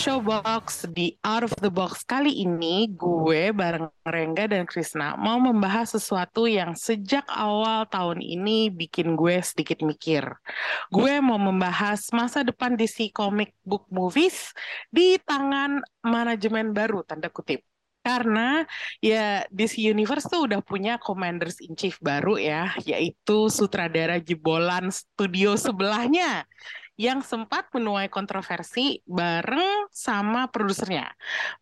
Showbox, 0.00 0.88
di 0.96 1.12
Out 1.20 1.44
of 1.44 1.52
the 1.60 1.68
Box 1.68 2.08
kali 2.08 2.40
ini 2.40 2.88
gue 2.88 3.52
bareng 3.52 3.92
Rengga 4.00 4.48
dan 4.48 4.64
Krisna 4.64 5.12
mau 5.20 5.36
membahas 5.36 5.92
sesuatu 5.92 6.48
yang 6.48 6.72
sejak 6.72 7.28
awal 7.28 7.84
tahun 7.84 8.24
ini 8.24 8.72
bikin 8.72 9.12
gue 9.12 9.36
sedikit 9.44 9.84
mikir. 9.84 10.24
Gue 10.88 11.20
mau 11.20 11.36
membahas 11.36 12.08
masa 12.16 12.40
depan 12.40 12.80
DC 12.80 13.12
Comic 13.12 13.52
Book 13.60 13.84
Movies 13.92 14.56
di 14.88 15.20
tangan 15.20 15.84
manajemen 16.00 16.72
baru, 16.72 17.04
tanda 17.04 17.28
kutip. 17.28 17.60
Karena 18.00 18.64
ya 19.04 19.44
DC 19.52 19.84
Universe 19.84 20.32
tuh 20.32 20.48
udah 20.48 20.64
punya 20.64 20.96
Commanders 20.96 21.60
in 21.60 21.76
Chief 21.76 22.00
baru 22.00 22.40
ya, 22.40 22.72
yaitu 22.88 23.52
sutradara 23.52 24.16
jebolan 24.16 24.88
studio 24.88 25.60
sebelahnya 25.60 26.48
yang 26.98 27.24
sempat 27.24 27.68
menuai 27.72 28.10
kontroversi 28.12 29.00
bareng 29.08 29.88
sama 29.92 30.48
produsernya. 30.48 31.08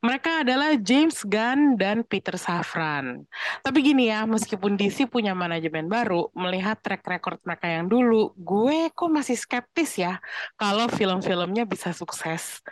Mereka 0.03 0.43
adalah 0.47 0.75
James 0.79 1.23
Gunn 1.23 1.79
dan 1.79 2.03
Peter 2.03 2.35
Safran. 2.35 3.27
Tapi 3.63 3.79
gini 3.83 4.11
ya, 4.11 4.27
meskipun 4.27 4.75
DC 4.75 5.07
punya 5.07 5.33
manajemen 5.37 5.87
baru, 5.87 6.31
melihat 6.35 6.79
track 6.83 7.07
record 7.07 7.39
mereka 7.47 7.67
yang 7.71 7.87
dulu, 7.87 8.35
gue 8.35 8.91
kok 8.91 9.11
masih 9.11 9.39
skeptis 9.39 9.99
ya 10.01 10.19
kalau 10.59 10.91
film-filmnya 10.91 11.69
bisa 11.69 11.95
sukses. 11.95 12.63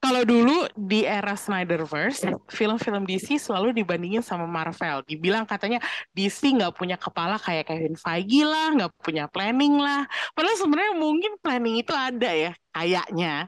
Kalau 0.00 0.24
dulu 0.24 0.64
di 0.72 1.04
era 1.04 1.36
Snyderverse, 1.36 2.24
film-film 2.48 3.04
DC 3.04 3.36
selalu 3.36 3.76
dibandingin 3.76 4.24
sama 4.24 4.48
Marvel. 4.48 5.04
Dibilang 5.04 5.44
katanya 5.44 5.76
DC 6.16 6.56
nggak 6.56 6.72
punya 6.72 6.96
kepala 6.96 7.36
kayak 7.36 7.68
Kevin 7.68 8.00
Feige 8.00 8.48
lah, 8.48 8.72
nggak 8.72 8.92
punya 8.96 9.28
planning 9.28 9.76
lah. 9.76 10.08
Padahal 10.32 10.56
sebenarnya 10.56 10.94
mungkin 10.96 11.36
planning 11.44 11.84
itu 11.84 11.92
ada 11.92 12.32
ya, 12.32 12.52
kayaknya. 12.72 13.44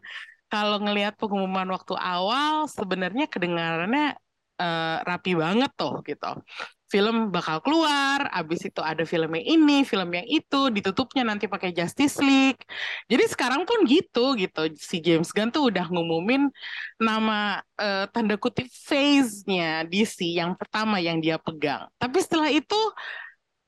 Kalau 0.52 0.76
ngelihat 0.84 1.16
pengumuman 1.16 1.72
waktu 1.72 1.96
awal, 1.96 2.68
sebenarnya 2.68 3.24
kedengarannya 3.32 4.12
eh, 4.60 4.96
rapi 5.08 5.32
banget 5.32 5.72
tuh 5.72 6.04
gitu. 6.04 6.36
Film 6.92 7.32
bakal 7.32 7.64
keluar, 7.64 8.28
abis 8.28 8.68
itu 8.68 8.84
ada 8.84 9.00
film 9.08 9.32
yang 9.40 9.46
ini, 9.48 9.78
film 9.88 10.12
yang 10.12 10.28
itu, 10.28 10.68
ditutupnya 10.68 11.24
nanti 11.24 11.48
pakai 11.48 11.72
Justice 11.72 12.20
League. 12.20 12.60
Jadi 13.08 13.24
sekarang 13.32 13.64
pun 13.64 13.88
gitu 13.88 14.36
gitu. 14.36 14.68
Si 14.76 15.00
James 15.00 15.32
Gunn 15.32 15.48
tuh 15.48 15.72
udah 15.72 15.88
ngumumin 15.88 16.52
nama 17.00 17.64
eh, 17.80 18.04
tanda 18.12 18.36
kutip 18.36 18.68
phase-nya 18.68 19.88
DC 19.88 20.36
yang 20.36 20.52
pertama 20.52 21.00
yang 21.00 21.16
dia 21.24 21.40
pegang. 21.40 21.88
Tapi 21.96 22.18
setelah 22.20 22.52
itu 22.52 22.76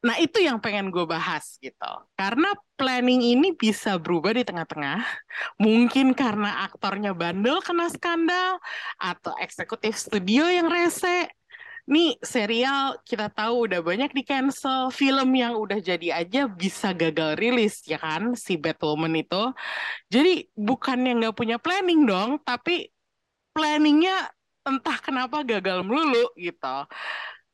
Nah, 0.04 0.20
itu 0.20 0.36
yang 0.36 0.60
pengen 0.60 0.92
gue 0.92 1.08
bahas 1.08 1.56
gitu. 1.64 1.92
Karena 2.12 2.52
planning 2.76 3.24
ini 3.24 3.56
bisa 3.56 3.96
berubah 3.96 4.36
di 4.36 4.44
tengah-tengah. 4.44 5.00
Mungkin 5.64 6.12
karena 6.12 6.68
aktornya 6.68 7.16
bandel 7.16 7.64
kena 7.64 7.88
skandal, 7.88 8.60
atau 9.00 9.32
eksekutif 9.40 9.96
studio 9.96 10.44
yang 10.52 10.68
rese. 10.68 11.32
Nih, 11.84 12.16
serial 12.24 12.96
kita 13.04 13.28
tahu 13.28 13.68
udah 13.68 13.84
banyak 13.84 14.08
di 14.16 14.24
cancel. 14.24 14.88
Film 14.88 15.28
yang 15.36 15.52
udah 15.60 15.76
jadi 15.84 16.16
aja 16.16 16.48
bisa 16.48 16.96
gagal 16.96 17.36
rilis, 17.36 17.84
ya 17.84 18.00
kan? 18.00 18.32
Si 18.32 18.56
Batwoman 18.56 19.12
itu. 19.12 19.52
Jadi, 20.08 20.48
bukannya 20.56 21.10
nggak 21.20 21.36
punya 21.36 21.56
planning 21.60 22.08
dong, 22.08 22.40
tapi 22.40 22.88
planningnya 23.52 24.32
entah 24.64 24.98
kenapa 25.00 25.44
gagal 25.44 25.84
melulu 25.84 26.32
gitu. 26.40 26.76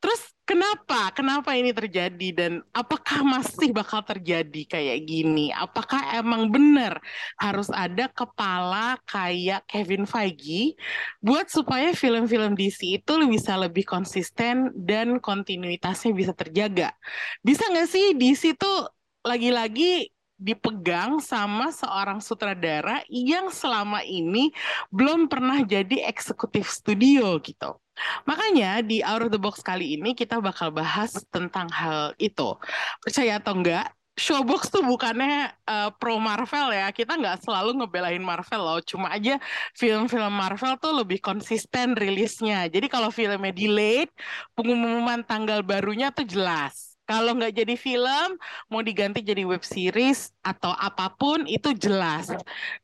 Terus 0.01 0.33
kenapa? 0.49 1.13
Kenapa 1.13 1.53
ini 1.53 1.77
terjadi 1.77 2.29
dan 2.33 2.53
apakah 2.73 3.21
masih 3.21 3.69
bakal 3.77 4.01
terjadi 4.01 4.65
kayak 4.65 5.05
gini? 5.05 5.53
Apakah 5.53 6.17
emang 6.17 6.49
benar 6.49 7.05
harus 7.37 7.69
ada 7.69 8.09
kepala 8.09 8.97
kayak 9.05 9.69
Kevin 9.69 10.09
Feige 10.09 10.73
buat 11.21 11.53
supaya 11.53 11.93
film-film 11.93 12.57
DC 12.57 13.05
itu 13.05 13.13
bisa 13.29 13.61
lebih 13.61 13.85
konsisten 13.85 14.73
dan 14.73 15.21
kontinuitasnya 15.21 16.17
bisa 16.17 16.33
terjaga? 16.33 16.97
Bisa 17.45 17.69
nggak 17.69 17.89
sih 17.93 18.17
DC 18.17 18.57
tuh 18.57 18.89
lagi-lagi 19.21 20.09
dipegang 20.41 21.21
sama 21.21 21.69
seorang 21.69 22.25
sutradara 22.25 23.05
yang 23.13 23.53
selama 23.53 24.01
ini 24.01 24.49
belum 24.89 25.29
pernah 25.29 25.61
jadi 25.61 26.09
eksekutif 26.09 26.73
studio 26.73 27.37
gitu. 27.45 27.77
Makanya 28.25 28.81
di 28.85 29.01
Out 29.05 29.29
of 29.29 29.31
the 29.35 29.41
Box 29.41 29.61
kali 29.65 29.97
ini 29.99 30.17
kita 30.17 30.39
bakal 30.41 30.73
bahas 30.73 31.15
tentang 31.31 31.69
hal 31.73 32.13
itu. 32.17 32.57
Percaya 33.03 33.41
atau 33.41 33.57
enggak, 33.57 33.91
Showbox 34.21 34.69
tuh 34.69 34.85
bukannya 34.85 35.49
uh, 35.65 35.89
pro 35.97 36.21
Marvel 36.21 36.77
ya. 36.77 36.93
Kita 36.93 37.17
nggak 37.17 37.41
selalu 37.41 37.81
ngebelain 37.81 38.21
Marvel 38.21 38.61
loh. 38.61 38.81
Cuma 38.85 39.09
aja 39.09 39.41
film-film 39.73 40.29
Marvel 40.29 40.77
tuh 40.77 40.93
lebih 41.01 41.25
konsisten 41.25 41.97
rilisnya. 41.97 42.69
Jadi 42.69 42.85
kalau 42.93 43.09
filmnya 43.09 43.49
delayed, 43.49 44.13
pengumuman 44.53 45.25
tanggal 45.25 45.65
barunya 45.65 46.13
tuh 46.13 46.29
jelas. 46.29 47.01
Kalau 47.09 47.35
nggak 47.35 47.65
jadi 47.65 47.75
film, 47.75 48.39
mau 48.71 48.85
diganti 48.87 49.19
jadi 49.25 49.43
web 49.43 49.65
series 49.67 50.31
atau 50.47 50.71
apa 50.77 51.11
pun 51.17 51.43
itu 51.49 51.73
jelas. 51.75 52.31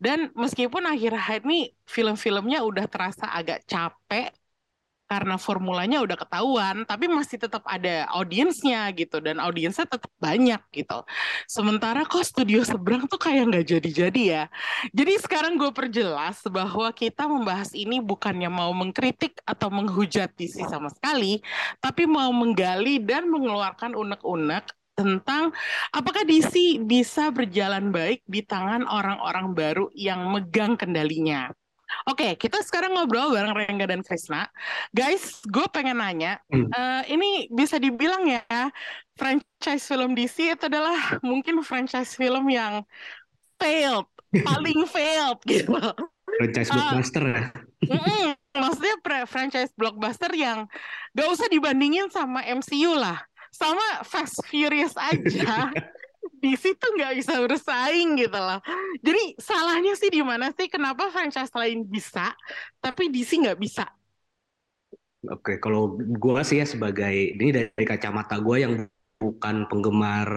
Dan 0.01 0.33
meskipun 0.35 0.83
akhir-akhir 0.89 1.47
ini 1.47 1.71
film-filmnya 1.87 2.65
udah 2.65 2.91
terasa 2.91 3.31
agak 3.31 3.63
capek 3.69 4.33
karena 5.07 5.39
formulanya 5.39 6.03
udah 6.03 6.19
ketahuan, 6.19 6.83
tapi 6.83 7.07
masih 7.07 7.39
tetap 7.39 7.63
ada 7.67 8.11
audiensnya 8.11 8.91
gitu 8.93 9.23
dan 9.23 9.39
audiensnya 9.39 9.87
tetap 9.87 10.11
banyak 10.19 10.59
gitu. 10.75 11.07
Sementara 11.47 12.03
kok 12.03 12.27
studio 12.27 12.67
seberang 12.67 13.07
tuh 13.07 13.19
kayak 13.19 13.55
nggak 13.55 13.67
jadi-jadi 13.67 14.23
ya. 14.27 14.45
Jadi 14.91 15.13
sekarang 15.23 15.55
gue 15.57 15.71
perjelas 15.71 16.43
bahwa 16.51 16.91
kita 16.91 17.31
membahas 17.31 17.71
ini 17.73 18.03
bukannya 18.03 18.51
mau 18.51 18.75
mengkritik 18.75 19.39
atau 19.47 19.71
menghujat 19.71 20.35
DC 20.35 20.67
sama 20.67 20.91
sekali, 20.91 21.39
tapi 21.79 22.05
mau 22.05 22.35
menggali 22.35 22.99
dan 22.99 23.31
mengeluarkan 23.31 23.95
unek-unek 23.95 24.75
tentang 24.97 25.53
apakah 25.93 26.25
DC 26.25 26.81
bisa 26.83 27.29
berjalan 27.29 27.93
baik 27.93 28.25
di 28.25 28.41
tangan 28.41 28.89
orang-orang 28.89 29.53
baru 29.53 29.87
yang 29.93 30.33
megang 30.33 30.75
kendalinya. 30.75 31.53
Oke, 32.05 32.35
kita 32.35 32.59
sekarang 32.61 32.93
ngobrol 32.93 33.31
bareng 33.31 33.55
Rengga 33.55 33.87
dan 33.87 34.03
Krisna. 34.03 34.51
Guys, 34.91 35.43
gue 35.47 35.67
pengen 35.71 35.99
nanya, 35.99 36.43
Hmm. 36.51 36.67
eh, 36.69 37.03
ini 37.11 37.47
bisa 37.49 37.79
dibilang 37.79 38.27
ya, 38.27 38.43
franchise 39.15 39.87
film 39.87 40.13
DC 40.13 40.55
itu 40.55 40.65
adalah 40.67 40.95
mungkin 41.23 41.63
franchise 41.63 42.15
film 42.15 42.51
yang 42.51 42.83
failed, 43.57 44.07
paling 44.49 44.83
failed 44.87 45.39
gitu. 45.47 45.79
franchise 46.37 46.69
Ah. 46.69 46.75
blockbuster 46.75 47.25
ya. 47.25 47.43
Mm-mm, 47.87 48.35
maksudnya 48.53 48.97
pre- 49.01 49.29
franchise 49.31 49.71
blockbuster 49.73 50.33
yang 50.35 50.67
gak 51.15 51.29
usah 51.31 51.47
dibandingin 51.47 52.11
sama 52.11 52.43
MCU 52.43 52.93
lah, 52.93 53.23
sama 53.55 54.03
Fast 54.03 54.43
Furious 54.45 54.93
aja. 54.99 55.71
DC 56.43 56.65
tuh 56.79 56.91
nggak 56.97 57.13
bisa 57.19 57.35
bersaing 57.43 58.09
gitu 58.21 58.39
loh. 58.39 58.61
Jadi 59.01 59.23
salahnya 59.39 59.93
sih 59.99 60.11
di 60.13 60.21
mana 60.23 60.51
sih? 60.57 60.67
Kenapa 60.71 61.09
franchise 61.15 61.53
lain 61.55 61.87
bisa, 61.87 62.33
tapi 62.83 63.09
DC 63.13 63.31
nggak 63.43 63.59
bisa? 63.59 63.85
Oke, 65.27 65.59
kalau 65.59 65.99
gue 65.99 66.41
sih 66.47 66.63
ya 66.63 66.67
sebagai 66.69 67.15
ini 67.35 67.51
dari 67.51 67.85
kacamata 67.85 68.39
gue 68.39 68.57
yang 68.63 68.75
bukan 69.19 69.67
penggemar 69.67 70.29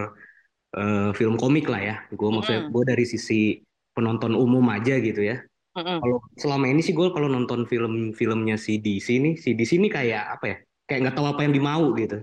eh, 0.74 1.10
film 1.18 1.34
komik 1.38 1.66
lah 1.70 1.80
ya. 1.82 1.96
Gue 2.10 2.28
maksudnya 2.34 2.66
Mm-mm. 2.66 2.74
gue 2.74 2.82
dari 2.90 3.04
sisi 3.06 3.62
penonton 3.94 4.34
umum 4.34 4.64
aja 4.74 4.98
gitu 4.98 5.22
ya. 5.22 5.38
Mm-mm. 5.76 5.98
Kalau 6.00 6.18
selama 6.34 6.66
ini 6.72 6.80
sih 6.82 6.94
gue 6.96 7.08
kalau 7.14 7.28
nonton 7.30 7.68
film-filmnya 7.70 8.56
si 8.58 8.82
DC 8.82 9.08
nih, 9.22 9.34
si 9.38 9.54
DC 9.54 9.78
ini 9.78 9.88
kayak 9.92 10.22
apa 10.40 10.44
ya? 10.46 10.56
Kayak 10.90 11.00
nggak 11.06 11.16
tahu 11.18 11.26
apa 11.30 11.40
yang 11.46 11.52
dimau 11.54 11.84
gitu. 11.94 12.18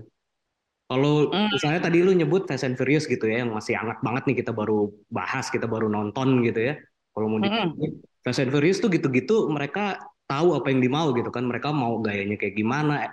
Kalau 0.88 1.28
Mm. 1.28 1.52
misalnya 1.52 1.80
tadi 1.84 1.98
lu 2.00 2.16
nyebut 2.16 2.48
Fast 2.48 2.64
and 2.64 2.76
Furious 2.80 3.04
gitu 3.04 3.28
ya, 3.28 3.44
yang 3.44 3.52
masih 3.52 3.76
hangat 3.76 4.00
banget 4.00 4.22
nih 4.32 4.36
kita 4.40 4.56
baru 4.56 4.88
bahas, 5.12 5.52
kita 5.52 5.68
baru 5.68 5.92
nonton 5.92 6.40
gitu 6.48 6.72
ya. 6.72 6.74
Kalau 7.12 7.26
mau 7.28 7.38
ditanya, 7.44 7.68
Fast 8.24 8.40
and 8.40 8.48
Furious 8.48 8.80
tuh 8.80 8.88
gitu-gitu 8.88 9.52
mereka 9.52 10.00
tahu 10.24 10.56
apa 10.56 10.72
yang 10.72 10.80
dimau 10.80 11.12
gitu 11.12 11.28
kan. 11.28 11.44
Mereka 11.44 11.68
mau 11.76 12.00
gayanya 12.00 12.40
kayak 12.40 12.56
gimana. 12.56 13.12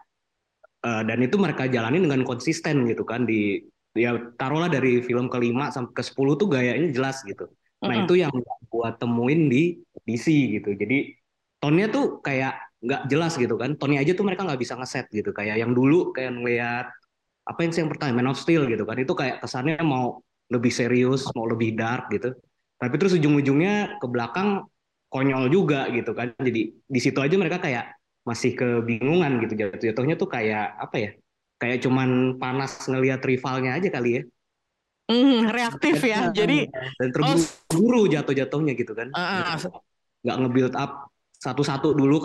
Eh, 0.86 1.04
dan 1.04 1.20
itu 1.20 1.36
mereka 1.36 1.66
jalani 1.68 2.00
dengan 2.00 2.22
konsisten 2.24 2.86
gitu 2.88 3.04
kan 3.04 3.26
di 3.26 3.58
ya 3.96 4.16
taruhlah 4.40 4.70
dari 4.70 5.02
film 5.02 5.28
kelima 5.32 5.72
sampai 5.74 5.92
ke 5.98 6.04
10 6.04 6.36
tuh 6.40 6.48
gayanya 6.48 6.92
jelas 6.94 7.24
gitu. 7.28 7.50
Nah, 7.82 7.96
Mm-mm. 7.96 8.06
itu 8.08 8.14
yang 8.22 8.32
gua 8.72 8.96
temuin 8.96 9.50
di 9.52 9.82
DC 10.06 10.28
gitu. 10.62 10.78
Jadi 10.78 11.12
tone-nya 11.60 11.88
tuh 11.92 12.22
kayak 12.22 12.56
nggak 12.86 13.02
jelas 13.10 13.34
gitu 13.36 13.56
kan. 13.58 13.76
Tone-nya 13.76 14.06
aja 14.06 14.14
tuh 14.14 14.26
mereka 14.28 14.46
nggak 14.46 14.62
bisa 14.62 14.78
ngeset 14.78 15.10
gitu. 15.10 15.34
Kayak 15.34 15.60
yang 15.60 15.72
dulu 15.74 16.14
kayak 16.14 16.32
ngeliat 16.38 16.88
apa 17.46 17.60
yang 17.62 17.72
sih 17.72 17.82
yang 17.86 17.92
pertama 17.94 18.20
Man 18.20 18.34
of 18.34 18.42
Steel 18.42 18.66
gitu 18.66 18.84
kan. 18.84 18.98
Itu 18.98 19.14
kayak 19.14 19.46
kesannya 19.46 19.78
mau 19.86 20.20
lebih 20.50 20.74
serius, 20.74 21.30
mau 21.38 21.46
lebih 21.46 21.78
dark 21.78 22.10
gitu. 22.10 22.34
Tapi 22.76 22.96
terus 22.98 23.16
ujung-ujungnya 23.16 24.02
ke 24.02 24.08
belakang 24.10 24.66
konyol 25.10 25.48
juga 25.54 25.88
gitu 25.94 26.12
kan. 26.18 26.34
Jadi 26.42 26.74
di 26.76 27.00
situ 27.00 27.22
aja 27.22 27.38
mereka 27.38 27.62
kayak 27.62 27.96
masih 28.26 28.58
kebingungan 28.58 29.38
gitu 29.46 29.54
jatuh-jatuhnya 29.54 30.16
tuh 30.18 30.30
kayak 30.30 30.76
apa 30.82 30.96
ya? 30.98 31.12
Kayak 31.56 31.88
cuman 31.88 32.36
panas 32.36 32.84
ngelihat 32.90 33.24
rivalnya 33.24 33.78
aja 33.78 33.90
kali 33.94 34.12
ya. 34.20 34.24
Hmm, 35.06 35.54
reaktif 35.54 36.02
ya. 36.02 36.34
Jadi 36.34 36.66
Dan 36.98 37.10
terburu-buru 37.14 38.10
jatuh-jatuhnya 38.10 38.74
gitu 38.74 38.98
kan. 38.98 39.14
uh, 39.14 39.56
Nggak 40.26 40.38
nge-build 40.42 40.74
up 40.74 41.14
satu-satu 41.38 41.94
dulu 41.94 42.18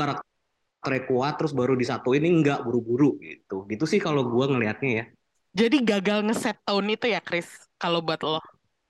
karakternya 0.81 1.13
kuat 1.13 1.35
terus 1.37 1.53
baru 1.53 1.77
disatuin 1.77 2.25
ini 2.25 2.41
nggak 2.41 2.65
buru-buru 2.65 3.21
gitu. 3.21 3.69
Gitu 3.69 3.85
sih 3.85 4.01
kalau 4.01 4.25
gua 4.25 4.49
ngelihatnya 4.49 4.91
ya. 4.91 5.05
jadi 5.51 5.77
gagal 5.83 6.25
ngeset 6.25 6.57
tone 6.65 6.97
itu 6.97 7.07
ya, 7.11 7.21
Chris. 7.21 7.49
Kalau 7.77 8.01
buat 8.01 8.21
lo. 8.25 8.41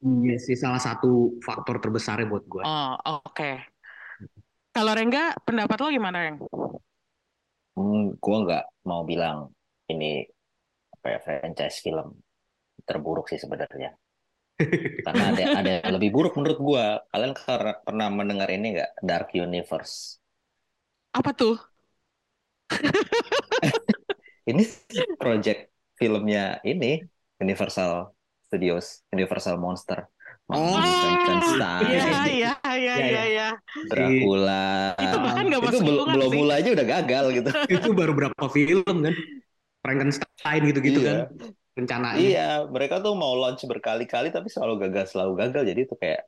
Iya 0.00 0.36
sih 0.40 0.56
salah 0.56 0.80
satu 0.80 1.36
faktor 1.42 1.82
terbesarnya 1.82 2.30
buat 2.30 2.44
gua. 2.46 2.62
Oh, 2.64 3.20
oke. 3.26 3.50
Kalau 4.70 4.92
Rengga, 4.94 5.34
pendapat 5.42 5.76
lo 5.82 5.88
gimana, 5.90 6.16
Reng? 6.22 6.38
Hmm, 7.74 8.14
gua 8.22 8.36
nggak 8.46 8.64
mau 8.86 9.02
bilang 9.02 9.50
ini 9.90 10.22
apa 10.94 11.06
ya 11.16 11.18
franchise 11.18 11.82
film 11.82 12.14
terburuk 12.86 13.26
sih 13.28 13.40
sebenarnya. 13.40 13.92
Karena 15.06 15.24
ada 15.32 15.44
ada 15.58 15.70
yang 15.82 15.92
lebih 15.98 16.14
buruk 16.14 16.38
menurut 16.38 16.58
gua. 16.60 17.02
Kalian 17.10 17.34
pernah 17.82 18.08
mendengar 18.12 18.46
ini 18.52 18.78
nggak 18.78 18.90
Dark 19.02 19.34
Universe? 19.34 20.20
Apa 21.16 21.34
tuh? 21.34 21.69
Ini 24.50 24.62
project 25.20 25.70
filmnya 26.00 26.58
ini 26.64 27.04
Universal 27.38 28.10
Studios, 28.48 29.04
Universal 29.12 29.56
Monster. 29.60 30.08
Oh, 30.50 30.74
Frankenstein, 30.74 31.86
Iya, 31.86 32.02
iya, 32.02 32.26
iya, 32.26 32.52
Iya, 32.66 32.74
iya, 32.74 32.94
iya. 33.06 33.22
iya. 33.30 33.48
Dracula. 33.86 34.98
Itu 34.98 35.16
bahkan 35.22 35.44
nggak 35.46 35.60
Itu 35.62 35.68
masuk 35.70 35.82
belum 35.86 36.06
belum 36.10 36.30
sih. 36.30 36.38
mulai 36.42 36.54
aja 36.58 36.70
udah 36.74 36.86
gagal 36.98 37.24
gitu. 37.38 37.48
itu 37.78 37.88
baru 37.94 38.12
berapa 38.18 38.44
film 38.50 38.94
kan 39.06 39.14
Frankenstein 39.80 40.60
gitu-gitu 40.66 41.00
Iya. 41.00 41.08
kan 41.08 41.18
rencananya 41.78 42.18
Iya, 42.18 42.48
mereka 42.66 42.98
tuh 42.98 43.14
mau 43.14 43.32
launch 43.38 43.62
berkali-kali 43.70 44.28
tapi 44.34 44.48
selalu 44.50 44.74
gagal, 44.90 45.04
selalu 45.14 45.32
gagal. 45.38 45.62
Jadi 45.70 45.80
itu 45.86 45.94
kayak 45.94 46.20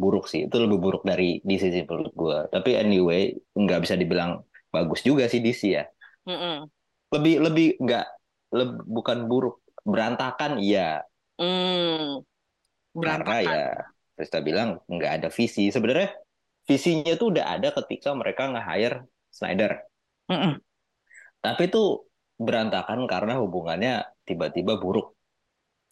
buruk 0.00 0.24
sih. 0.30 0.40
Itu 0.48 0.56
lebih 0.62 0.78
buruk 0.84 1.02
dari 1.06 1.38
DC 1.46 1.64
sih 1.74 1.82
menurut 1.88 2.12
gue. 2.14 2.38
Tapi 2.54 2.70
anyway, 2.78 3.22
nggak 3.54 3.80
bisa 3.84 3.94
dibilang 4.00 4.42
bagus 4.74 5.00
juga 5.04 5.24
sih 5.28 5.40
DC 5.44 5.62
ya. 5.78 5.84
Mm-mm. 6.26 6.66
Lebih 7.12 7.34
lebih 7.44 7.66
nggak 7.84 8.06
leb- 8.56 8.84
bukan 8.88 9.18
buruk, 9.30 9.60
berantakan 9.84 10.56
iya. 10.58 11.04
Karena 13.02 13.36
Berantakan. 13.36 13.44
ya 13.44 13.64
Krista 14.16 14.38
bilang 14.44 14.68
nggak 14.88 15.12
ada 15.20 15.28
visi. 15.32 15.72
Sebenarnya 15.72 16.08
visinya 16.68 17.12
tuh 17.20 17.32
udah 17.32 17.44
ada 17.58 17.68
ketika 17.82 18.12
mereka 18.14 18.42
nge-hire 18.52 18.96
Snyder. 19.32 19.72
Mm-mm. 20.30 20.52
Tapi 21.42 21.62
itu 21.68 21.82
berantakan 22.38 23.00
karena 23.10 23.38
hubungannya 23.42 24.06
tiba-tiba 24.28 24.78
buruk 24.78 25.14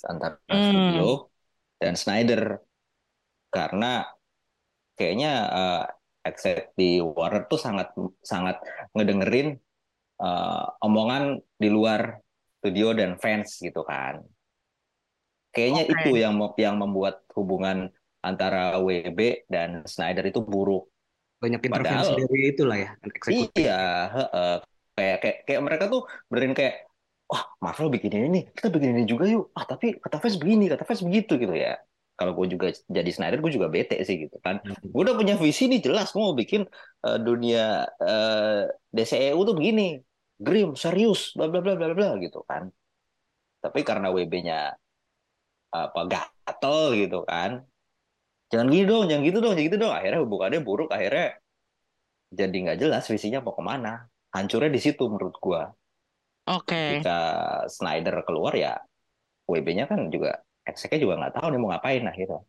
antara 0.06 0.36
Hmm. 0.48 0.64
studio 0.68 1.08
dan 1.80 1.94
Snyder. 1.96 2.42
Karena 3.50 4.06
kayaknya 4.96 5.30
eh, 5.56 5.80
exec 6.20 6.72
di 6.76 7.00
Warner 7.00 7.48
tuh 7.48 7.56
sangat 7.56 7.92
sangat 8.20 8.60
ngedengerin 8.92 9.56
eh, 10.20 10.64
omongan 10.84 11.40
di 11.56 11.68
luar 11.72 12.20
studio 12.60 12.92
dan 12.92 13.16
fans 13.16 13.56
gitu 13.56 13.80
kan. 13.84 14.20
Kayaknya 15.50 15.82
Oke. 15.88 15.92
itu 15.96 16.10
yang 16.20 16.34
yang 16.60 16.76
membuat 16.78 17.26
hubungan 17.34 17.90
antara 18.20 18.76
WB 18.78 19.48
dan 19.48 19.82
Snyder 19.88 20.28
itu 20.28 20.44
buruk. 20.44 20.86
banyak 21.40 21.56
intervensi 21.64 22.12
Padahal- 22.12 22.20
dari 22.20 22.40
itulah 22.52 22.76
ya 22.76 22.90
eksekutif 23.00 23.64
Iya, 23.64 23.80
heeh. 24.12 24.54
kayak 24.92 25.16
kayak 25.24 25.36
kayak 25.48 25.62
mereka 25.64 25.84
tuh 25.88 26.04
benerin 26.28 26.52
kayak 26.52 26.84
wah 27.32 27.48
Marvel 27.64 27.88
bikin 27.88 28.12
ini 28.12 28.28
nih, 28.28 28.44
kita 28.52 28.68
bikin 28.68 28.92
ini 28.92 29.04
juga 29.08 29.24
yuk. 29.24 29.48
Ah 29.56 29.64
tapi 29.64 29.96
kata 29.96 30.20
fans 30.20 30.36
begini, 30.36 30.68
kata 30.68 30.84
fans 30.84 31.00
begitu 31.00 31.40
gitu 31.40 31.56
ya. 31.56 31.80
Kalau 32.20 32.36
gue 32.36 32.52
juga 32.52 32.68
jadi 32.84 33.08
Snyder, 33.08 33.40
gue 33.40 33.48
juga 33.56 33.72
bete 33.72 33.96
sih 34.04 34.28
gitu 34.28 34.36
kan. 34.44 34.60
Gue 34.84 35.08
udah 35.08 35.16
punya 35.16 35.40
visi 35.40 35.72
nih 35.72 35.80
jelas, 35.80 36.12
gue 36.12 36.20
mau 36.20 36.36
bikin 36.36 36.68
eh, 37.08 37.18
dunia 37.24 37.88
eh, 37.96 38.68
DCEU 38.92 39.40
tuh 39.40 39.56
begini, 39.56 39.96
grim, 40.36 40.76
serius, 40.76 41.32
bla 41.32 41.48
bla 41.48 41.64
bla 41.64 41.80
bla 41.80 41.96
bla 41.96 42.20
gitu 42.20 42.44
kan. 42.44 42.68
Tapi 43.64 43.80
karena 43.88 44.12
WB-nya 44.12 44.76
apa 45.72 46.00
gatel 46.04 46.92
gitu 47.00 47.24
kan, 47.24 47.64
jangan 48.52 48.66
gini 48.68 48.84
dong, 48.84 49.08
jangan 49.08 49.22
gitu 49.24 49.38
dong, 49.40 49.52
jangan 49.56 49.68
gitu 49.72 49.76
dong. 49.80 49.92
Akhirnya 49.96 50.20
hubungannya 50.20 50.60
buruk, 50.60 50.92
akhirnya 50.92 51.40
jadi 52.28 52.52
nggak 52.52 52.78
jelas 52.84 53.08
visinya 53.08 53.40
mau 53.40 53.56
ke 53.56 53.64
mana. 53.64 54.04
Hancurnya 54.36 54.68
di 54.68 54.80
situ 54.84 55.08
menurut 55.08 55.40
gua. 55.40 55.72
Oke. 56.52 57.00
Ketika 57.00 57.18
Snyder 57.66 58.22
keluar 58.28 58.52
ya, 58.52 58.76
WB-nya 59.48 59.88
kan 59.88 60.12
juga, 60.12 60.38
exec 60.70 60.94
juga 60.96 61.18
nggak 61.20 61.34
tahu 61.42 61.46
nih 61.50 61.58
mau 61.58 61.70
ngapain 61.74 62.04
akhirnya. 62.06 62.40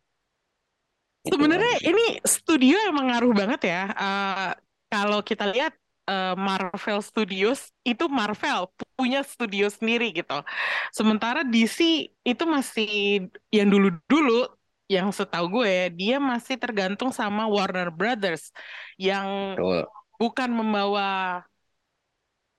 Gitu 1.22 1.34
Sebenarnya 1.38 1.74
ini 1.86 2.04
studio 2.26 2.76
emang 2.90 3.10
ngaruh 3.10 3.32
banget 3.34 3.60
ya. 3.70 3.82
Eh, 3.94 4.50
kalau 4.90 5.20
kita 5.22 5.50
lihat 5.50 5.74
eh, 6.10 6.34
Marvel 6.34 6.98
Studios 7.02 7.70
itu 7.86 8.04
Marvel 8.10 8.70
punya 8.98 9.22
studio 9.22 9.70
sendiri 9.70 10.10
gitu. 10.14 10.38
Sementara 10.90 11.46
DC 11.46 12.10
itu 12.26 12.44
masih 12.46 13.26
yang 13.54 13.68
dulu-dulu 13.70 14.50
yang 14.90 15.08
setahu 15.08 15.62
gue 15.62 15.88
dia 15.96 16.20
masih 16.20 16.60
tergantung 16.60 17.08
sama 17.14 17.48
Warner 17.48 17.88
Brothers 17.88 18.52
yang 19.00 19.56
Betul. 19.56 19.88
bukan 20.20 20.50
membawa 20.52 21.40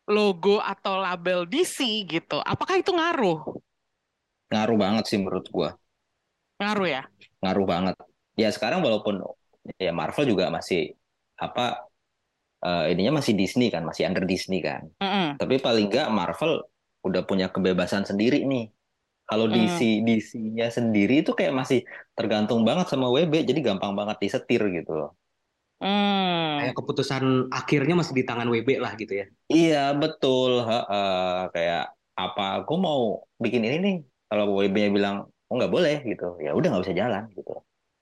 logo 0.09 0.59
atau 0.59 0.99
label 0.99 1.47
DC 1.47 1.79
gitu. 2.09 2.39
Apakah 2.43 2.79
itu 2.79 2.91
ngaruh? 2.91 3.39
Ngaruh 4.53 4.77
banget 4.83 5.03
sih 5.09 5.17
menurut 5.21 5.45
gua. 5.55 5.69
Ngaruh 6.59 6.87
ya? 6.87 7.01
Ngaruh 7.43 7.65
banget. 7.73 7.95
Ya 8.41 8.49
sekarang 8.55 8.81
walaupun 8.85 9.21
ya 9.77 9.91
Marvel 9.93 10.25
juga 10.31 10.45
masih 10.49 10.95
apa 11.37 11.89
eh, 12.65 12.85
ininya 12.93 13.19
masih 13.21 13.33
Disney 13.39 13.67
kan, 13.73 13.83
masih 13.89 14.03
under 14.09 14.25
Disney 14.25 14.59
kan. 14.63 14.83
Mm-mm. 15.01 15.37
Tapi 15.39 15.55
paling 15.65 15.85
nggak 15.91 16.07
Marvel 16.13 16.53
udah 17.07 17.21
punya 17.29 17.47
kebebasan 17.53 18.03
sendiri 18.09 18.45
nih. 18.47 18.65
Kalau 19.29 19.47
Hmm. 19.47 19.55
DC 19.55 19.79
DC-nya 20.07 20.67
sendiri 20.69 21.23
itu 21.23 21.31
kayak 21.39 21.53
masih 21.55 21.79
tergantung 22.17 22.61
banget 22.67 22.87
sama 22.91 23.07
WB, 23.15 23.33
jadi 23.49 23.59
gampang 23.63 23.93
banget 23.99 24.17
disetir 24.23 24.61
gitu 24.77 24.93
loh. 24.99 25.11
Hmm. 25.81 26.59
kayak 26.59 26.75
keputusan 26.79 27.23
akhirnya 27.51 27.95
masih 27.99 28.13
di 28.19 28.23
tangan 28.29 28.47
WB 28.53 28.69
lah 28.83 28.93
gitu 29.01 29.13
ya 29.21 29.25
Iya 29.53 29.77
betul, 30.01 30.49
heeh. 30.69 31.07
kayak 31.53 31.81
apa? 32.21 32.41
Gue 32.67 32.77
mau 32.87 32.99
bikin 33.43 33.61
ini 33.67 33.77
nih. 33.85 33.95
Kalau 34.33 34.45
WB-nya 34.57 34.89
bilang 34.89 35.17
oh 35.49 35.55
nggak 35.61 35.69
boleh 35.69 35.97
gitu, 36.09 36.41
ya 36.41 36.57
udah 36.57 36.67
nggak 36.73 36.83
bisa 36.89 36.97
jalan 36.97 37.23
gitu. 37.37 37.53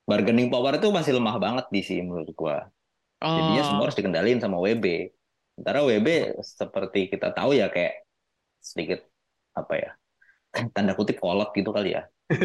Bargaining 0.07 0.47
power 0.53 0.79
itu 0.79 0.87
masih 0.95 1.13
lemah 1.19 1.35
banget 1.43 1.65
di 1.75 1.81
sini 1.83 2.01
menurut 2.07 2.31
gua. 2.39 2.57
Jadinya 3.35 3.63
semua 3.67 3.83
Oh. 3.83 3.85
harus 3.87 3.97
dikendalin 3.99 4.39
sama 4.43 4.57
WB. 4.63 4.85
Sementara 5.57 5.79
WB 5.85 6.07
seperti 6.41 6.99
kita 7.13 7.27
tahu 7.37 7.51
ya 7.59 7.67
kayak 7.75 8.07
sedikit 8.61 8.99
apa 9.57 9.73
ya 9.77 9.89
tanda 10.75 10.93
kutip 10.99 11.17
kolot 11.23 11.51
gitu 11.57 11.71
kali 11.75 11.95
ya. 11.97 12.03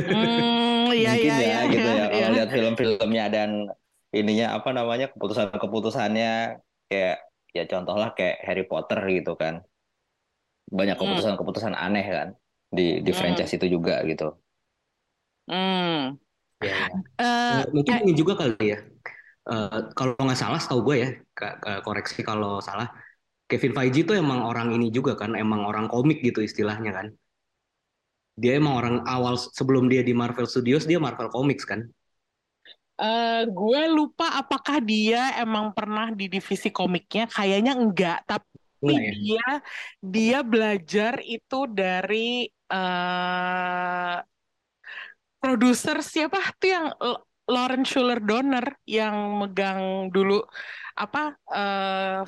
Hmm, 0.08 0.90
iya 0.98 1.10
Mungkin 1.14 1.32
iya 1.32 1.36
ya 1.50 1.58
iya 1.66 1.72
gitu 1.72 1.88
iya, 1.88 2.00
ya 2.00 2.04
kalau 2.12 2.28
iya. 2.28 2.34
lihat 2.34 2.48
film-filmnya 2.54 3.24
dan 3.34 3.50
ininya 4.18 4.46
apa 4.58 4.70
namanya 4.78 5.06
keputusan-keputusannya 5.14 6.28
kayak 6.90 7.16
ya 7.56 7.62
contohlah 7.72 8.08
kayak 8.18 8.36
Harry 8.46 8.64
Potter 8.70 8.98
gitu 9.16 9.32
kan. 9.42 9.54
Banyak 10.78 10.96
Hmm. 10.98 11.02
keputusan-keputusan 11.06 11.74
aneh 11.78 12.06
kan 12.06 12.28
di 12.76 12.82
di 13.06 13.12
Hmm. 13.12 13.16
franchise 13.18 13.52
itu 13.56 13.66
juga 13.76 13.94
gitu. 14.10 14.24
Hmm. 15.48 16.18
ya, 16.64 16.74
Nah, 17.52 17.64
mungkin 17.76 17.94
ini 18.02 18.12
juga 18.20 18.34
kali 18.40 18.66
ya 18.74 18.78
Eh, 19.50 19.78
kalau 19.98 20.12
nggak 20.24 20.40
salah 20.42 20.60
setahu 20.62 20.80
gue 20.88 20.96
ya 21.04 21.08
koreksi 21.86 22.20
kalau 22.30 22.62
salah 22.68 22.88
Kevin 23.50 23.72
Feige 23.76 24.00
itu 24.04 24.12
emang 24.22 24.40
orang 24.50 24.68
ini 24.76 24.86
juga 24.96 25.12
kan 25.20 25.32
emang 25.44 25.62
orang 25.70 25.86
komik 25.92 26.18
gitu 26.26 26.40
istilahnya 26.48 26.90
kan 26.98 27.08
dia 28.42 28.52
emang 28.60 28.74
orang 28.80 28.96
awal 29.14 29.34
sebelum 29.58 29.84
dia 29.92 30.02
di 30.08 30.12
Marvel 30.20 30.48
Studios 30.52 30.84
dia 30.88 30.98
Marvel 31.06 31.28
Comics 31.34 31.64
kan 31.70 31.80
eh, 33.00 33.28
gue 33.56 33.80
lupa 33.96 34.24
apakah 34.40 34.76
dia 34.90 35.18
emang 35.42 35.66
pernah 35.76 36.06
di 36.18 36.24
divisi 36.34 36.68
komiknya, 36.78 37.22
kayaknya 37.36 37.72
enggak, 37.80 38.16
tapi 38.30 38.94
ya 39.04 39.12
dia 39.12 39.42
dia 40.14 40.36
belajar 40.50 41.12
itu 41.34 41.56
dari 41.78 42.16
eh 42.72 44.16
produser 45.38 46.02
siapa 46.02 46.38
tuh 46.58 46.70
yang 46.70 46.86
L- 46.98 47.22
Lawrence 47.46 47.94
Schuller 47.94 48.18
Donner 48.18 48.66
yang 48.82 49.38
megang 49.38 50.10
dulu 50.10 50.42
apa 50.98 51.36
eh, 51.54 52.20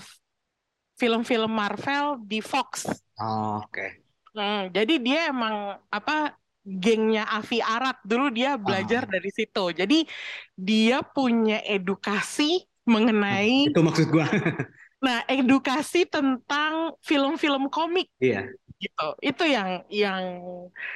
film-film 0.95 1.51
Marvel 1.51 2.23
di 2.23 2.39
Fox. 2.43 2.87
oh, 3.19 3.63
oke 3.63 4.07
Hmm, 4.39 4.71
jadi 4.71 4.95
dia 5.03 5.21
emang 5.35 5.83
apa 5.91 6.37
gengnya 6.63 7.27
Avi 7.27 7.59
Arad 7.59 7.99
dulu 8.07 8.31
dia 8.31 8.55
belajar 8.55 9.03
Ah. 9.03 9.11
dari 9.19 9.31
situ. 9.35 9.73
Jadi 9.75 10.07
dia 10.55 11.03
punya 11.03 11.59
edukasi 11.67 12.63
mengenai 12.87 13.73
Itu 13.73 13.83
maksud 13.83 14.07
gua. 14.15 14.29
nah 14.99 15.23
edukasi 15.31 16.03
tentang 16.05 16.99
film-film 17.01 17.71
komik 17.71 18.11
Iya. 18.19 18.51
gitu. 18.79 19.07
Itu 19.23 19.47
yang 19.47 19.87
yang 19.87 20.23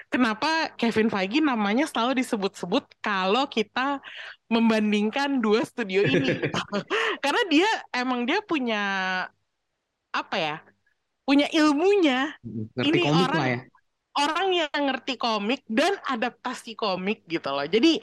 kenapa 0.07 0.75
Kevin 0.75 1.07
Feige 1.07 1.39
namanya 1.39 1.87
selalu 1.87 2.19
disebut-sebut 2.23 2.83
kalau 2.99 3.47
kita 3.47 4.03
membandingkan 4.47 5.39
dua 5.39 5.63
studio 5.63 6.03
ini. 6.03 6.35
Karena 7.25 7.43
dia 7.47 7.71
emang 7.95 8.27
dia 8.27 8.43
punya 8.43 8.83
apa 10.11 10.37
ya? 10.37 10.57
Punya 11.23 11.47
ilmunya 11.55 12.35
Ngerti 12.75 12.89
Ini 12.91 13.01
komik 13.07 13.23
orang- 13.23 13.39
lah 13.39 13.49
ya. 13.49 13.61
orang 14.13 14.49
yang 14.53 14.81
ngerti 14.91 15.15
komik 15.17 15.63
dan 15.71 15.95
adaptasi 16.05 16.75
komik 16.75 17.23
gitu 17.25 17.49
loh. 17.49 17.65
Jadi 17.65 18.03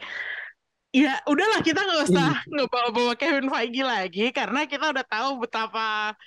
ya 0.89 1.21
udahlah 1.29 1.61
kita 1.61 1.79
nggak 1.85 2.01
usah 2.09 2.29
ngebawa-bawa 2.49 3.13
Kevin 3.13 3.49
Feige 3.49 3.83
lagi 3.85 4.25
karena 4.33 4.65
kita 4.65 4.89
udah 4.89 5.05
tahu 5.05 5.45
betapa 5.45 6.17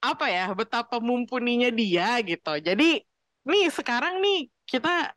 apa 0.00 0.26
ya, 0.32 0.48
betapa 0.56 0.96
mumpuninya 0.98 1.68
dia 1.68 2.16
gitu. 2.24 2.56
Jadi 2.60 3.04
nih 3.44 3.64
sekarang 3.68 4.20
nih 4.24 4.48
kita 4.64 5.12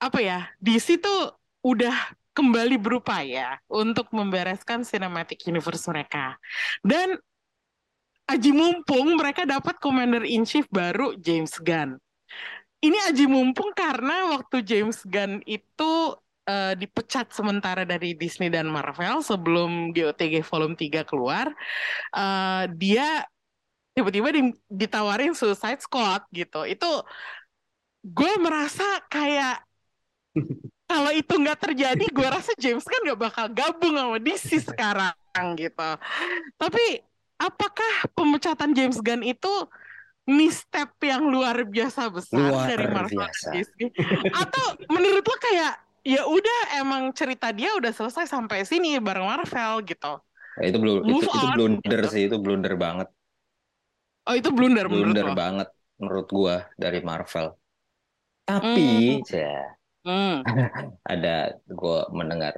apa 0.00 0.18
ya, 0.18 0.48
DC 0.58 0.98
tuh 0.98 1.36
udah 1.62 1.94
kembali 2.32 2.80
berupaya 2.80 3.60
untuk 3.68 4.08
membereskan 4.16 4.82
cinematic 4.82 5.44
universe 5.44 5.84
mereka. 5.92 6.40
Dan 6.80 7.20
aji 8.24 8.50
mumpung 8.56 9.20
mereka 9.20 9.44
dapat 9.44 9.76
Commander 9.76 10.24
in 10.24 10.48
Chief 10.48 10.64
baru 10.72 11.12
James 11.20 11.52
Gunn. 11.60 12.00
Ini 12.82 12.98
aji 13.12 13.30
mumpung 13.30 13.70
karena 13.76 14.32
waktu 14.34 14.64
James 14.64 15.04
Gunn 15.04 15.44
itu 15.44 16.16
eh, 16.46 16.74
dipecat 16.74 17.30
sementara 17.30 17.86
dari 17.86 18.14
Disney 18.18 18.50
dan 18.50 18.66
Marvel 18.66 19.22
sebelum 19.22 19.94
GOTG 19.94 20.42
Volume 20.42 20.74
3 20.74 21.06
keluar, 21.06 21.50
eh, 22.14 22.64
dia 22.74 23.26
tiba-tiba 23.92 24.32
di- 24.32 24.56
ditawarin 24.68 25.36
Suicide 25.36 25.80
Squad 25.84 26.24
gitu. 26.32 26.64
Itu 26.64 27.04
gue 28.02 28.32
merasa 28.40 28.84
kayak 29.06 29.62
kalau 30.90 31.12
itu 31.14 31.32
nggak 31.32 31.60
terjadi, 31.60 32.04
gue 32.04 32.28
rasa 32.28 32.52
James 32.58 32.84
Gunn 32.84 33.04
nggak 33.08 33.20
bakal 33.20 33.46
gabung 33.52 33.94
sama 33.96 34.18
DC 34.20 34.48
sekarang 34.72 35.14
gitu. 35.56 35.90
Tapi 36.58 36.84
apakah 37.40 38.10
pemecatan 38.12 38.70
James 38.76 38.98
Gunn 39.00 39.24
itu 39.24 39.50
misstep 40.22 40.94
yang 41.02 41.26
luar 41.26 41.66
biasa 41.66 42.06
besar 42.06 42.54
Luar 42.54 42.70
dari 42.70 42.86
Marvel 42.86 43.26
biasa. 43.26 43.50
Disney? 43.50 43.90
Atau 44.30 44.78
menurut 44.86 45.24
lo 45.26 45.36
kayak 45.42 45.81
ya 46.02 46.20
udah 46.26 46.58
emang 46.82 47.02
cerita 47.18 47.46
dia 47.58 47.70
udah 47.78 47.92
selesai 47.94 48.24
sampai 48.34 48.58
sini 48.70 48.98
bareng 49.06 49.26
Marvel 49.26 49.72
gitu. 49.90 50.06
Ya, 50.58 50.62
itu 50.70 50.78
belum 50.82 50.96
itu, 51.10 51.24
itu 51.36 51.46
blunder 51.54 52.00
gitu. 52.00 52.08
sih, 52.12 52.22
itu 52.28 52.36
blunder 52.44 52.74
banget. 52.84 53.08
Oh 54.28 54.34
itu 54.38 54.48
blunder 54.56 54.86
menurut 54.92 55.18
Blunder 55.18 55.26
lo? 55.26 55.34
banget 55.40 55.68
menurut 56.00 56.26
gua 56.36 56.54
dari 56.82 56.98
Marvel. 57.08 57.46
Tapi 58.48 58.88
ya 59.32 59.76
Hmm, 60.04 60.42
ada 61.12 61.58
gua 61.70 62.08
mendengar 62.12 62.54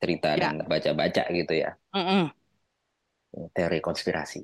cerita 0.00 0.30
Ya. 0.34 0.42
dan 0.42 0.62
baca-baca 0.68 1.22
gitu 1.32 1.52
ya, 1.54 1.70
mm-mm. 1.94 2.30
teori 3.54 3.80
konspirasi. 3.80 4.40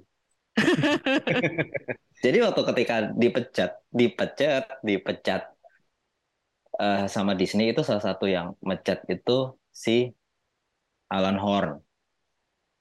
Jadi 2.25 2.39
waktu 2.45 2.63
ketika 2.73 2.97
dipecat, 3.17 3.71
dipecat, 3.93 4.65
dipecat 4.85 5.43
eh, 6.81 7.05
sama 7.15 7.33
Disney 7.41 7.73
itu 7.73 7.83
salah 7.89 8.05
satu 8.09 8.25
yang 8.37 8.47
mecat 8.69 8.99
itu 9.15 9.37
si 9.85 10.11
Alan 11.11 11.39
Horn, 11.39 11.71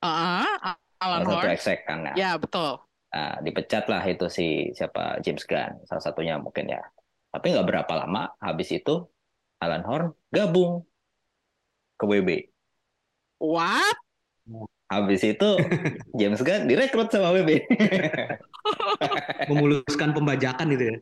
Ah, 0.02 0.78
Alan 1.00 1.24
salah 1.28 1.56
satu 1.60 1.76
kan. 1.88 1.98
Nah, 2.08 2.16
Ya 2.16 2.40
betul. 2.40 2.80
Nah, 3.10 3.42
dipecat 3.42 3.84
lah 3.90 4.04
itu 4.06 4.26
si 4.30 4.70
siapa 4.78 5.18
James 5.26 5.44
Gunn, 5.50 5.82
salah 5.90 6.04
satunya 6.04 6.38
mungkin 6.38 6.70
ya. 6.70 6.82
Tapi 7.34 7.46
nggak 7.54 7.68
berapa 7.68 7.94
lama 8.06 8.30
habis 8.38 8.70
itu 8.70 9.06
Alan 9.60 9.84
Horn 9.84 10.14
gabung 10.30 10.86
ke 12.00 12.06
WB. 12.06 12.30
What? 13.40 13.98
Habis 14.90 15.22
itu 15.22 15.50
James 16.20 16.42
Gunn 16.42 16.66
direkrut 16.70 17.10
sama 17.14 17.34
WB. 17.34 17.50
Memuluskan 19.50 20.12
pembajakan 20.14 20.68
itu 20.76 20.84
ya. 20.90 20.96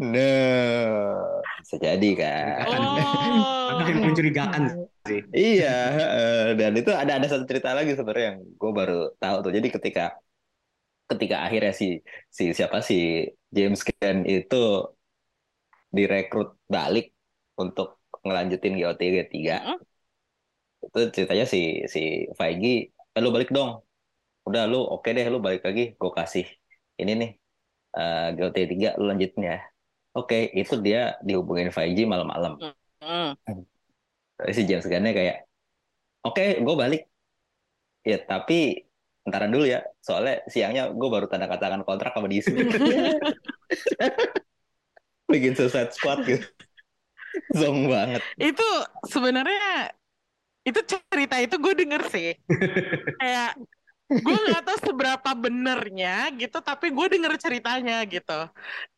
Nah, 0.00 1.14
bisa 1.62 1.76
jadi 1.80 2.10
kan. 2.18 2.66
Oh. 2.68 3.80
Yang 3.84 4.00
mencurigakan 4.04 4.62
sih. 5.08 5.20
Iya, 5.32 5.76
dan 6.56 6.72
itu 6.76 6.90
ada 6.92 7.20
ada 7.20 7.26
satu 7.28 7.44
cerita 7.44 7.72
lagi 7.76 7.96
sebenarnya 7.96 8.26
yang 8.34 8.38
gue 8.42 8.70
baru 8.72 9.00
tahu 9.20 9.36
tuh. 9.48 9.52
Jadi 9.52 9.68
ketika 9.72 10.04
ketika 11.04 11.36
akhirnya 11.44 11.72
si 11.76 12.00
si 12.32 12.56
siapa 12.56 12.80
si 12.80 13.28
James 13.52 13.84
Gunn 13.84 14.24
itu 14.24 14.88
direkrut 15.92 16.58
balik 16.66 17.12
untuk 17.60 18.00
ngelanjutin 18.24 18.74
GOTG 18.80 19.16
3 19.30 19.30
Mm-mm. 19.30 19.78
itu 20.88 21.00
ceritanya 21.14 21.44
si 21.44 21.84
si 21.92 22.00
Feige 22.38 22.90
eh, 22.90 23.20
lu 23.22 23.30
balik 23.30 23.52
dong 23.52 23.84
udah 24.48 24.62
lu 24.68 24.80
oke 24.80 25.08
deh 25.16 25.26
lu 25.32 25.38
balik 25.44 25.62
lagi 25.64 25.92
gue 25.96 26.12
kasih 26.18 26.44
ini 27.00 27.12
nih 27.18 27.30
eh, 27.98 28.28
GOTG 28.38 28.94
3 28.94 28.98
lu 29.00 29.04
lanjutin 29.10 29.42
ya 29.42 29.58
oke 30.14 30.54
itu 30.54 30.74
dia 30.80 31.18
dihubungin 31.20 31.74
Feige 31.74 32.06
malam-malam. 32.06 32.56
Hmm. 33.02 33.34
Terus 34.38 34.54
si 34.54 34.62
James 34.64 34.86
Gunn-nya 34.86 35.12
kayak 35.12 35.36
oke 36.24 36.62
gue 36.62 36.74
balik. 36.78 37.02
Ya 38.06 38.22
tapi 38.22 38.86
ntaran 39.24 39.50
dulu 39.50 39.64
ya 39.64 39.80
soalnya 40.04 40.44
siangnya 40.48 40.92
gue 40.92 41.08
baru 41.08 41.26
tanda 41.26 41.50
katakan 41.50 41.82
kontrak 41.82 42.14
sama 42.14 42.30
Disney. 42.30 42.64
Bikin 45.32 45.56
Suicide 45.58 45.92
Squad 45.92 46.22
gitu. 46.28 46.46
Zong 47.56 47.90
banget. 47.90 48.22
Itu 48.38 48.66
sebenarnya 49.10 49.90
itu 50.64 50.80
cerita 50.86 51.36
itu 51.42 51.56
gue 51.58 51.74
denger 51.74 52.02
sih. 52.08 52.38
Kayak 53.20 53.58
gue 54.04 54.36
nggak 54.36 54.68
tahu 54.68 54.78
seberapa 54.84 55.30
benernya 55.32 56.28
gitu, 56.36 56.60
tapi 56.60 56.92
gue 56.92 57.06
denger 57.16 57.40
ceritanya 57.40 58.04
gitu. 58.04 58.40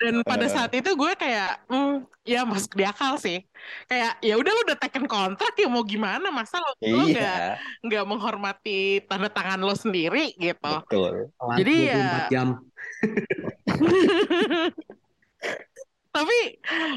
Dan 0.03 0.27
pada 0.27 0.51
saat 0.51 0.75
itu 0.75 0.91
gue 0.93 1.13
kayak, 1.15 1.63
hmm, 1.71 2.03
ya 2.27 2.43
masuk 2.43 2.75
di 2.75 2.83
akal 2.83 3.15
sih. 3.15 3.47
Kayak 3.87 4.19
ya 4.19 4.35
udah 4.35 4.51
lu 4.51 4.61
udah 4.67 4.79
taken 4.83 5.07
kontrak 5.07 5.55
ya 5.55 5.71
mau 5.71 5.87
gimana 5.87 6.35
masa 6.35 6.59
lo 6.59 6.75
lo 6.83 7.07
nggak 7.07 7.15
iya 7.15 7.55
nggak 7.87 8.05
menghormati 8.05 9.07
tanda 9.07 9.31
tangan 9.31 9.63
lo 9.63 9.79
sendiri 9.79 10.35
gitu. 10.37 10.75
betul 10.83 11.31
Jadi 11.55 11.75
24 11.87 11.89
ya- 11.95 12.31
jam. 12.31 12.49
Tapi 16.17 16.39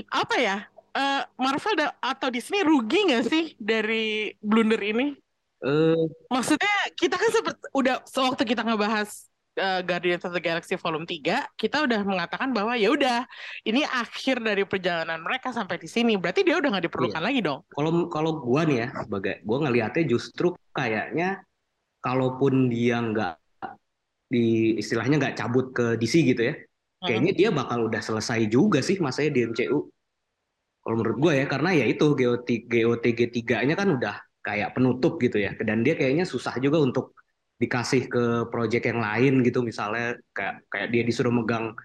apa 0.10 0.36
ya? 0.39 0.58
eh, 0.89 1.22
Marvel 1.38 1.86
atau 2.01 2.28
Disney 2.34 2.66
rugi 2.66 3.13
nggak 3.13 3.25
sih 3.30 3.54
dari 3.62 4.34
blunder 4.42 4.82
ini? 4.82 5.13
Eh, 5.60 6.04
Maksudnya 6.32 6.75
kita 6.96 7.16
kan 7.20 7.30
seperti 7.36 7.60
udah 7.75 7.96
sewaktu 8.08 8.44
kita 8.48 8.63
ngebahas 8.63 9.28
uh, 9.60 9.82
Guardians 9.84 10.24
of 10.24 10.32
the 10.32 10.39
Galaxy 10.39 10.80
Volume 10.80 11.04
3, 11.04 11.60
kita 11.60 11.84
udah 11.84 12.00
mengatakan 12.08 12.56
bahwa 12.56 12.80
ya 12.80 12.96
udah 12.96 13.28
ini 13.68 13.84
akhir 13.84 14.39
dari 14.39 14.63
perjalanan 14.63 15.20
mereka 15.20 15.51
sampai 15.51 15.75
di 15.75 15.92
sini. 15.92 16.16
Berarti 16.16 16.48
dia 16.48 16.56
udah 16.56 16.70
nggak 16.72 16.86
diperlukan 16.88 17.20
lagi 17.20 17.44
dong. 17.44 17.68
kalau 17.75 18.08
kalau 18.08 18.39
gua 18.39 18.63
nih 18.63 18.88
ya 18.88 18.88
sebagai 19.04 19.36
gua 19.44 19.58
ngelihatnya 19.68 20.04
justru 20.08 20.56
kayaknya 20.72 21.44
kalaupun 22.00 22.72
dia 22.72 23.04
nggak 23.04 23.36
di 24.30 24.78
istilahnya 24.80 25.20
nggak 25.20 25.36
cabut 25.36 25.74
ke 25.75 25.98
DC 26.00 26.22
gitu 26.24 26.54
ya 26.54 26.56
kayaknya 27.01 27.34
dia 27.34 27.50
bakal 27.50 27.89
udah 27.89 28.00
selesai 28.00 28.46
juga 28.46 28.80
sih 28.80 29.01
masanya 29.01 29.32
di 29.36 29.42
MCU 29.50 29.89
kalau 30.80 30.96
menurut 30.96 31.18
gue 31.18 31.34
ya 31.44 31.46
karena 31.50 31.70
ya 31.75 31.86
itu 31.89 32.06
GOT, 32.16 32.50
GOTG 32.70 33.20
3-nya 33.36 33.75
kan 33.75 33.89
udah 33.89 34.16
kayak 34.50 34.74
penutup 34.74 35.22
gitu 35.22 35.38
ya. 35.38 35.53
Dan 35.62 35.86
dia 35.86 35.94
kayaknya 35.94 36.25
susah 36.25 36.58
juga 36.58 36.82
untuk 36.82 37.13
dikasih 37.62 38.10
ke 38.10 38.24
project 38.50 38.89
yang 38.89 38.98
lain 39.06 39.46
gitu. 39.46 39.62
Misalnya 39.62 40.18
kayak 40.34 40.65
kayak 40.74 40.88
dia 40.89 41.03
disuruh 41.06 41.29
megang 41.29 41.77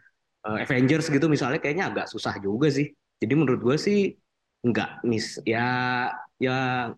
eh, 0.48 0.64
Avengers 0.64 1.12
gitu 1.12 1.28
misalnya 1.28 1.60
kayaknya 1.60 1.92
agak 1.92 2.06
susah 2.08 2.40
juga 2.40 2.72
sih. 2.72 2.88
Jadi 3.20 3.32
menurut 3.36 3.60
gue 3.60 3.76
sih 3.76 4.16
nggak 4.64 5.04
mis 5.04 5.44
ya 5.44 6.08
ya 6.40 6.88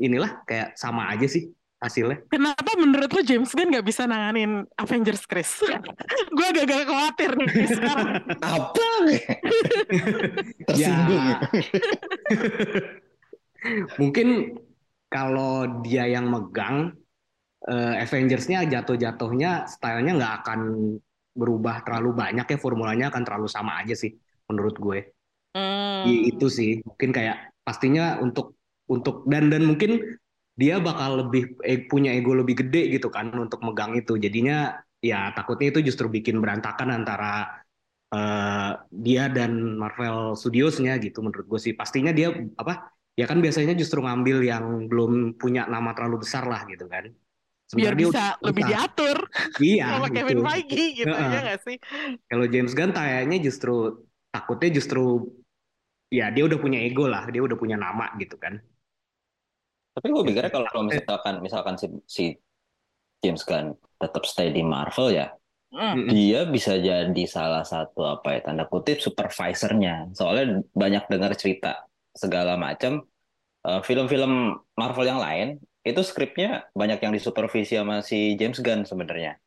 inilah 0.00 0.40
kayak 0.48 0.72
sama 0.80 1.12
aja 1.12 1.28
sih 1.28 1.52
hasilnya. 1.80 2.20
Kenapa 2.28 2.76
menurut 2.76 3.08
lo 3.08 3.22
James 3.24 3.48
Gunn 3.56 3.72
nggak 3.72 3.86
bisa 3.88 4.04
nanganin 4.04 4.68
Avengers 4.76 5.24
Chris? 5.24 5.64
Gue 6.36 6.46
agak-agak 6.52 6.84
khawatir 6.84 7.30
nih 7.40 7.68
sekarang. 7.76 8.08
apa? 8.44 8.88
Tersinggung 10.68 11.24
Ya. 11.24 11.36
Mungkin 13.96 14.56
kalau 15.12 15.82
dia 15.84 16.04
yang 16.14 16.26
megang 16.34 16.76
eh, 17.70 17.94
Avengers-nya 18.04 18.58
jatuh-jatuhnya 18.72 19.50
stylenya 19.72 20.12
nggak 20.18 20.34
akan 20.44 20.60
berubah 21.40 21.76
terlalu 21.86 22.10
banyak 22.22 22.46
ya 22.52 22.58
formulanya 22.64 23.06
akan 23.12 23.22
terlalu 23.26 23.48
sama 23.50 23.72
aja 23.80 23.94
sih 24.02 24.12
menurut 24.50 24.76
gue. 24.84 24.98
Hmm. 25.54 26.06
I- 26.08 26.32
itu 26.32 26.46
sih 26.48 26.70
mungkin 26.86 27.10
kayak 27.16 27.36
pastinya 27.66 28.16
untuk 28.24 28.56
untuk 28.88 29.28
dan 29.28 29.52
dan 29.52 29.62
mungkin 29.68 29.90
dia 30.60 30.76
bakal 30.80 31.10
lebih 31.26 31.42
eh, 31.64 31.84
punya 31.90 32.10
ego 32.16 32.32
lebih 32.36 32.54
gede 32.66 32.80
gitu 32.96 33.08
kan 33.12 33.32
untuk 33.36 33.60
megang 33.66 33.92
itu 34.00 34.16
jadinya 34.24 34.76
ya 35.00 35.32
takutnya 35.36 35.72
itu 35.72 35.80
justru 35.88 36.06
bikin 36.12 36.36
berantakan 36.42 36.88
antara 36.98 37.60
eh, 38.14 38.70
dia 38.90 39.24
dan 39.32 39.52
Marvel 39.82 40.34
Studios-nya 40.40 40.96
gitu 41.04 41.20
menurut 41.24 41.46
gue 41.50 41.60
sih 41.60 41.74
pastinya 41.76 42.12
dia 42.18 42.32
apa 42.60 42.92
ya 43.18 43.24
kan 43.30 43.38
biasanya 43.42 43.74
justru 43.78 44.00
ngambil 44.02 44.38
yang 44.44 44.64
belum 44.90 45.36
punya 45.36 45.66
nama 45.66 45.90
terlalu 45.96 46.22
besar 46.26 46.46
lah 46.46 46.64
gitu 46.68 46.86
kan 46.86 47.10
Biar 47.70 47.94
sementara 47.94 47.96
dia 47.98 48.06
bisa 48.10 48.24
lebih 48.42 48.62
diatur 48.66 49.16
iya 49.62 49.84
sama 49.86 50.06
gitu 50.10 50.14
Kevin 50.18 50.38
Feige 50.42 50.84
gitu 50.98 51.14
Heeh. 51.14 51.30
ya 51.30 51.38
nggak 51.46 51.60
sih? 51.62 51.76
kalau 52.26 52.44
James 52.50 52.72
Gunn 52.74 52.92
kayaknya 52.94 53.36
justru 53.46 53.74
takutnya 54.34 54.68
justru 54.74 55.02
ya 56.10 56.26
dia 56.34 56.42
udah 56.46 56.58
punya 56.58 56.78
ego 56.82 57.06
lah 57.06 57.30
dia 57.30 57.42
udah 57.42 57.54
punya 57.58 57.76
nama 57.78 58.10
gitu 58.18 58.34
kan 58.38 58.58
Tapi 59.90 60.06
gue 60.06 60.22
pikirnya 60.22 60.48
Gitu. 60.50 60.56
kalau 60.56 60.66
kalau 60.70 60.84
misalkan 60.86 61.34
misalkan 61.42 61.74
si, 61.78 61.86
si 62.06 62.24
James 63.22 63.42
Gunn 63.44 63.74
tetap 64.00 64.22
stay 64.24 64.48
di 64.54 64.62
Marvel 64.64 65.12
ya, 65.12 65.28
Hmm. 65.70 66.02
Dia 66.10 66.50
bisa 66.50 66.74
jadi 66.82 67.22
salah 67.30 67.62
satu 67.62 68.02
apa 68.02 68.34
ya 68.34 68.40
tanda 68.42 68.66
kutip 68.66 68.98
supervisornya. 68.98 70.10
Soalnya 70.18 70.66
banyak 70.74 71.06
dengar 71.06 71.30
cerita 71.38 71.86
segala 72.14 72.54
macam 72.58 73.02
eh, 73.66 73.80
film-film 73.86 74.56
Marvel 74.76 75.06
yang 75.08 75.20
lain 75.22 75.48
itu 75.86 76.00
skripnya 76.04 76.68
banyak 76.76 77.00
yang 77.00 77.12
disupervisi 77.16 77.74
sama 77.80 78.04
si 78.04 78.36
James 78.36 78.60
Gunn 78.60 78.84
sebenarnya. 78.84 79.40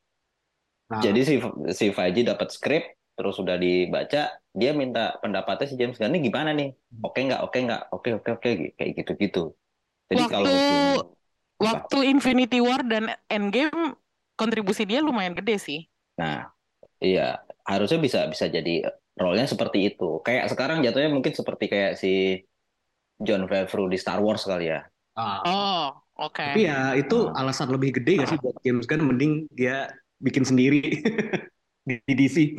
Nah, 0.90 1.00
Jadi 1.00 1.20
si 1.24 1.34
si 1.72 1.86
Feige 1.94 2.22
dapat 2.26 2.52
skrip 2.52 2.84
terus 3.14 3.38
sudah 3.38 3.54
dibaca, 3.54 4.34
dia 4.52 4.70
minta 4.74 5.14
pendapatnya 5.22 5.66
si 5.70 5.74
James 5.78 5.96
Gunn 5.96 6.12
ini 6.18 6.28
gimana 6.28 6.50
nih? 6.52 6.74
Oke 7.06 7.20
nggak? 7.24 7.40
Oke 7.46 7.58
nggak? 7.62 7.82
Oke 7.94 8.08
oke 8.18 8.30
oke 8.36 8.50
kayak 8.76 8.90
gitu-gitu. 8.98 9.54
Jadi 10.10 10.22
Waktu- 10.22 10.32
kalau 10.34 10.50
Apa? 10.54 11.02
Waktu 11.62 11.98
Infinity 12.10 12.58
War 12.60 12.82
dan 12.82 13.14
Endgame 13.30 13.94
kontribusi 14.34 14.82
dia 14.84 15.00
lumayan 15.00 15.38
gede 15.38 15.56
sih. 15.56 15.80
Nah, 16.18 16.50
iya, 17.00 17.40
harusnya 17.64 17.98
bisa 18.02 18.26
bisa 18.28 18.46
jadi 18.50 18.84
role-nya 19.16 19.46
seperti 19.46 19.94
itu. 19.94 20.20
Kayak 20.26 20.50
sekarang 20.52 20.82
jatuhnya 20.82 21.10
mungkin 21.14 21.32
seperti 21.32 21.64
kayak 21.70 21.92
si 21.96 22.42
John 23.24 23.48
Favreau 23.48 23.88
di 23.88 23.98
Star 23.98 24.20
Wars 24.20 24.44
kali 24.44 24.70
ya. 24.70 24.80
ah, 25.14 25.38
Oh, 25.46 25.84
oke. 26.18 26.42
tapi 26.42 26.66
ya 26.66 26.92
itu 26.94 27.30
Ah. 27.30 27.42
alasan 27.42 27.70
lebih 27.70 27.96
gede 27.98 28.22
gak 28.22 28.28
sih 28.30 28.38
buat 28.38 28.56
James 28.62 28.84
Gunn 28.84 29.02
mending 29.06 29.32
dia 29.50 29.88
bikin 30.18 30.42
sendiri 30.42 30.80
di 31.88 32.12
DC 32.14 32.54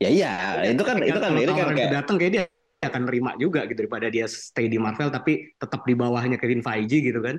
Ya 0.00 0.08
iya, 0.08 0.32
itu 0.64 0.80
kan 0.80 0.96
itu 1.04 1.12
kan 1.20 1.28
kalau 1.28 1.40
ini 1.44 1.52
kan 1.52 1.66
itu 1.68 1.76
kayak 1.76 1.92
datang 1.92 2.16
kayak 2.16 2.32
dia 2.32 2.44
akan 2.80 3.02
nerima 3.04 3.36
juga 3.36 3.68
gitu 3.68 3.84
daripada 3.84 4.08
dia 4.08 4.24
stay 4.24 4.64
di 4.72 4.80
Marvel 4.80 5.12
tapi 5.12 5.52
tetap 5.60 5.84
di 5.84 5.92
bawahnya 5.92 6.40
Kevin 6.40 6.64
Feige 6.64 7.04
gitu 7.04 7.20
kan 7.20 7.36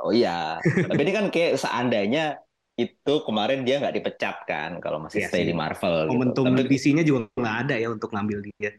oh 0.00 0.08
iya. 0.08 0.56
Tapi 0.64 1.00
ini 1.04 1.12
kan 1.12 1.26
kayak 1.28 1.60
seandainya 1.60 2.40
itu 2.74 3.14
kemarin 3.22 3.62
dia 3.62 3.78
nggak 3.78 3.94
dipecat 3.94 4.36
kan 4.48 4.80
kalau 4.80 4.98
masih 5.04 5.22
Iya 5.22 5.28
stay 5.28 5.42
sih. 5.44 5.48
di 5.52 5.54
Marvel 5.54 6.08
gitu. 6.08 6.12
momentum 6.16 6.44
Tapi 6.48 6.62
DC-nya 6.66 7.04
juga 7.04 7.28
nggak 7.36 7.56
ada 7.68 7.74
ya 7.76 7.88
untuk 7.92 8.10
ngambil 8.10 8.38
dia 8.48 8.70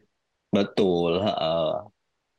betul, 0.49 1.21
heeh. 1.21 1.69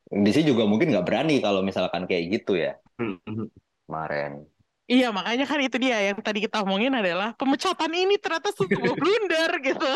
DC 0.07 0.47
juga 0.47 0.63
mungkin 0.65 0.95
nggak 0.95 1.07
berani 1.07 1.43
kalau 1.43 1.61
misalkan 1.67 2.07
kayak 2.07 2.25
gitu 2.31 2.55
ya 2.55 2.79
Hmm, 2.97 3.21
hmm. 3.29 3.49
kemarin. 3.85 4.33
Iya, 4.87 5.11
makanya 5.11 5.51
kan 5.51 5.59
itu 5.59 5.77
dia 5.83 5.99
yang 5.99 6.19
tadi 6.23 6.47
kita 6.47 6.63
omongin 6.63 6.95
adalah 6.95 7.35
pemecatan 7.35 7.91
ini 7.91 8.23
ternyata 8.23 8.55
sebuah 8.55 8.95
blunder 9.03 9.51
gitu. 9.59 9.91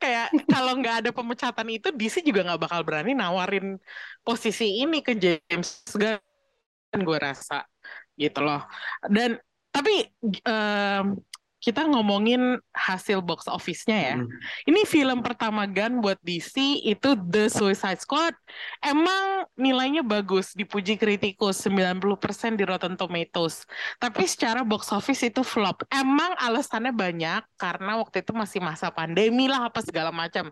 Kayak 0.00 0.32
kalau 0.48 0.80
nggak 0.80 0.96
ada 1.04 1.10
pemecatan 1.12 1.68
itu, 1.68 1.92
DC 1.92 2.24
juga 2.24 2.48
nggak 2.48 2.60
bakal 2.64 2.80
berani 2.80 3.12
nawarin 3.12 3.76
posisi 4.24 4.80
ini 4.80 5.04
ke 5.04 5.12
James 5.20 5.84
Gunn, 5.92 7.00
gue 7.04 7.18
rasa 7.20 7.68
gitu 8.16 8.40
loh. 8.40 8.64
Dan 9.12 9.36
tapi 9.68 10.08
em, 10.24 11.20
kita 11.60 11.84
ngomongin 11.84 12.56
hasil 12.72 13.20
box 13.20 13.44
office-nya 13.44 13.98
ya. 14.00 14.16
Hmm. 14.16 14.32
Ini 14.64 14.88
film 14.88 15.20
pertama 15.20 15.68
Gun 15.68 16.00
buat 16.00 16.16
DC 16.24 16.80
itu 16.88 17.12
The 17.28 17.52
Suicide 17.52 18.00
Squad. 18.00 18.32
Emang 18.80 19.44
nilainya 19.60 20.00
bagus, 20.00 20.56
dipuji 20.56 20.96
kritikus 20.96 21.60
90% 21.68 22.56
di 22.56 22.64
Rotten 22.64 22.96
Tomatoes. 22.96 23.68
Tapi 24.00 24.24
secara 24.24 24.64
box 24.64 24.88
office 24.88 25.20
itu 25.20 25.44
flop. 25.44 25.84
Emang 25.92 26.32
alasannya 26.40 26.96
banyak 26.96 27.44
karena 27.60 28.00
waktu 28.00 28.24
itu 28.24 28.32
masih 28.32 28.64
masa 28.64 28.88
pandemi 28.88 29.44
lah 29.44 29.68
apa 29.68 29.84
segala 29.84 30.08
macam. 30.08 30.48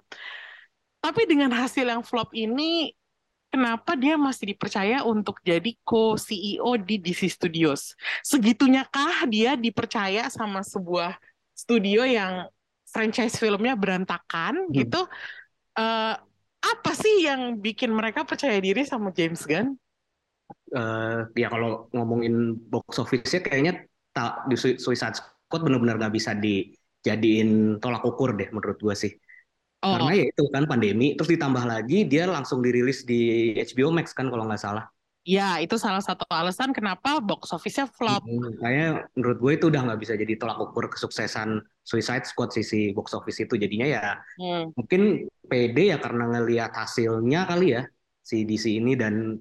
Tapi 1.01 1.25
dengan 1.25 1.49
hasil 1.57 1.89
yang 1.89 2.05
flop 2.05 2.37
ini 2.37 2.93
kenapa 3.59 3.99
dia 3.99 4.15
masih 4.15 4.55
dipercaya 4.55 5.03
untuk 5.03 5.43
jadi 5.43 5.75
co-CEO 5.83 6.79
di 6.79 7.03
DC 7.03 7.27
Studios? 7.27 7.99
Segitunya 8.23 8.87
kah 8.87 9.27
dia 9.27 9.59
dipercaya 9.59 10.31
sama 10.31 10.63
sebuah 10.63 11.19
studio 11.51 12.07
yang 12.07 12.47
franchise 12.87 13.35
filmnya 13.35 13.75
berantakan 13.75 14.71
Hmm. 14.71 14.73
gitu? 14.79 15.03
Eh, 15.75 16.15
apa 16.59 16.91
sih 16.95 17.27
yang 17.27 17.59
bikin 17.59 17.91
mereka 17.91 18.23
percaya 18.23 18.63
diri 18.63 18.87
sama 18.87 19.11
James 19.11 19.43
Gunn? 19.43 19.75
Eh, 20.69 21.19
ya 21.35 21.49
kalau 21.51 21.91
ngomongin 21.93 22.55
box 22.57 23.03
office-nya 23.03 23.41
kayaknya 23.43 23.73
ta- 24.15 24.45
di 24.47 24.55
Sui- 24.55 24.79
Suicide 24.79 25.19
Squad 25.19 25.65
benar-benar 25.67 25.97
nggak 25.99 26.15
bisa 26.15 26.33
dijadiin 26.37 27.81
tolak 27.83 28.05
ukur 28.07 28.37
deh 28.39 28.49
menurut 28.55 28.79
gua 28.81 28.95
sih 28.95 29.13
Oh, 29.79 29.95
karena 29.95 30.13
ya 30.19 30.25
itu 30.35 30.43
kan 30.51 30.65
pandemi 30.67 31.15
terus 31.15 31.31
ditambah 31.31 31.63
lagi 31.63 32.03
dia 32.03 32.27
langsung 32.27 32.59
dirilis 32.59 33.07
di 33.07 33.55
HBO 33.55 33.95
Max 33.95 34.11
kan 34.11 34.27
kalau 34.27 34.43
nggak 34.51 34.59
salah. 34.59 34.91
Ya 35.29 35.61
itu 35.61 35.77
salah 35.77 36.01
satu 36.01 36.25
alasan 36.33 36.73
kenapa 36.73 37.21
box 37.21 37.53
office-nya 37.53 37.85
flop. 37.85 38.25
Hmm, 38.25 38.59
Kayaknya 38.59 38.89
menurut 39.13 39.39
gue 39.45 39.53
itu 39.61 39.65
udah 39.69 39.81
nggak 39.87 40.01
bisa 40.01 40.15
jadi 40.17 40.35
tolak 40.41 40.59
ukur 40.59 40.89
kesuksesan 40.89 41.61
Suicide 41.85 42.25
Squad 42.25 42.51
sisi 42.57 42.91
box 42.97 43.13
office 43.13 43.45
itu. 43.45 43.55
Jadinya 43.55 43.87
ya 43.87 44.03
Hmm. 44.41 44.73
mungkin 44.75 45.29
pede 45.47 45.95
ya 45.95 46.01
karena 46.01 46.25
ngelihat 46.33 46.73
hasilnya 46.75 47.45
kali 47.47 47.77
ya 47.77 47.83
si 48.25 48.49
DC 48.49 48.81
ini 48.81 48.97
dan 48.99 49.39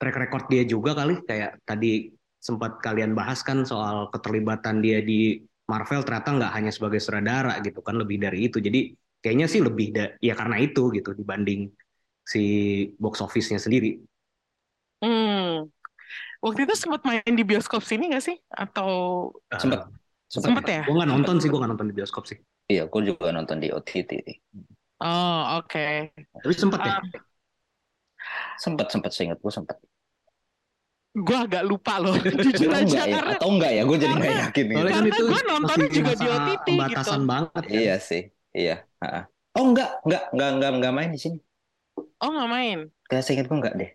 track 0.00 0.16
record 0.16 0.44
dia 0.48 0.62
juga 0.64 0.94
kali. 0.96 1.20
Kayak 1.26 1.60
tadi 1.68 2.08
sempat 2.40 2.80
kalian 2.80 3.12
bahas 3.12 3.44
kan 3.44 3.68
soal 3.68 4.08
keterlibatan 4.08 4.80
dia 4.80 5.04
di 5.04 5.36
Marvel 5.68 6.00
ternyata 6.06 6.32
nggak 6.38 6.52
hanya 6.56 6.70
sebagai 6.72 7.02
sutradara 7.02 7.60
gitu 7.60 7.82
kan 7.84 7.98
lebih 8.00 8.16
dari 8.16 8.46
itu. 8.48 8.62
Jadi 8.62 8.94
kayaknya 9.20 9.46
sih 9.46 9.60
lebih 9.60 9.92
da- 9.92 10.16
ya 10.18 10.32
karena 10.32 10.56
itu 10.58 10.88
gitu 10.90 11.12
dibanding 11.12 11.68
si 12.22 12.42
box 12.96 13.20
office-nya 13.20 13.56
sendiri 13.56 14.00
Hmm. 15.00 15.64
Waktu 16.40 16.64
itu 16.64 16.76
sempat 16.76 17.00
main 17.04 17.24
di 17.24 17.40
bioskop 17.40 17.80
sini 17.80 18.12
nggak 18.12 18.20
sih? 18.20 18.36
Atau 18.48 18.90
Sempet. 19.50 19.88
Sempet 20.28 20.60
ya? 20.62 20.82
gue 20.84 20.92
nggak 20.92 21.08
nonton 21.08 21.36
sih 21.36 21.48
gue 21.48 21.56
nggak 21.56 21.72
nonton 21.72 21.88
di 21.88 21.96
bioskop 21.96 22.24
sih 22.24 22.36
Iya, 22.64 22.84
gue 22.84 23.00
juga 23.02 23.32
nonton 23.32 23.58
di 23.58 23.68
OTT. 23.68 24.12
Oh, 25.00 25.58
oke. 25.58 26.12
tapi 26.14 26.52
sempat 26.52 26.80
ya 26.80 26.96
Um, 27.00 27.08
Sempet 28.56 28.86
sempet 28.88 29.10
seingat 29.10 29.40
gue 29.40 29.48
sempet. 29.48 29.80
gue 31.10 31.34
agak 31.34 31.64
lupa 31.64 31.98
loh, 31.98 32.14
jujur 32.44 32.68
Atau 32.68 32.76
aja 32.76 32.84
enggak 32.86 33.06
ya? 33.08 33.14
karena 33.16 33.32
Atau 33.34 33.48
enggak 33.50 33.72
ya? 33.72 33.82
Gue 33.82 33.96
jadi 33.96 34.06
nggak 34.06 34.20
karena- 34.22 34.44
yakin. 34.46 34.64
gitu. 34.68 34.76
Karena 34.78 35.08
itu 35.08 35.22
gue 35.24 35.42
nontonnya 35.42 35.88
juga 35.90 36.12
di 36.14 36.26
OTT 36.28 36.66
gitu. 36.70 37.12
banget 37.26 37.50
kan 37.66 37.72
Iya 37.72 37.96
sih, 37.98 38.22
iya. 38.52 38.76
Ha-ha. 39.00 39.22
Oh 39.58 39.64
enggak, 39.66 39.90
enggak, 40.06 40.22
enggak, 40.30 40.50
enggak, 40.54 40.70
enggak 40.78 40.92
main 40.94 41.10
di 41.10 41.20
sini. 41.20 41.38
Oh 42.20 42.30
nggak 42.30 42.50
main. 42.50 42.78
Kayak 43.08 43.24
seingat 43.26 43.46
gue 43.50 43.58
enggak 43.58 43.74
deh. 43.76 43.90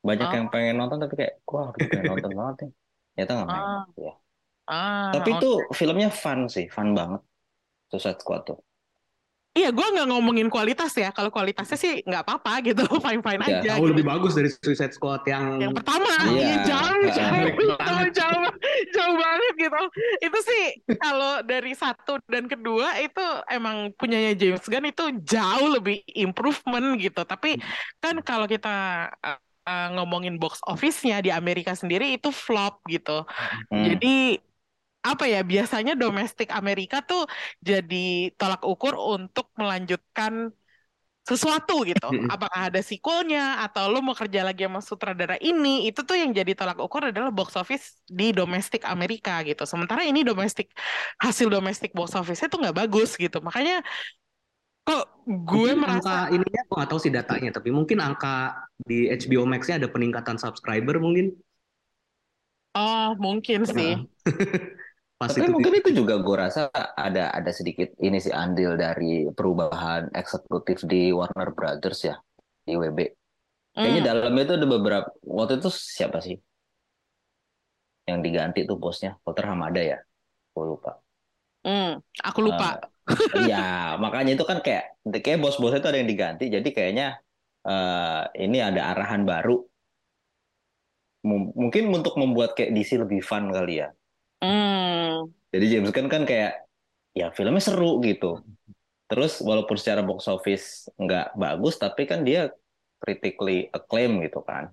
Banyak 0.00 0.28
Oh. 0.30 0.34
yang 0.38 0.46
pengen 0.48 0.74
nonton 0.78 0.98
tapi 1.02 1.14
kayak, 1.18 1.34
wah 1.44 1.68
gue 1.74 1.84
pengen 1.90 2.06
nonton 2.16 2.32
banget 2.32 2.56
nih. 2.64 2.72
Ternyata 3.12 3.30
enggak 3.34 3.48
main. 3.50 3.62
Ah. 3.62 3.84
Iya. 3.98 4.12
Ah, 4.68 5.10
Tapi 5.16 5.30
oke. 5.32 5.38
itu 5.40 5.50
filmnya 5.72 6.08
fun 6.12 6.44
sih, 6.46 6.68
fun 6.68 6.92
banget. 6.92 7.20
Suicide 7.88 8.20
Squad 8.20 8.42
tuh. 8.44 8.58
Iya, 9.58 9.74
gue 9.74 9.86
nggak 9.90 10.06
ngomongin 10.06 10.46
kualitas 10.46 10.94
ya. 10.94 11.10
Kalau 11.10 11.34
kualitasnya 11.34 11.74
sih 11.74 11.98
nggak 12.06 12.22
apa-apa 12.22 12.62
gitu, 12.62 12.86
fine-fine 13.04 13.42
Iya. 13.42 13.58
aja. 13.58 13.60
jauh 13.74 13.82
gitu. 13.82 13.90
lebih 13.90 14.04
bagus 14.06 14.32
dari 14.38 14.50
Suicide 14.54 14.94
Squad 14.94 15.26
yang 15.26 15.58
Yang 15.58 15.74
pertama, 15.82 16.06
Iya. 16.30 16.38
iya 16.38 16.56
jauh, 16.62 16.86
Ah. 16.86 17.10
jauh, 17.10 17.34
jauh, 17.58 17.74
banget. 17.74 18.10
jauh, 18.14 18.44
jauh 18.94 19.16
banget 19.18 19.52
gitu. 19.58 19.80
Itu 20.22 20.38
sih 20.46 20.64
kalau 21.02 21.42
dari 21.42 21.72
satu 21.74 22.22
dan 22.30 22.46
kedua 22.46 23.02
itu 23.02 23.24
emang 23.50 23.90
punyanya 23.98 24.38
James 24.38 24.62
Gunn 24.62 24.86
itu 24.86 25.04
jauh 25.26 25.68
lebih 25.74 26.06
improvement 26.14 26.94
gitu. 26.96 27.26
Tapi 27.26 27.58
kan 27.98 28.22
kalau 28.22 28.46
kita 28.46 29.10
uh, 29.10 29.38
uh, 29.66 29.88
ngomongin 29.98 30.38
box 30.38 30.62
office-nya 30.64 31.18
di 31.18 31.28
Amerika 31.28 31.74
sendiri 31.74 32.14
itu 32.14 32.30
flop 32.30 32.80
gitu. 32.86 33.26
Hmm. 33.68 33.84
Jadi 33.84 34.38
apa 35.12 35.24
ya 35.32 35.40
biasanya 35.52 35.92
domestik 36.02 36.48
Amerika 36.60 36.96
tuh 37.00 37.24
jadi 37.68 38.32
tolak 38.38 38.62
ukur 38.72 38.94
untuk 39.14 39.46
melanjutkan 39.60 40.52
sesuatu 41.28 41.84
gitu. 41.84 42.08
Apakah 42.32 42.72
ada 42.72 42.80
sequelnya 42.80 43.60
atau 43.60 43.92
lo 43.92 44.00
mau 44.00 44.16
kerja 44.16 44.40
lagi 44.48 44.64
sama 44.64 44.80
sutradara 44.80 45.36
ini, 45.44 45.84
itu 45.84 46.00
tuh 46.00 46.16
yang 46.16 46.32
jadi 46.32 46.56
tolak 46.56 46.80
ukur 46.80 47.12
adalah 47.12 47.28
box 47.28 47.52
office 47.60 48.00
di 48.08 48.32
domestik 48.32 48.88
Amerika 48.88 49.44
gitu. 49.44 49.68
Sementara 49.68 50.08
ini 50.08 50.24
domestik 50.24 50.72
hasil 51.20 51.52
domestik 51.52 51.92
box 51.92 52.16
office-nya 52.16 52.48
tuh 52.48 52.64
nggak 52.64 52.76
bagus 52.80 53.12
gitu. 53.20 53.44
Makanya 53.44 53.84
Kok 54.88 55.04
gue 55.28 55.76
Mungkin 55.76 55.84
merasa 55.84 56.32
angka 56.32 56.32
ininya 56.32 56.60
aku 56.64 56.72
nggak 56.80 56.88
tahu 56.88 57.00
sih 57.04 57.12
datanya, 57.12 57.50
tapi 57.52 57.68
mungkin 57.68 58.00
angka 58.00 58.56
di 58.88 59.12
HBO 59.12 59.44
Max-nya 59.44 59.84
ada 59.84 59.92
peningkatan 59.92 60.40
subscriber 60.40 60.96
mungkin. 60.96 61.36
oh 62.72 63.12
mungkin 63.20 63.68
sih. 63.68 64.00
Pas 65.18 65.30
Tapi 65.30 65.40
itu 65.40 65.50
mungkin 65.50 65.74
itu 65.80 65.90
juga 65.98 66.14
gue 66.22 66.36
rasa 66.44 66.70
ada 66.94 67.34
ada 67.34 67.50
sedikit 67.50 67.90
ini 67.98 68.18
sih 68.22 68.30
andil 68.30 68.78
dari 68.78 69.26
perubahan 69.34 70.02
eksekutif 70.14 70.86
di 70.86 71.10
Warner 71.10 71.50
Brothers 71.58 72.00
ya 72.06 72.14
di 72.66 72.72
WB. 72.78 72.98
Kayaknya 73.82 74.02
Hmm. 74.02 74.10
dalamnya 74.14 74.42
itu 74.46 74.54
ada 74.58 74.68
beberapa 74.68 75.08
waktu 75.26 75.52
itu 75.62 75.68
siapa 75.74 76.18
sih 76.26 76.36
yang 78.10 78.20
diganti 78.26 78.60
tuh 78.68 78.76
bosnya 78.82 79.10
Walter 79.24 79.44
Hamada 79.50 79.80
ya, 79.90 79.98
gue 80.54 80.64
lupa. 80.72 80.92
Hmm, 81.64 81.88
aku 82.26 82.38
lupa. 82.46 82.66
Iya, 83.38 83.56
makanya 84.02 84.30
itu 84.36 84.44
kan 84.50 84.58
kayak 84.66 84.84
kayak 85.24 85.38
bos-bosnya 85.42 85.78
itu 85.80 85.88
ada 85.90 86.00
yang 86.02 86.10
diganti, 86.14 86.44
jadi 86.54 86.68
kayaknya 86.76 87.04
eh, 87.68 88.22
ini 88.44 88.56
ada 88.68 88.80
arahan 88.92 89.22
baru. 89.30 89.52
M- 91.32 91.50
mungkin 91.60 91.84
untuk 91.98 92.14
membuat 92.20 92.50
kayak 92.58 92.70
DC 92.74 92.90
lebih 93.02 93.20
fun 93.28 93.44
kali 93.56 93.74
ya. 93.82 93.88
Hmm. 94.38 95.30
Jadi 95.50 95.64
James 95.66 95.90
Gunn 95.90 96.08
kan 96.10 96.22
kayak 96.28 96.64
ya 97.16 97.32
filmnya 97.34 97.62
seru 97.62 97.98
gitu. 98.04 98.42
Terus 99.08 99.40
walaupun 99.40 99.74
secara 99.80 100.04
box 100.04 100.28
office 100.28 100.92
nggak 101.00 101.34
bagus, 101.34 101.80
tapi 101.80 102.04
kan 102.04 102.22
dia 102.22 102.52
critically 103.00 103.72
acclaim 103.72 104.20
gitu 104.22 104.44
kan. 104.44 104.68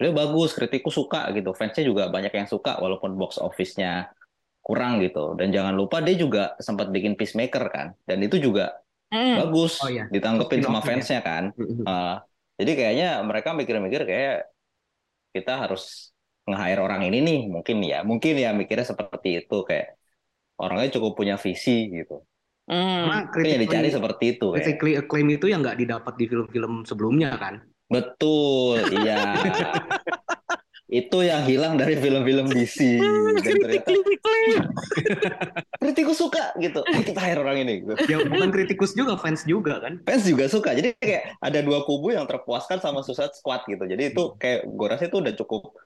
Dia 0.00 0.10
bagus, 0.16 0.56
kritiku 0.56 0.88
suka 0.88 1.28
gitu. 1.36 1.52
Fansnya 1.52 1.84
juga 1.84 2.08
banyak 2.08 2.32
yang 2.32 2.48
suka 2.48 2.80
walaupun 2.80 3.14
box 3.20 3.36
office-nya 3.38 4.10
kurang 4.64 5.00
gitu. 5.04 5.36
Dan 5.36 5.52
jangan 5.52 5.76
lupa 5.76 6.00
dia 6.00 6.16
juga 6.16 6.56
sempat 6.58 6.88
bikin 6.90 7.14
Peacemaker 7.16 7.64
kan. 7.70 7.86
Dan 8.04 8.20
itu 8.24 8.40
juga 8.40 8.76
Hmm. 9.10 9.42
bagus, 9.42 9.82
Oh 9.82 9.90
iya. 9.90 10.06
ditanggepin 10.06 10.62
sama 10.62 10.78
fansnya 10.86 11.18
kan. 11.18 11.50
Uh, 11.58 12.22
jadi 12.62 12.72
kayaknya 12.78 13.08
mereka 13.26 13.50
mikir-mikir 13.58 14.06
kayak 14.06 14.46
kita 15.34 15.66
harus 15.66 16.09
nge-hire 16.50 16.80
orang 16.82 17.06
ini 17.06 17.18
nih, 17.22 17.40
mungkin 17.46 17.76
ya, 17.86 18.02
mungkin 18.02 18.34
ya 18.36 18.50
mikirnya 18.52 18.86
seperti 18.86 19.46
itu 19.46 19.56
kayak 19.64 19.96
orangnya 20.60 20.90
cukup 21.00 21.16
punya 21.16 21.40
visi 21.40 21.88
gitu. 21.88 22.20
Hmm. 22.70 23.26
Yang 23.34 23.66
dicari 23.66 23.90
seperti 23.90 24.24
itu 24.38 24.46
ya. 24.54 24.62
critically 24.62 24.94
acclaim 24.94 25.28
itu 25.34 25.50
yang 25.50 25.64
nggak 25.64 25.80
didapat 25.80 26.14
di 26.14 26.24
film-film 26.30 26.86
sebelumnya 26.86 27.34
kan. 27.34 27.64
Betul, 27.90 28.78
iya. 28.94 29.34
itu 30.90 31.22
yang 31.22 31.46
hilang 31.46 31.78
dari 31.78 31.94
film-film 31.94 32.50
DC 32.50 32.98
dan 32.98 33.54
ternyata 33.62 33.94
kritikus 35.82 36.18
suka 36.18 36.50
gitu. 36.58 36.82
Eh, 36.82 37.06
kita 37.06 37.22
hire 37.22 37.38
orang 37.38 37.62
ini 37.62 37.86
gitu. 37.86 37.94
Ya 38.10 38.18
bukan 38.26 38.50
kritikus 38.50 38.98
juga, 38.98 39.14
fans 39.14 39.46
juga 39.46 39.78
kan. 39.78 40.02
Fans 40.02 40.26
juga 40.26 40.50
suka. 40.50 40.74
Jadi 40.74 40.98
kayak 40.98 41.38
ada 41.38 41.62
dua 41.62 41.86
kubu 41.86 42.10
yang 42.10 42.26
terpuaskan 42.26 42.82
sama 42.82 43.06
Suicide 43.06 43.38
Squad 43.38 43.70
gitu. 43.70 43.86
Jadi 43.86 44.10
itu 44.10 44.34
kayak 44.34 44.66
gue 44.66 44.86
rasa 44.90 45.06
itu 45.06 45.22
udah 45.22 45.34
cukup 45.38 45.78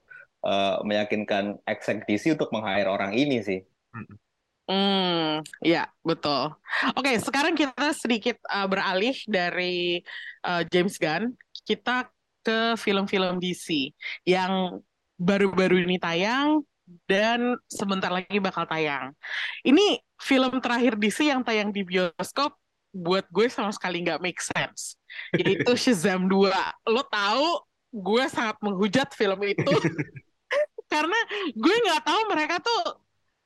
uh, 0.44 0.85
meyakinkan 0.85 1.59
exec 1.64 2.04
DC 2.04 2.37
untuk 2.37 2.52
meng-hire 2.52 2.87
orang 2.87 3.16
ini 3.16 3.40
sih. 3.40 3.61
Hmm, 4.64 5.44
ya 5.61 5.88
betul. 6.00 6.57
Oke, 6.96 7.12
sekarang 7.20 7.52
kita 7.52 7.92
sedikit 7.92 8.40
uh, 8.48 8.64
beralih 8.64 9.12
dari 9.28 10.00
uh, 10.44 10.64
James 10.72 10.96
Gunn, 10.96 11.37
kita 11.68 12.09
ke 12.44 12.76
film-film 12.76 13.40
DC 13.40 13.92
yang 14.28 14.80
baru-baru 15.16 15.85
ini 15.85 15.96
tayang 15.96 16.61
dan 17.09 17.57
sebentar 17.68 18.12
lagi 18.12 18.37
bakal 18.40 18.68
tayang. 18.68 19.16
Ini 19.64 20.00
film 20.20 20.61
terakhir 20.61 21.00
DC 21.00 21.28
yang 21.28 21.40
tayang 21.40 21.72
di 21.72 21.85
bioskop 21.85 22.57
buat 22.94 23.26
gue 23.33 23.50
sama 23.50 23.72
sekali 23.72 24.04
nggak 24.04 24.20
make 24.20 24.40
sense. 24.40 24.96
Yaitu 25.35 25.72
Shazam 25.83 26.28
2. 26.28 26.52
Lo 26.88 27.02
tahu 27.09 27.64
gue 27.94 28.24
sangat 28.33 28.57
menghujat 28.64 29.12
film 29.14 29.38
itu 29.44 29.70
karena 30.94 31.18
gue 31.62 31.74
nggak 31.85 32.02
tahu 32.07 32.20
mereka 32.33 32.57
tuh 32.66 32.80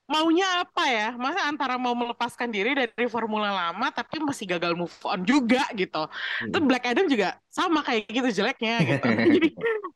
maunya 0.08 0.46
apa 0.64 0.82
ya? 0.88 1.06
Masa 1.20 1.40
antara 1.50 1.76
mau 1.76 1.92
melepaskan 1.92 2.48
diri 2.48 2.72
dari 2.72 3.06
formula 3.12 3.52
lama 3.52 3.86
tapi 3.92 4.16
masih 4.24 4.48
gagal 4.56 4.72
move 4.72 4.92
on 5.04 5.20
juga 5.28 5.68
gitu. 5.76 6.08
Terus 6.48 6.64
Black 6.64 6.84
Adam 6.88 7.06
juga 7.12 7.36
sama 7.52 7.80
kayak 7.84 8.08
gitu 8.08 8.28
jeleknya 8.40 8.74
gitu. 8.88 9.08
Jadi 9.34 9.48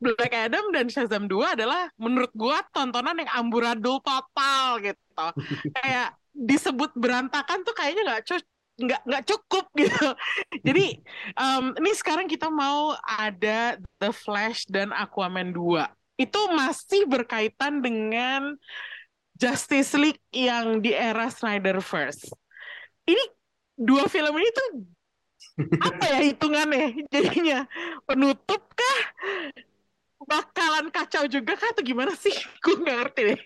Black 0.02 0.32
Adam 0.36 0.64
dan 0.74 0.86
Shazam 0.92 1.24
2 1.32 1.56
adalah 1.56 1.88
menurut 1.96 2.32
gua 2.36 2.60
tontonan 2.76 3.16
yang 3.24 3.30
amburadul 3.40 4.04
total 4.04 4.80
gitu. 4.84 5.24
Kayak 5.76 6.16
disebut 6.32 6.90
berantakan 6.96 7.60
tuh 7.64 7.74
kayaknya 7.76 8.02
nggak 8.08 8.22
cu- 8.28 8.50
nggak 8.84 9.00
nggak 9.08 9.24
cukup 9.28 9.64
gitu. 9.80 10.08
Jadi 10.64 10.84
em, 11.36 11.64
ini 11.80 11.90
sekarang 11.96 12.26
kita 12.28 12.48
mau 12.52 12.92
ada 13.04 13.80
The 14.00 14.10
Flash 14.12 14.68
dan 14.68 14.92
Aquaman 14.92 15.52
2. 15.56 15.88
Itu 16.22 16.40
masih 16.54 17.10
berkaitan 17.10 17.82
dengan 17.82 18.54
Justice 19.34 19.98
League 19.98 20.22
yang 20.30 20.78
di 20.78 20.94
era 20.94 21.26
Snyderverse. 21.26 22.30
Ini 23.02 23.24
dua 23.74 24.06
film 24.06 24.38
ini 24.38 24.50
tuh 24.54 24.68
apa 25.82 26.04
ya 26.06 26.20
hitungannya? 26.30 27.10
Jadinya 27.10 27.66
penutup 28.06 28.62
kah 28.72 29.00
bakalan 30.22 30.88
kacau 30.94 31.26
juga 31.26 31.58
kah 31.58 31.74
atau 31.74 31.82
gimana 31.82 32.14
sih? 32.14 32.32
Gue 32.62 32.78
nggak 32.78 32.96
ngerti 33.02 33.20
deh. 33.34 33.40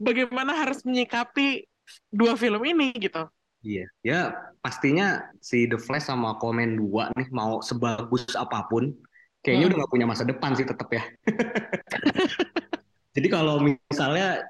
Bagaimana 0.00 0.56
harus 0.56 0.80
menyikapi 0.84 1.68
dua 2.08 2.36
film 2.40 2.64
ini 2.64 2.96
gitu. 2.96 3.28
Iya, 3.64 3.88
ya 4.04 4.20
pastinya 4.60 5.24
si 5.40 5.64
The 5.64 5.80
Flash 5.80 6.12
sama 6.12 6.36
Aquaman 6.36 6.76
2 6.76 7.16
nih 7.16 7.28
mau 7.32 7.64
sebagus 7.64 8.36
apa 8.36 8.68
pun, 8.68 8.92
kayaknya 9.44 9.68
Hmm. 9.68 9.70
udah 9.76 9.78
gak 9.84 9.92
punya 9.92 10.06
masa 10.08 10.24
depan 10.24 10.50
sih 10.56 10.64
tetap 10.64 10.88
ya. 10.88 11.04
Jadi 13.14 13.28
kalau 13.30 13.62
misalnya 13.62 14.42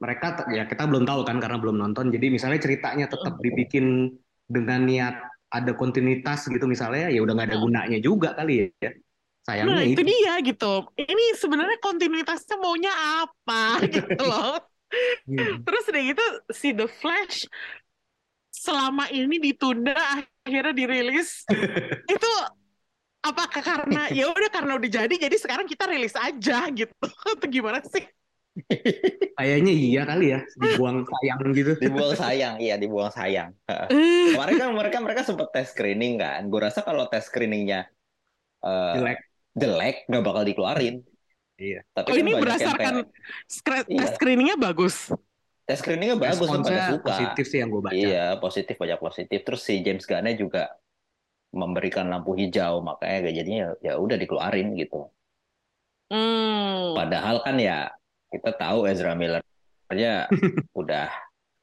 mereka 0.00 0.48
ya 0.50 0.64
kita 0.66 0.88
belum 0.88 1.04
tahu 1.06 1.22
kan 1.28 1.36
karena 1.38 1.58
belum 1.60 1.76
nonton. 1.78 2.08
Jadi 2.10 2.26
misalnya 2.32 2.58
ceritanya 2.58 3.06
tetap 3.06 3.36
dibikin 3.38 4.10
dengan 4.48 4.88
niat 4.88 5.14
ada 5.48 5.72
kontinuitas 5.76 6.48
gitu 6.48 6.64
misalnya, 6.64 7.12
ya 7.12 7.20
udah 7.20 7.32
nggak 7.36 7.48
ada 7.52 7.58
Hmm. 7.60 7.64
gunanya 7.68 7.98
juga 8.00 8.32
kali 8.34 8.72
ya. 8.80 8.90
Sayangnya 9.48 9.80
nah 9.80 9.84
itu 9.84 9.96
itu. 9.96 10.12
dia 10.12 10.34
gitu 10.44 10.72
ini 11.00 11.24
sebenarnya 11.32 11.78
kontinuitasnya 11.80 12.56
maunya 12.60 12.92
apa 13.24 13.80
gitu 13.96 14.24
loh 14.24 14.60
Hmm. 15.28 15.60
terus 15.68 15.84
udah 15.84 16.00
gitu 16.00 16.24
si 16.48 16.72
The 16.72 16.88
Flash 16.88 17.44
selama 18.48 19.12
ini 19.12 19.36
ditunda 19.36 19.92
akhirnya 20.44 20.72
dirilis 20.72 21.44
itu 22.16 22.30
apakah 23.22 23.62
karena 23.62 24.02
ya 24.10 24.26
udah 24.34 24.50
karena 24.50 24.72
udah 24.78 24.90
jadi 24.90 25.14
jadi 25.14 25.36
sekarang 25.36 25.66
kita 25.66 25.86
rilis 25.90 26.14
aja 26.14 26.68
gitu 26.70 27.06
atau 27.34 27.48
gimana 27.48 27.82
sih 27.86 28.04
Kayaknya 29.38 29.70
iya 29.70 30.02
kali 30.02 30.34
ya, 30.34 30.42
dibuang 30.58 31.06
sayang 31.06 31.40
gitu. 31.54 31.72
Dibuang 31.86 32.14
sayang, 32.18 32.54
iya 32.58 32.74
dibuang 32.74 33.06
sayang. 33.14 33.54
Heeh. 33.70 34.34
Kemarin 34.34 34.54
kan 34.58 34.68
mereka 34.74 34.98
mereka 34.98 35.22
sempat 35.22 35.54
tes 35.54 35.70
screening 35.70 36.18
kan. 36.18 36.42
Gue 36.50 36.66
rasa 36.66 36.82
kalau 36.82 37.06
tes 37.06 37.30
screeningnya 37.30 37.86
eh, 38.66 38.94
Jelek. 38.98 39.18
jelek 39.54 39.96
nggak 40.10 40.24
bakal 40.26 40.42
dikeluarin. 40.42 41.06
Iya. 41.54 41.86
Tapi 41.94 42.06
oh 42.10 42.14
kan 42.14 42.18
ini 42.18 42.32
berdasarkan 42.34 42.94
Iya. 43.86 43.98
tes 44.02 44.10
screeningnya 44.18 44.56
bagus 44.58 45.14
tes 45.68 45.84
screeningnya 45.84 46.16
bagus 46.16 46.40
pada 46.40 46.48
Responsnya 46.48 46.82
suka. 46.96 47.06
positif 47.12 47.44
sih 47.44 47.58
yang 47.60 47.68
gue 47.68 47.82
baca. 47.84 47.94
Iya, 47.94 48.26
positif 48.40 48.74
banyak 48.74 49.00
positif. 49.04 49.38
Terus 49.44 49.60
si 49.60 49.74
James 49.84 50.02
Gunn 50.08 50.26
juga 50.34 50.72
memberikan 51.52 52.08
lampu 52.12 52.36
hijau, 52.36 52.84
makanya 52.84 53.32
jadinya 53.32 53.72
ya, 53.80 53.96
udah 53.96 54.16
dikeluarin 54.20 54.76
gitu. 54.76 55.08
hmm. 56.12 56.92
Padahal 56.96 57.40
kan 57.40 57.56
ya 57.56 57.88
kita 58.28 58.52
tahu 58.56 58.84
Ezra 58.84 59.16
Miller 59.16 59.40
aja 59.88 60.28
udah 60.80 61.08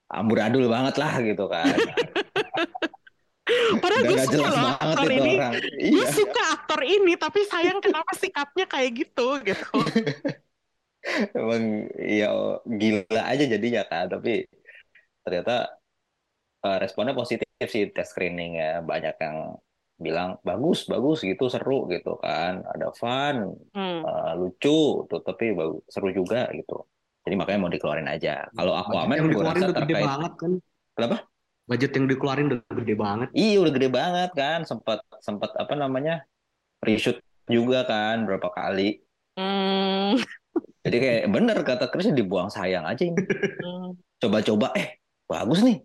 amburadul 0.10 0.66
banget 0.70 0.96
lah 0.98 1.14
gitu 1.22 1.46
kan. 1.46 1.70
padahal 3.78 4.04
gue 4.10 4.18
suka 4.26 4.34
jelas 4.42 4.54
loh 4.58 4.58
banget 4.58 4.82
aktor 4.82 5.10
ini 5.14 5.34
orang. 5.38 5.54
gue 5.54 6.02
Iya. 6.02 6.06
suka 6.10 6.44
aktor 6.58 6.82
ini 6.82 7.14
tapi 7.14 7.40
sayang 7.46 7.78
kenapa 7.78 8.12
sikapnya 8.18 8.66
kayak 8.66 8.92
gitu 9.06 9.28
gitu 9.46 9.70
Emang 11.38 11.86
ya 12.02 12.34
gila 12.66 13.22
aja 13.22 13.46
jadinya 13.46 13.86
kan, 13.86 14.10
tapi 14.10 14.50
ternyata 15.22 15.70
eh, 16.66 16.78
responnya 16.82 17.14
positif 17.14 17.46
sih 17.70 17.94
tes 17.94 18.10
screening 18.10 18.58
ya. 18.58 18.82
Banyak 18.82 19.14
yang 19.22 19.54
bilang 19.96 20.38
bagus, 20.44 20.84
bagus 20.86 21.24
gitu, 21.24 21.48
seru 21.48 21.88
gitu 21.88 22.20
kan. 22.20 22.64
Ada 22.68 22.92
fun, 22.96 23.56
Hmm. 23.72 24.02
eh, 24.04 24.34
lucu, 24.36 25.08
tuh, 25.08 25.22
tapi 25.24 25.56
bagus, 25.56 25.84
seru 25.88 26.12
juga 26.12 26.52
gitu. 26.52 26.84
Jadi 27.26 27.36
makanya 27.40 27.60
mau 27.66 27.72
dikeluarin 27.74 28.06
aja. 28.12 28.46
Kalau 28.54 28.78
Aquaman 28.78 29.18
yang 29.18 29.30
dikeluarin 29.32 29.62
udah 29.66 29.76
gede 29.82 29.94
terkait 29.98 30.06
banget 30.06 30.34
kan. 30.38 30.52
Kenapa? 30.94 31.18
Budget 31.66 31.92
yang 31.98 32.06
dikeluarin 32.06 32.46
udah 32.54 32.60
gede 32.86 32.94
banget. 32.94 33.28
Iya 33.34 33.58
udah 33.66 33.74
gede 33.74 33.90
banget 33.90 34.32
kan, 34.38 34.60
sempat 34.62 35.02
sempat 35.18 35.50
apa 35.58 35.74
namanya 35.74 36.22
reshoot 36.86 37.18
juga 37.50 37.82
kan 37.90 38.30
berapa 38.30 38.54
kali. 38.54 39.02
Hmm. 39.34 40.22
Jadi 40.86 40.98
kayak 41.02 41.24
bener 41.34 41.58
kata 41.66 41.90
Chris 41.90 42.14
dibuang 42.14 42.54
sayang 42.54 42.86
aja 42.86 43.02
ini. 43.10 43.18
Hmm. 43.18 43.98
Coba-coba, 44.22 44.70
eh 44.78 45.02
bagus 45.26 45.66
nih. 45.66 45.82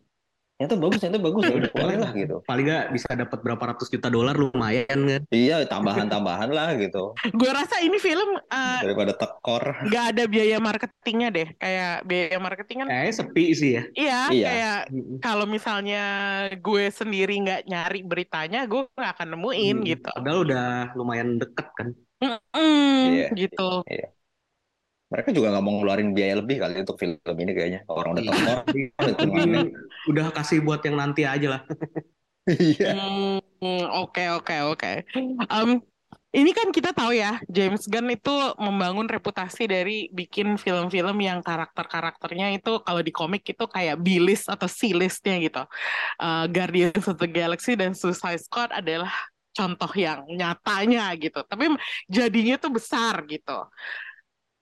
Ternyata 0.61 0.77
bagus, 0.77 0.99
ternyata 1.01 1.21
bagus 1.25 1.43
ya 1.49 1.55
udah 1.57 1.71
keluarin 1.73 2.01
lah 2.05 2.13
gitu. 2.13 2.37
Paling 2.45 2.65
nggak 2.69 2.87
bisa 2.93 3.09
dapat 3.17 3.39
berapa 3.41 3.65
ratus 3.73 3.89
juta 3.89 4.13
dolar 4.13 4.37
lumayan 4.37 4.99
kan. 5.09 5.23
Iya, 5.33 5.65
tambahan-tambahan 5.65 6.53
lah 6.53 6.77
gitu. 6.77 7.17
Gue 7.33 7.49
rasa 7.49 7.81
ini 7.81 7.97
film 7.97 8.37
eh, 8.37 8.81
Daripada 8.85 9.17
tekor. 9.17 9.89
nggak 9.89 10.05
ada 10.13 10.23
biaya 10.29 10.61
marketingnya 10.61 11.29
deh. 11.33 11.49
Kayak 11.57 12.05
biaya 12.05 12.37
marketing 12.37 12.77
kan 12.85 12.89
Kayaknya 12.93 13.15
sepi 13.17 13.45
sih 13.57 13.71
ya. 13.73 13.83
iya, 13.97 14.21
Iya. 14.29 14.49
kayak 14.53 14.79
kalau 15.25 15.49
misalnya 15.49 16.05
gue 16.53 16.85
sendiri 16.93 17.41
nggak 17.41 17.65
nyari 17.65 18.01
beritanya, 18.05 18.69
gue 18.69 18.85
nggak 18.93 19.13
akan 19.17 19.29
nemuin 19.33 19.77
Hmm. 19.81 19.89
gitu. 19.89 20.13
Padahal 20.13 20.39
udah 20.45 20.69
lumayan 20.93 21.41
deket 21.41 21.69
kan. 21.73 21.89
Mm, 22.21 23.05
Iya. 23.17 23.29
gitu. 23.33 23.81
Mereka 25.11 25.35
juga 25.35 25.51
nggak 25.51 25.65
mau 25.67 25.75
ngeluarin 25.81 26.15
biaya 26.15 26.39
lebih 26.39 26.63
kali 26.63 26.87
untuk 26.87 26.95
film 26.95 27.19
ini 27.35 27.51
kayaknya. 27.51 27.81
Orang 27.91 28.15
udah 28.15 28.23
Iya. 28.23 28.31
tekor. 28.31 28.59
Udah 30.09 30.33
kasih 30.33 30.65
buat 30.65 30.81
yang 30.87 30.97
nanti 30.97 31.29
aja 31.29 31.59
lah. 31.59 31.63
Iya. 32.49 32.97
Hmm, 32.97 33.85
oke 34.01 34.25
oke 34.41 34.57
oke. 34.73 34.93
Ini 36.31 36.55
kan 36.55 36.71
kita 36.71 36.95
tahu 36.95 37.11
ya, 37.11 37.43
James 37.51 37.91
Gunn 37.91 38.07
itu 38.15 38.31
membangun 38.55 39.11
reputasi 39.11 39.67
dari 39.67 40.07
bikin 40.15 40.55
film-film 40.63 41.19
yang 41.19 41.43
karakter-karakternya 41.43 42.55
itu 42.55 42.79
kalau 42.87 43.03
di 43.03 43.11
komik 43.11 43.43
itu 43.51 43.67
kayak 43.67 43.99
B-list 43.99 44.47
atau 44.47 44.71
C-listnya 44.71 45.43
gitu. 45.43 45.63
Eh, 46.23 46.45
Guardians 46.55 47.03
of 47.11 47.19
the 47.19 47.27
Galaxy 47.27 47.75
dan 47.75 47.99
Suicide 47.99 48.39
Squad 48.39 48.71
adalah 48.71 49.11
contoh 49.51 49.91
yang 49.99 50.23
nyatanya 50.31 51.11
gitu. 51.19 51.43
Tapi 51.43 51.75
jadinya 52.07 52.55
tuh 52.63 52.79
besar 52.79 53.27
gitu. 53.27 53.67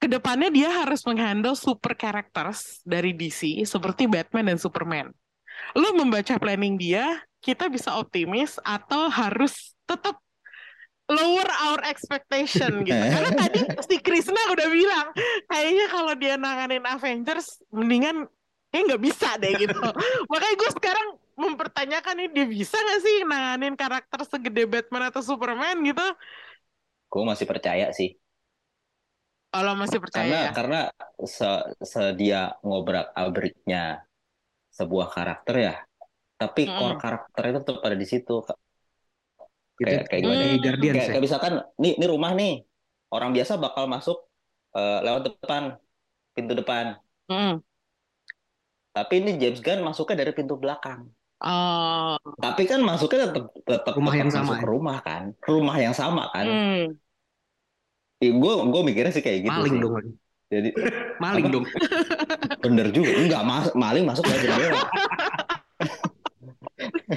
Ke 0.01 0.09
depannya 0.09 0.49
dia 0.49 0.73
harus 0.73 1.05
menghandle 1.05 1.53
super 1.53 1.93
characters 2.01 2.81
dari 2.81 3.13
DC 3.13 3.61
seperti 3.69 4.09
Batman 4.09 4.57
dan 4.57 4.59
Superman. 4.59 5.13
Lu 5.77 5.95
membaca 5.97 6.35
planning 6.41 6.79
dia, 6.81 7.23
kita 7.39 7.71
bisa 7.71 7.95
optimis 7.97 8.59
atau 8.67 9.07
harus 9.09 9.75
tetap 9.87 10.19
lower 11.09 11.49
our 11.71 11.81
expectation 11.89 12.81
gitu. 12.89 13.01
Karena 13.01 13.33
tadi 13.33 13.61
si 13.89 13.97
Krishna 14.03 14.39
udah 14.53 14.69
bilang, 14.69 15.07
kayaknya 15.49 15.87
kalau 15.89 16.13
dia 16.19 16.35
nanganin 16.37 16.85
Avengers, 16.85 17.65
mendingan 17.73 18.29
kayak 18.69 18.85
nggak 18.93 19.03
bisa 19.03 19.29
deh 19.41 19.53
gitu. 19.57 19.81
Makanya 20.31 20.55
gue 20.61 20.71
sekarang 20.77 21.07
mempertanyakan 21.39 22.15
nih 22.19 22.29
dia 22.35 22.47
bisa 22.51 22.77
nggak 22.77 23.01
sih 23.01 23.17
nanganin 23.25 23.75
karakter 23.79 24.21
segede 24.27 24.67
Batman 24.69 25.09
atau 25.09 25.23
Superman 25.25 25.81
gitu? 25.87 26.05
Gue 27.09 27.25
masih 27.25 27.49
percaya 27.49 27.89
sih. 27.97 28.19
Kalau 29.49 29.73
masih 29.81 29.97
percaya 29.97 30.29
Karena 30.29 30.45
ya. 30.45 30.53
karena 30.53 30.81
se 31.25 31.51
sedia 31.81 32.53
ngobrak 32.61 33.17
abriknya 33.17 34.05
sebuah 34.79 35.09
karakter 35.17 35.55
ya. 35.67 35.75
Tapi 36.41 36.61
Mm-mm. 36.67 36.79
core 36.79 36.97
karakternya 37.03 37.51
itu 37.53 37.61
tetap 37.67 37.83
ada 37.87 37.97
di 37.99 38.07
situ. 38.07 38.35
Kayak 39.79 40.03
kayak 40.11 40.21
gimana? 40.23 40.43
Hmm. 40.43 40.59
Kayak, 40.63 40.79
ya. 40.95 41.05
kayak 41.15 41.25
misalkan 41.27 41.53
nih 41.83 41.93
ini 41.99 42.07
rumah 42.07 42.33
nih. 42.35 42.53
Orang 43.09 43.31
biasa 43.33 43.53
bakal 43.57 43.85
masuk 43.89 44.17
eh, 44.77 44.99
lewat 45.07 45.23
depan, 45.33 45.63
pintu 46.37 46.53
depan. 46.53 46.87
Mm. 47.33 47.65
Tapi 48.93 49.15
ini 49.23 49.31
James 49.41 49.61
Gunn 49.65 49.81
masuknya 49.87 50.17
dari 50.27 50.33
pintu 50.35 50.55
belakang. 50.59 51.09
Oh, 51.39 52.19
Tapi 52.43 52.67
kan 52.67 52.83
masuknya 52.83 53.31
tetap 53.31 53.55
tetap 53.63 53.95
Rumah 53.95 54.15
yang 54.19 54.27
masuk 54.29 54.43
sama 54.43 54.53
ke 54.59 54.67
ya? 54.67 54.71
rumah 54.75 54.97
kan. 55.07 55.23
Rumah 55.47 55.77
yang 55.79 55.95
sama 55.95 56.23
kan. 56.35 56.47
mm. 56.47 56.99
Gue 58.19 58.53
gue 58.75 58.83
mikirnya 58.83 59.13
sih 59.15 59.23
kayak 59.23 59.41
gitu 59.47 59.55
Maling 59.55 59.75
sih. 59.79 59.81
dong. 59.83 59.95
Jadi 60.49 60.69
Maling 61.19 61.45
Apa? 61.45 61.55
dong. 61.55 61.65
bener 62.65 62.87
juga. 62.89 63.11
Enggak 63.15 63.43
mas 63.43 63.67
maling 63.73 64.05
masuk 64.05 64.25
lewat 64.25 64.41
jendela. 64.41 64.81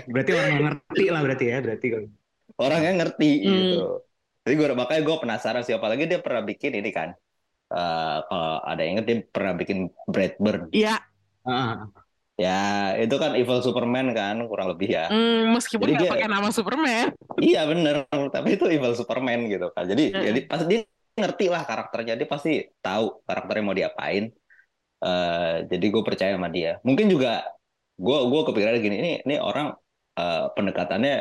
Berarti 0.07 0.31
orang 0.31 0.49
yang 0.49 0.63
ngerti 0.67 1.03
lah 1.07 1.21
berarti 1.21 1.45
ya. 1.47 1.57
Berarti 1.59 1.87
kalau 1.87 2.07
Orangnya 2.59 2.91
ngerti 2.99 3.29
Hmm. 3.41 3.47
gitu. 3.47 3.79
Jadi 4.41 4.53
gue 4.53 4.67
makanya 4.73 5.01
gue 5.01 5.17
penasaran 5.17 5.61
sih 5.61 5.71
apalagi 5.71 6.05
dia 6.05 6.19
pernah 6.19 6.41
bikin 6.41 6.73
ini 6.73 6.91
kan. 6.91 7.09
Eh 7.67 8.17
kalau 8.21 8.59
ada 8.61 8.81
yang 8.81 8.99
inget 8.99 9.05
dia 9.07 9.17
pernah 9.23 9.53
bikin 9.55 9.77
Brightburn. 10.05 10.69
Iya, 10.71 10.99
Ah, 11.41 11.89
Ya 12.35 12.59
itu 12.97 13.15
kan 13.15 13.33
Evil 13.33 13.61
Superman 13.61 14.11
kan 14.11 14.45
kurang 14.45 14.69
lebih 14.69 14.91
ya. 14.91 15.07
mm, 15.07 15.53
meskipun 15.53 15.89
nggak 15.89 16.01
dia- 16.01 16.11
pakai 16.11 16.27
nama 16.27 16.49
Superman. 16.49 17.13
Iya 17.37 17.65
bener. 17.65 18.05
Tapi 18.09 18.57
itu 18.57 18.65
Evil 18.67 18.93
Superman 18.93 19.45
gitu 19.45 19.69
kan. 19.69 19.85
Jadi 19.85 20.09
Heeh. 20.09 20.23
jadi 20.25 20.39
pas 20.45 20.61
dia 20.63 20.83
ngerti 21.19 21.45
lah 21.53 21.63
karakternya 21.69 22.13
dia 22.19 22.27
pasti 22.29 22.51
tahu 22.85 23.05
karakternya 23.27 23.63
mau 23.67 23.77
diapain. 23.77 24.23
Eh 25.05 25.55
jadi 25.71 25.85
gue 25.93 26.03
percaya 26.07 26.31
sama 26.37 26.49
dia. 26.53 26.77
Mungkin 26.87 27.07
juga 27.13 27.43
gue 27.99 28.17
gue 28.31 28.41
kepikiran 28.47 28.73
gini 28.85 28.95
ini 29.01 29.11
ini 29.27 29.35
orang 29.41 29.67
eh, 30.19 30.45
pendekatannya 30.55 31.13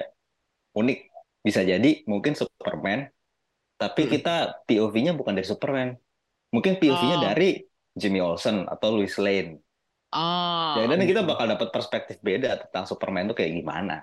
unik 0.76 0.98
bisa 1.46 1.60
jadi 1.64 1.90
mungkin 2.10 2.32
Superman 2.36 3.08
tapi 3.80 4.02
Hmm. 4.06 4.12
kita 4.14 4.34
POV-nya 4.68 5.12
bukan 5.16 5.34
dari 5.38 5.48
Superman. 5.48 5.90
Mungkin 6.54 6.78
POV-nya 6.80 7.18
Oh. 7.20 7.24
dari 7.32 7.48
Jimmy 7.96 8.20
Olsen 8.22 8.66
atau 8.68 8.88
Louis 8.96 9.14
Lane. 9.20 9.60
Oh, 10.10 10.74
Jadi 10.74 10.90
dan 10.90 11.06
kita 11.06 11.22
bakal 11.22 11.46
dapat 11.54 11.68
perspektif 11.70 12.16
beda 12.18 12.58
tentang 12.66 12.84
Superman 12.90 13.30
itu 13.30 13.34
kayak 13.38 13.52
gimana. 13.62 13.94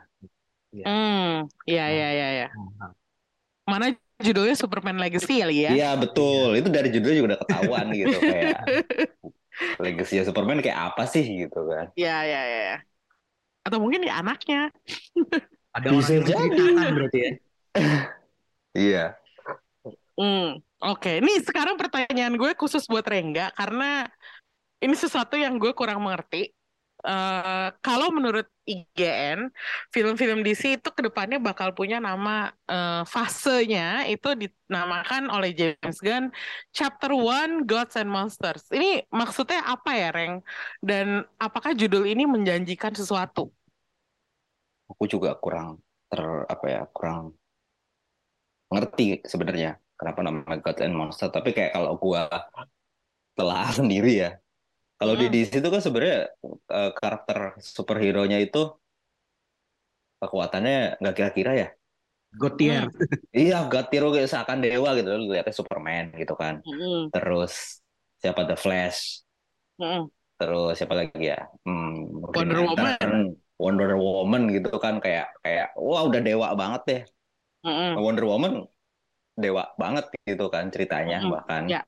hmm, 0.71 1.47
iya 1.69 1.83
iya 1.95 2.07
iya 2.15 2.27
iya. 2.35 2.45
ah. 2.81 2.91
Mana 3.67 3.85
judulnya 4.17 4.55
Superman 4.57 4.97
Legacy 4.97 5.45
kali 5.45 5.69
ya? 5.69 5.71
Iya 5.73 5.91
betul, 5.97 6.57
itu 6.57 6.69
dari 6.73 6.89
judulnya 6.89 7.17
juga 7.17 7.27
udah 7.33 7.39
ketahuan 7.45 7.85
gitu 7.93 8.17
kayak 8.17 8.61
legacy 9.83 10.21
Superman 10.21 10.61
kayak 10.61 10.93
apa 10.93 11.03
sih 11.09 11.25
gitu 11.25 11.65
kan? 11.69 11.89
Iya 11.97 12.17
iya 12.25 12.41
iya. 12.41 12.59
iya. 12.73 12.77
Atau 13.65 13.77
mungkin 13.83 14.01
di 14.05 14.11
anaknya. 14.11 14.69
Ada 15.77 15.93
orang 15.93 16.01
Bisa 16.01 16.11
yang 16.17 16.25
jadi. 16.25 16.65
berarti 16.93 17.19
ya. 17.19 17.31
Iya. 18.77 19.05
Hmm, 20.13 20.61
oke. 20.85 21.11
Nih 21.17 21.41
sekarang 21.41 21.81
pertanyaan 21.81 22.37
gue 22.37 22.53
khusus 22.53 22.85
buat 22.85 23.01
Rengga 23.01 23.49
karena 23.57 24.05
ini 24.77 24.93
sesuatu 24.93 25.33
yang 25.33 25.57
gue 25.57 25.73
kurang 25.73 26.05
mengerti. 26.05 26.53
Eh, 27.05 27.67
kalau 27.85 28.09
menurut 28.09 28.49
IGN, 28.65 29.53
film-film 29.93 30.41
DC 30.41 30.81
itu 30.81 30.89
ke 30.89 31.01
depannya 31.05 31.37
bakal 31.37 31.69
punya 31.77 32.01
nama 32.01 32.49
eh, 32.65 33.05
fasenya 33.05 34.09
itu 34.09 34.33
dinamakan 34.33 35.29
oleh 35.29 35.53
James 35.53 36.01
Gunn 36.01 36.33
Chapter 36.73 37.13
One 37.13 37.69
Gods 37.69 37.93
and 38.01 38.09
Monsters. 38.09 38.65
Ini 38.73 39.05
maksudnya 39.13 39.61
apa 39.61 39.93
ya, 39.93 40.09
Reng? 40.09 40.41
Dan 40.81 41.21
apakah 41.37 41.77
judul 41.77 42.09
ini 42.09 42.25
menjanjikan 42.25 42.97
sesuatu? 42.97 43.53
Aku 44.89 45.05
juga 45.05 45.37
kurang 45.37 45.77
ter 46.07 46.23
apa 46.47 46.65
ya 46.65 46.81
kurang 46.95 47.35
ngerti 48.71 49.21
sebenarnya 49.27 49.77
kenapa 50.01 50.19
namanya 50.25 50.59
God 50.65 50.77
and 50.81 50.97
Monster. 50.97 51.29
Tapi 51.29 51.53
kayak 51.53 51.77
kalau 51.77 51.93
gua 52.01 52.25
telah 53.37 53.69
sendiri 53.77 54.25
ya, 54.25 54.31
kalau 54.99 55.13
di 55.21 55.25
Hmm. 55.25 55.33
DC 55.33 55.53
itu 55.61 55.69
kan 55.73 55.81
sebenarnya 55.85 56.19
eh, 56.77 56.91
karakter 56.99 57.37
superhero-nya 57.77 58.37
itu 58.45 58.59
kekuatannya 60.21 60.73
nggak 61.01 61.15
kira-kira 61.17 61.51
ya. 61.61 61.67
Gautier. 62.41 62.85
Iya, 63.39 63.55
God 63.71 63.85
hero 63.93 64.07
kayak 64.15 64.29
seakan 64.33 64.59
dewa 64.65 64.89
gitu. 64.97 65.09
Lu 65.19 65.25
lihatnya 65.33 65.55
Superman 65.59 66.05
gitu 66.21 66.33
kan. 66.41 66.55
Mm-mm, 66.65 67.11
Terus 67.13 67.53
siapa 68.21 68.41
The 68.49 68.55
Flash, 68.63 68.99
mm-mm. 69.79 70.09
terus 70.37 70.71
siapa 70.77 70.95
lagi 70.99 71.17
ya 71.33 71.37
hmm, 71.65 72.23
Wonder 72.35 72.59
Woman. 72.67 73.09
Wonder 73.63 73.89
Woman 73.97 74.41
gitu 74.55 74.69
kan 74.85 74.95
kayak 75.03 75.25
kayak 75.43 75.65
wah 75.87 76.01
udah 76.07 76.21
dewa 76.27 76.47
banget 76.61 76.81
deh 76.89 77.01
Mm-mm. 77.65 78.03
Wonder 78.05 78.25
Woman 78.31 78.53
dewa 79.43 79.63
banget 79.81 80.05
gitu 80.29 80.45
kan 80.53 80.65
ceritanya 80.73 81.17
Mm-mm, 81.17 81.33
bahkan 81.33 81.63
ya. 81.67 81.85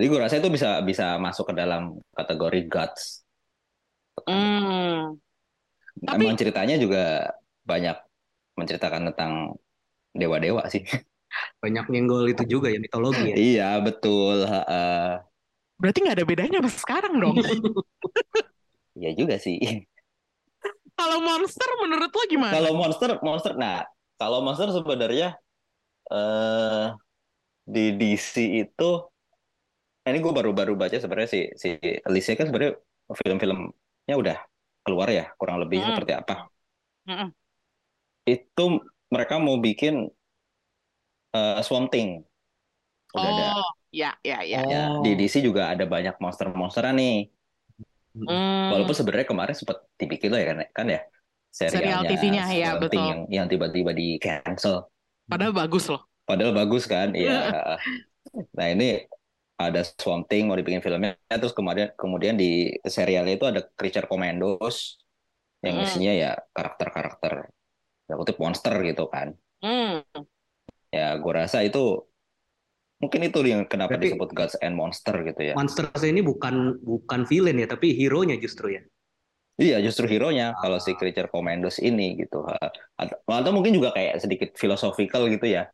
Jadi 0.00 0.08
gue 0.08 0.16
rasa 0.18 0.40
itu 0.40 0.48
bisa 0.48 0.80
bisa 0.80 1.20
masuk 1.20 1.52
ke 1.52 1.54
dalam 1.54 2.00
kategori 2.16 2.60
gods 2.66 3.20
Hmm. 4.24 5.16
Tapi- 6.00 6.24
emang 6.28 6.36
ceritanya 6.36 6.76
juga 6.76 7.32
banyak 7.64 7.96
menceritakan 8.56 9.12
tentang 9.12 9.32
dewa-dewa 10.12 10.64
sih 10.68 10.84
Banyak 11.62 11.88
nyenggol 11.88 12.26
itu 12.28 12.42
juga 12.44 12.68
ya 12.68 12.76
mitologi 12.76 13.30
ya. 13.30 13.36
iya 13.38 13.68
betul 13.78 14.44
ha-ha. 14.44 15.22
Berarti 15.78 15.98
nggak 16.02 16.16
ada 16.20 16.26
bedanya 16.26 16.58
sama 16.60 16.70
sekarang 16.74 17.14
dong. 17.16 17.36
iya 18.98 19.14
juga 19.14 19.38
sih 19.38 19.56
Kalau 20.92 21.22
monster 21.24 21.68
menurut 21.80 22.10
lo 22.12 22.24
gimana? 22.28 22.52
Kalau 22.52 22.72
monster, 22.76 23.10
monster, 23.24 23.52
nah 23.56 23.88
kalau 24.20 24.44
monster 24.44 24.68
sebenarnya 24.68 25.38
eh 26.12 26.86
di 27.64 27.94
DC 27.94 28.34
itu, 28.68 28.90
ini 30.08 30.18
gue 30.18 30.32
baru-baru 30.32 30.72
baca 30.78 30.96
sebenarnya 30.96 31.30
si 31.30 31.40
si 31.56 31.68
listnya 32.08 32.36
kan 32.40 32.46
sebenarnya 32.48 32.74
film-filmnya 33.10 34.14
udah 34.16 34.36
keluar 34.80 35.08
ya 35.12 35.28
kurang 35.36 35.60
lebih 35.60 35.84
Mm. 35.84 35.86
seperti 35.92 36.12
apa. 36.16 36.34
Mm-mm. 37.04 37.28
Itu 38.24 38.64
mereka 39.12 39.36
mau 39.42 39.56
bikin 39.60 40.08
eh, 41.36 41.60
Swamp 41.62 41.90
Thing. 41.92 42.22
Udah 43.14 43.26
ada. 43.26 43.46
Oh, 43.58 43.70
ya, 43.90 44.10
ya, 44.22 44.38
ya. 44.46 44.60
Ya, 44.66 44.82
Oh. 44.94 45.02
di 45.02 45.18
DC 45.18 45.42
juga 45.42 45.74
ada 45.74 45.84
banyak 45.86 46.14
monster-monsteran 46.22 46.94
nih. 46.94 47.30
Hmm. 48.10 48.74
Walaupun 48.74 48.94
sebenarnya 48.94 49.26
kemarin 49.30 49.54
sempat 49.54 49.86
dibikin 49.94 50.34
lah 50.34 50.40
ya 50.42 50.46
kan, 50.50 50.58
kan 50.74 50.86
ya 50.90 51.00
Serial 51.50 51.74
serialnya 51.74 52.10
TV-nya, 52.10 52.44
ya, 52.54 52.70
betul. 52.78 53.02
Yang 53.02 53.20
yang 53.30 53.46
tiba-tiba 53.50 53.90
di 53.94 54.18
cancel. 54.22 54.86
Padahal 55.26 55.50
bagus 55.54 55.86
loh. 55.90 56.06
Padahal 56.26 56.54
bagus 56.54 56.86
kan, 56.86 57.10
iya. 57.14 57.50
Nah 58.58 58.66
ini 58.70 59.02
ada 59.60 59.84
Swamp 59.84 60.24
Thing 60.26 60.48
mau 60.48 60.56
dibikin 60.56 60.80
filmnya, 60.80 61.20
terus 61.28 61.52
kemudian 61.52 61.92
kemudian 61.92 62.34
di 62.40 62.72
serialnya 62.80 63.36
itu 63.36 63.44
ada 63.44 63.60
Creature 63.76 64.08
Commandos 64.08 64.96
yang 65.60 65.76
Hmm. 65.76 65.84
isinya 65.84 66.12
ya 66.16 66.32
karakter-karakter 66.56 67.52
ya 68.08 68.14
kutip 68.16 68.40
monster 68.40 68.72
gitu 68.80 69.04
kan. 69.12 69.36
Hmm. 69.60 70.00
Ya 70.88 71.14
gue 71.20 71.32
rasa 71.36 71.60
itu 71.60 72.08
mungkin 72.98 73.20
itu 73.28 73.38
yang 73.44 73.68
kenapa 73.68 73.96
Berarti- 74.00 74.16
disebut 74.16 74.30
Gods 74.32 74.56
and 74.64 74.74
Monster 74.76 75.14
gitu 75.24 75.40
ya. 75.40 75.54
Monsters 75.54 76.02
ini 76.04 76.24
bukan 76.24 76.80
bukan 76.80 77.28
villain 77.28 77.60
ya, 77.60 77.68
tapi 77.68 77.92
hero-nya 77.92 78.40
justru 78.40 78.76
ya. 78.76 78.82
Iya, 79.60 79.76
justru 79.84 80.08
hero-nya 80.08 80.56
kalau 80.56 80.80
si 80.80 80.96
Creature 80.96 81.28
Commandos 81.28 81.76
ini 81.84 82.16
gitu. 82.16 82.40
Atau, 82.96 83.20
atau 83.28 83.52
mungkin 83.52 83.76
juga 83.76 83.92
kayak 83.92 84.16
sedikit 84.24 84.48
philosophical 84.56 85.28
gitu 85.28 85.52
ya. 85.52 85.68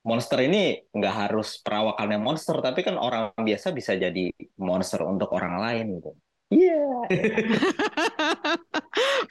Monster 0.00 0.38
ini 0.48 0.80
nggak 0.96 1.14
harus 1.20 1.60
perawakannya 1.60 2.18
monster, 2.26 2.56
tapi 2.64 2.80
kan 2.86 2.96
orang 2.96 3.36
biasa 3.36 3.68
bisa 3.76 3.92
jadi 4.00 4.32
monster 4.56 5.04
untuk 5.04 5.28
orang 5.36 5.60
lain 5.60 5.86
gitu. 6.00 6.10
Iya, 6.50 6.82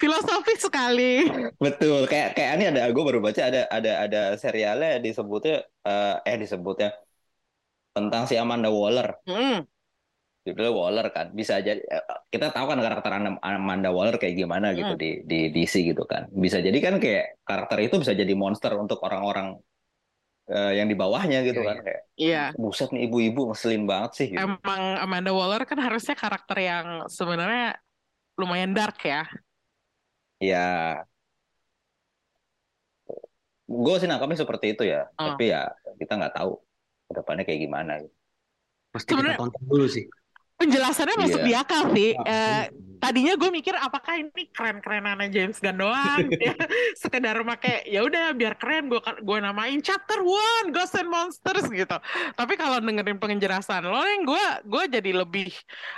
Filosofis 0.01 0.59
sekali. 0.63 1.27
betul. 1.59 2.07
Kayak 2.11 2.29
kayak 2.37 2.51
ini 2.57 2.65
ada 2.71 2.81
gue 2.95 3.03
baru 3.03 3.19
baca 3.19 3.41
ada 3.49 3.61
ada 3.67 3.91
ada 4.05 4.21
serialnya 4.39 5.01
disebutnya 5.03 5.55
eh, 5.87 6.15
eh 6.29 6.37
disebutnya 6.39 6.89
tentang 7.95 8.23
si 8.29 8.35
Amanda 8.37 8.69
Waller. 8.73 9.07
Hmm. 9.27 9.65
judulnya 10.47 10.71
Waller 10.79 11.07
kan 11.15 11.27
bisa 11.39 11.53
jadi 11.67 11.77
eh, 11.83 12.03
kita 12.33 12.47
tahu 12.55 12.65
kan 12.71 12.79
karakter 12.85 13.11
Am- 13.17 13.41
Amanda 13.43 13.89
Waller 13.95 14.15
kayak 14.21 14.35
gimana 14.41 14.67
gitu 14.73 14.93
Hmm. 14.95 15.01
di 15.03 15.09
di 15.29 15.37
DC 15.53 15.75
gitu 15.89 16.03
kan 16.11 16.23
bisa 16.31 16.57
jadi 16.65 16.77
kan 16.85 16.95
kayak 17.03 17.23
karakter 17.45 17.77
itu 17.85 17.95
bisa 18.01 18.13
jadi 18.21 18.33
monster 18.33 18.71
untuk 18.79 18.97
orang-orang 19.05 19.59
eh, 20.49 20.71
yang 20.75 20.89
di 20.89 20.97
bawahnya 20.97 21.45
gitu 21.45 21.61
Iya, 21.61 21.67
kan 21.69 21.75
iya. 21.77 21.83
kayak 21.85 22.01
Iya. 22.19 22.43
buset 22.57 22.89
nih 22.89 23.05
ibu-ibu 23.05 23.41
ngeselin 23.47 23.85
banget 23.85 24.11
sih 24.17 24.27
gitu. 24.33 24.41
Emang 24.41 24.81
Amanda 24.97 25.29
Waller 25.29 25.63
kan 25.63 25.77
harusnya 25.77 26.13
karakter 26.13 26.57
yang 26.57 26.85
sebenarnya 27.07 27.77
lumayan 28.35 28.73
dark 28.73 28.97
ya. 29.03 29.23
ya 30.39 31.03
gue 33.69 33.95
sih 33.99 34.07
nangkapnya 34.09 34.39
seperti 34.39 34.73
itu 34.73 34.83
ya 34.83 35.05
Oh. 35.13 35.35
tapi 35.35 35.53
ya 35.53 35.69
kita 35.99 36.17
nggak 36.17 36.33
tahu 36.33 36.57
ke 37.05 37.13
depannya 37.13 37.43
kayak 37.45 37.61
gimana 37.61 37.91
gitu. 38.01 38.15
Pasti 38.89 39.13
kita 39.13 39.21
Sebenarnya- 39.21 39.37
tonton 39.37 39.63
dulu 39.67 39.85
sih. 39.85 40.05
Penjelasannya 40.59 41.15
masuk 41.15 41.39
Iya. 41.41 41.47
di 41.47 41.53
akal 41.55 41.81
sih. 41.95 42.11
Eh, 42.13 42.63
tadinya 42.99 43.31
gue 43.39 43.47
mikir 43.47 43.71
apakah 43.79 44.19
ini 44.19 44.51
keren-kerenannya 44.51 45.31
James 45.31 45.55
Gunn 45.63 45.79
doang 45.79 46.19
ya 46.43 46.51
sekedar 46.99 47.39
make 47.47 47.87
ya 47.87 48.03
udah 48.03 48.35
biar 48.35 48.59
keren 48.59 48.91
gue 48.91 48.99
gue 48.99 49.37
namain 49.39 49.79
chapter 49.79 50.19
one 50.19 50.75
Ghosts 50.75 50.99
and 50.99 51.07
Monsters 51.07 51.63
gitu 51.71 51.95
tapi 52.35 52.59
kalau 52.59 52.83
dengerin 52.83 53.15
penjelasan 53.15 53.87
lo 53.87 54.03
yang 54.03 54.27
gue 54.27 54.45
gue 54.67 54.83
jadi 54.99 55.11
lebih 55.15 55.47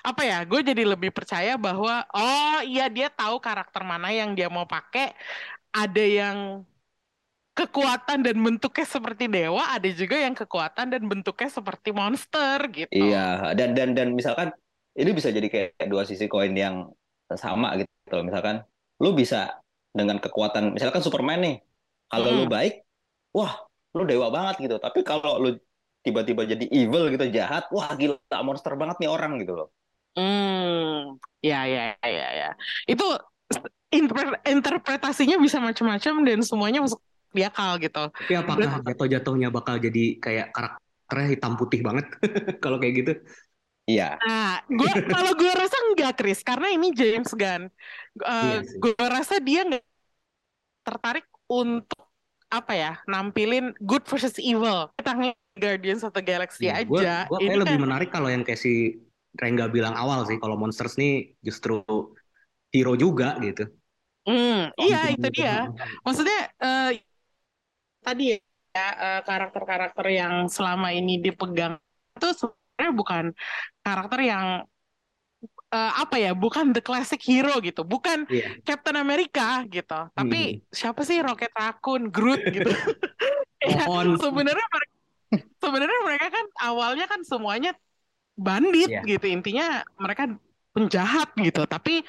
apa 0.05 0.21
ya 0.21 0.45
gue 0.45 0.61
jadi 0.61 0.85
lebih 0.85 1.09
percaya 1.09 1.57
bahwa 1.57 2.05
oh 2.13 2.61
iya 2.61 2.85
dia 2.85 3.09
tahu 3.09 3.41
karakter 3.41 3.81
mana 3.81 4.13
yang 4.13 4.37
dia 4.37 4.45
mau 4.45 4.69
pakai 4.69 5.17
ada 5.73 6.05
yang 6.05 6.61
kekuatan 7.51 8.23
dan 8.23 8.35
bentuknya 8.39 8.85
seperti 8.87 9.27
dewa 9.27 9.63
ada 9.75 9.89
juga 9.91 10.15
yang 10.15 10.31
kekuatan 10.31 10.87
dan 10.87 11.03
bentuknya 11.03 11.49
seperti 11.51 11.89
monster 11.91 12.57
gitu 12.71 12.91
Iya, 12.91 13.51
dan 13.59 13.75
dan 13.75 13.91
dan 13.91 14.15
misalkan 14.15 14.55
ini 14.95 15.11
bisa 15.11 15.31
jadi 15.31 15.47
kayak 15.47 15.87
dua 15.87 16.03
sisi 16.07 16.27
koin 16.31 16.51
yang 16.55 16.87
sama 17.35 17.75
gitu 17.79 17.87
loh. 18.11 18.23
Misalkan 18.27 18.63
lu 18.99 19.15
bisa 19.15 19.59
dengan 19.91 20.19
kekuatan, 20.19 20.75
misalkan 20.75 21.03
Superman 21.03 21.39
nih, 21.43 21.55
kalau 22.11 22.27
lu 22.31 22.43
Mm. 22.47 22.51
baik, 22.51 22.73
wah, 23.35 23.55
lu 23.95 24.03
dewa 24.07 24.27
banget 24.31 24.67
gitu. 24.67 24.75
Tapi 24.79 25.03
kalau 25.03 25.39
lu 25.39 25.49
tiba-tiba 26.03 26.43
jadi 26.47 26.65
evil 26.71 27.11
gitu, 27.11 27.27
jahat, 27.31 27.67
wah 27.71 27.91
gila 27.95 28.19
monster 28.43 28.73
banget 28.75 28.99
nih 29.03 29.09
orang 29.11 29.39
gitu 29.39 29.53
loh. 29.55 29.67
Hmm, 30.15 31.15
ya, 31.39 31.63
ya, 31.67 31.95
ya, 32.03 32.27
ya. 32.35 32.49
Itu 32.83 33.03
inter- 33.91 34.39
interpretasinya 34.43 35.39
bisa 35.39 35.59
macam-macam 35.59 36.13
dan 36.27 36.39
semuanya 36.43 36.79
masuk 36.83 36.99
di 37.31 37.41
akal 37.47 37.71
gitu. 37.79 38.03
Tapi 38.11 38.33
apakah 38.35 38.83
jatuh-jatuhnya 38.83 39.49
bakal 39.49 39.75
jadi 39.79 40.03
kayak 40.19 40.47
karakternya 40.55 41.27
hitam 41.31 41.53
putih 41.59 41.79
banget 41.83 42.05
kalau 42.63 42.77
kayak 42.79 42.93
gitu? 43.03 43.13
Iya, 43.89 44.21
Nah, 44.21 44.61
gua 44.69 44.93
kalau 45.09 45.31
gue 45.33 45.51
rasa 45.51 45.77
enggak, 45.89 46.13
Chris, 46.21 46.39
karena 46.45 46.69
ini 46.69 46.93
James 46.93 47.33
Gunn. 47.33 47.65
Eh, 47.65 48.45
Iya 48.45 48.59
sih. 48.61 48.77
gue 48.77 48.93
rasa 49.01 49.35
dia 49.41 49.65
nggak 49.65 49.83
tertarik 50.85 51.25
untuk 51.49 52.09
apa 52.51 52.73
ya, 52.75 52.91
nampilin 53.07 53.71
good 53.81 54.03
versus 54.05 54.35
evil. 54.37 54.91
Tentang 54.99 55.31
Guardians 55.55 56.03
of 56.03 56.11
the 56.15 56.23
Galaxy 56.23 56.67
Gue 56.67 57.01
aja. 57.03 57.25
gue 57.27 57.37
Ini 57.41 57.47
kayak 57.47 57.61
lebih 57.65 57.77
kan- 57.79 57.83
menarik 57.89 58.09
kalau 58.13 58.29
yang 58.29 58.43
kayak 58.45 58.59
si 58.59 59.01
Rengga 59.35 59.71
bilang 59.71 59.95
awal 59.95 60.27
sih. 60.27 60.37
Kalau 60.37 60.59
Monsters 60.59 60.99
nih 60.99 61.33
justru 61.41 61.81
hero 62.71 62.93
juga 62.99 63.35
gitu. 63.39 63.67
Hmm, 64.27 64.69
iya 64.77 65.09
itu 65.09 65.27
dia. 65.33 65.65
dia. 65.65 65.87
Maksudnya 66.05 66.39
eh, 66.61 66.89
tadi 68.05 68.23
ya 68.33 68.37
eh, 69.05 69.21
karakter-karakter 69.27 70.05
yang 70.19 70.33
selama 70.47 70.89
ini 70.95 71.19
dipegang 71.23 71.75
itu 72.17 72.27
sebenarnya 72.39 72.91
bukan 72.95 73.23
karakter 73.85 74.19
yang 74.31 74.45
eh, 75.71 75.91
apa 76.03 76.15
ya, 76.19 76.31
bukan 76.35 76.75
the 76.75 76.81
classic 76.83 77.21
hero 77.23 77.57
gitu, 77.63 77.81
bukan 77.87 78.27
Iya. 78.27 78.59
Captain 78.67 78.97
America 78.99 79.63
gitu. 79.71 79.99
Tapi 80.11 80.39
Hmm. 80.59 80.61
siapa 80.69 81.01
sih 81.07 81.17
Rocket 81.23 81.51
Raccoon, 81.55 82.11
Groot 82.11 82.41
gitu. 82.51 82.69
Ya, 83.61 83.85
sebenarnya 84.17 84.65
mereka 84.73 84.95
sebenarnya 85.61 85.99
mereka 86.01 86.27
kan 86.33 86.45
awalnya 86.65 87.05
kan 87.05 87.21
semuanya 87.21 87.71
bandit 88.35 88.89
Iya. 88.89 89.01
gitu. 89.05 89.25
Intinya 89.29 89.85
mereka 90.01 90.33
penjahat 90.73 91.29
gitu, 91.37 91.63
tapi 91.69 92.01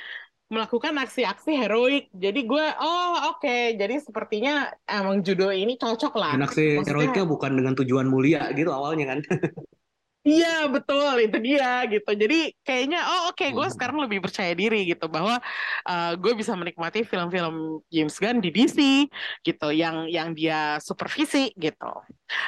melakukan 0.53 0.93
aksi-aksi 1.01 1.57
heroik. 1.57 2.13
Jadi 2.13 2.45
gue, 2.45 2.67
oh 2.77 3.33
oke, 3.33 3.57
jadi 3.75 3.97
sepertinya 3.99 4.69
emang 4.85 5.25
judul 5.25 5.51
ini 5.51 5.81
cocok 5.81 6.13
lah. 6.13 6.37
Dan 6.37 6.45
aksi 6.45 6.77
Maksudnya- 6.77 6.85
heroiknya 6.93 7.25
bukan 7.25 7.51
dengan 7.57 7.73
tujuan 7.81 8.07
mulia 8.07 8.53
gitu 8.53 8.69
awalnya 8.69 9.17
kan. 9.17 9.21
Iya 10.23 10.71
betul 10.71 11.19
itu 11.19 11.35
dia 11.43 11.83
gitu. 11.91 12.07
Jadi 12.15 12.55
kayaknya 12.63 13.03
oh 13.03 13.35
oke 13.35 13.43
gue 13.43 13.67
Hmm. 13.67 13.75
sekarang 13.75 14.07
lebih 14.07 14.23
percaya 14.23 14.55
diri 14.55 14.87
gitu 14.87 15.11
bahwa 15.11 15.43
uh, 15.83 16.13
gue 16.15 16.39
bisa 16.39 16.55
menikmati 16.55 17.03
film-film 17.03 17.83
James 17.91 18.15
Gunn 18.23 18.39
di 18.39 18.55
DC 18.55 19.11
gitu 19.43 19.75
yang 19.75 20.07
yang 20.07 20.31
dia 20.31 20.79
supervisi 20.79 21.51
gitu. 21.59 21.91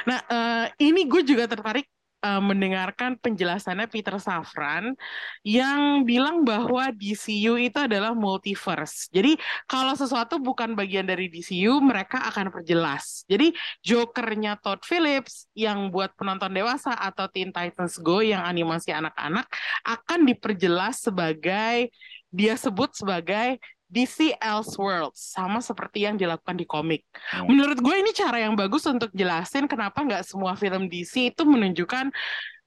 Nah 0.06 0.22
eh, 0.22 0.86
ini 0.86 1.02
gue 1.10 1.26
juga 1.26 1.50
tertarik 1.50 1.90
eh, 2.24 2.40
mendengarkan 2.40 3.20
penjelasannya 3.20 3.84
Peter 3.92 4.16
Safran 4.16 4.96
yang 5.44 6.08
bilang 6.08 6.40
bahwa 6.48 6.88
DCU 6.88 7.60
itu 7.60 7.76
adalah 7.76 8.16
multiverse. 8.16 9.12
Jadi 9.12 9.36
kalau 9.68 9.92
sesuatu 9.92 10.40
bukan 10.40 10.72
bagian 10.72 11.04
dari 11.04 11.28
DCU 11.28 11.84
mereka 11.84 12.24
akan 12.32 12.48
perjelas. 12.48 13.28
Jadi 13.28 13.52
Jokernya 13.84 14.56
Todd 14.56 14.80
Phillips 14.88 15.52
yang 15.52 15.92
buat 15.92 16.16
penonton 16.16 16.56
dewasa 16.56 16.96
atau 16.96 17.28
Teen 17.28 17.52
Titans 17.52 18.00
Go 18.00 18.24
yang 18.24 18.40
animasi 18.40 18.90
anak-anak 18.96 19.44
akan 19.84 20.24
diperjelas 20.24 21.04
sebagai 21.04 21.92
dia 22.34 22.58
sebut 22.58 22.90
sebagai 22.96 23.62
DC 23.94 24.34
Elseworlds 24.42 25.38
sama 25.38 25.62
seperti 25.62 26.02
yang 26.02 26.18
dilakukan 26.18 26.58
di 26.58 26.66
komik. 26.66 27.06
Hmm. 27.30 27.46
Menurut 27.46 27.78
gue 27.78 27.94
ini 27.94 28.10
cara 28.10 28.42
yang 28.42 28.58
bagus 28.58 28.82
untuk 28.90 29.14
jelasin 29.14 29.70
kenapa 29.70 30.02
nggak 30.02 30.26
semua 30.26 30.58
film 30.58 30.90
DC 30.90 31.30
itu 31.30 31.42
menunjukkan 31.46 32.10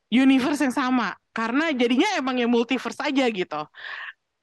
universe 0.07 0.63
yang 0.63 0.71
sama 0.71 1.19
karena 1.35 1.75
jadinya 1.75 2.07
emang 2.15 2.39
ya 2.39 2.47
multiverse 2.47 3.03
aja 3.03 3.27
gitu. 3.27 3.61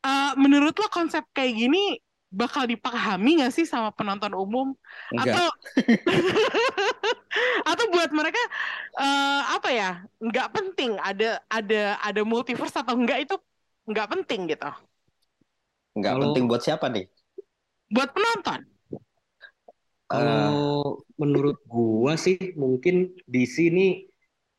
Eh, 0.05 0.33
menurut 0.37 0.77
lo 0.77 0.92
konsep 0.92 1.25
kayak 1.33 1.57
gini 1.57 1.97
bakal 2.35 2.68
dipahami 2.68 3.40
nggak 3.40 3.55
sih 3.55 3.64
sama 3.64 3.94
penonton 3.94 4.35
umum? 4.37 4.75
enggak. 5.15 5.33
atau 5.33 5.46
atau 7.73 7.85
buat 7.94 8.11
mereka 8.13 8.42
eh, 9.00 9.42
apa 9.54 9.69
ya 9.73 9.90
nggak 10.21 10.48
penting 10.52 10.98
ada 11.00 11.40
ada 11.48 11.96
ada 12.02 12.21
multiverse 12.27 12.77
atau 12.77 12.98
enggak 12.98 13.25
itu 13.25 13.35
nggak 13.88 14.08
penting 14.13 14.50
gitu 14.52 14.71
Nggak 15.95 16.13
Kalau- 16.13 16.25
penting 16.31 16.45
buat 16.51 16.63
siapa 16.63 16.87
nih? 16.90 17.07
buat 17.90 18.11
penonton 18.11 18.61
Eh, 20.05 20.21
Kalau 20.21 21.01
menurut 21.17 21.65
gua 21.65 22.15
sih 22.15 22.37
mungkin 22.55 23.17
di 23.25 23.49
sini 23.49 24.05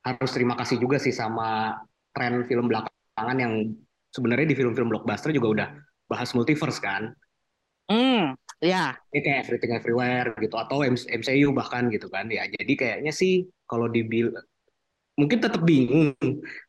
harus 0.01 0.31
terima 0.33 0.57
kasih 0.57 0.81
juga 0.81 0.97
sih 0.97 1.13
sama 1.13 1.77
tren 2.11 2.43
film 2.49 2.65
belakangan 2.65 3.37
yang 3.37 3.53
sebenarnya 4.09 4.51
di 4.51 4.55
film-film 4.57 4.89
blockbuster 4.89 5.29
juga 5.29 5.47
udah 5.53 5.67
bahas 6.09 6.33
multiverse 6.33 6.81
kan. 6.81 7.13
hmm 7.85 8.33
ya 8.57 8.97
Ini 9.13 9.19
kayak 9.21 9.39
Everything 9.45 9.71
Everywhere 9.77 10.33
gitu 10.41 10.55
atau 10.57 10.81
MCU 10.81 11.53
bahkan 11.53 11.93
gitu 11.93 12.09
kan 12.09 12.25
ya. 12.33 12.49
Jadi 12.49 12.73
kayaknya 12.73 13.13
sih 13.13 13.45
kalau 13.69 13.85
dibil 13.85 14.33
mungkin 15.15 15.39
tetap 15.39 15.61
bingung 15.61 16.11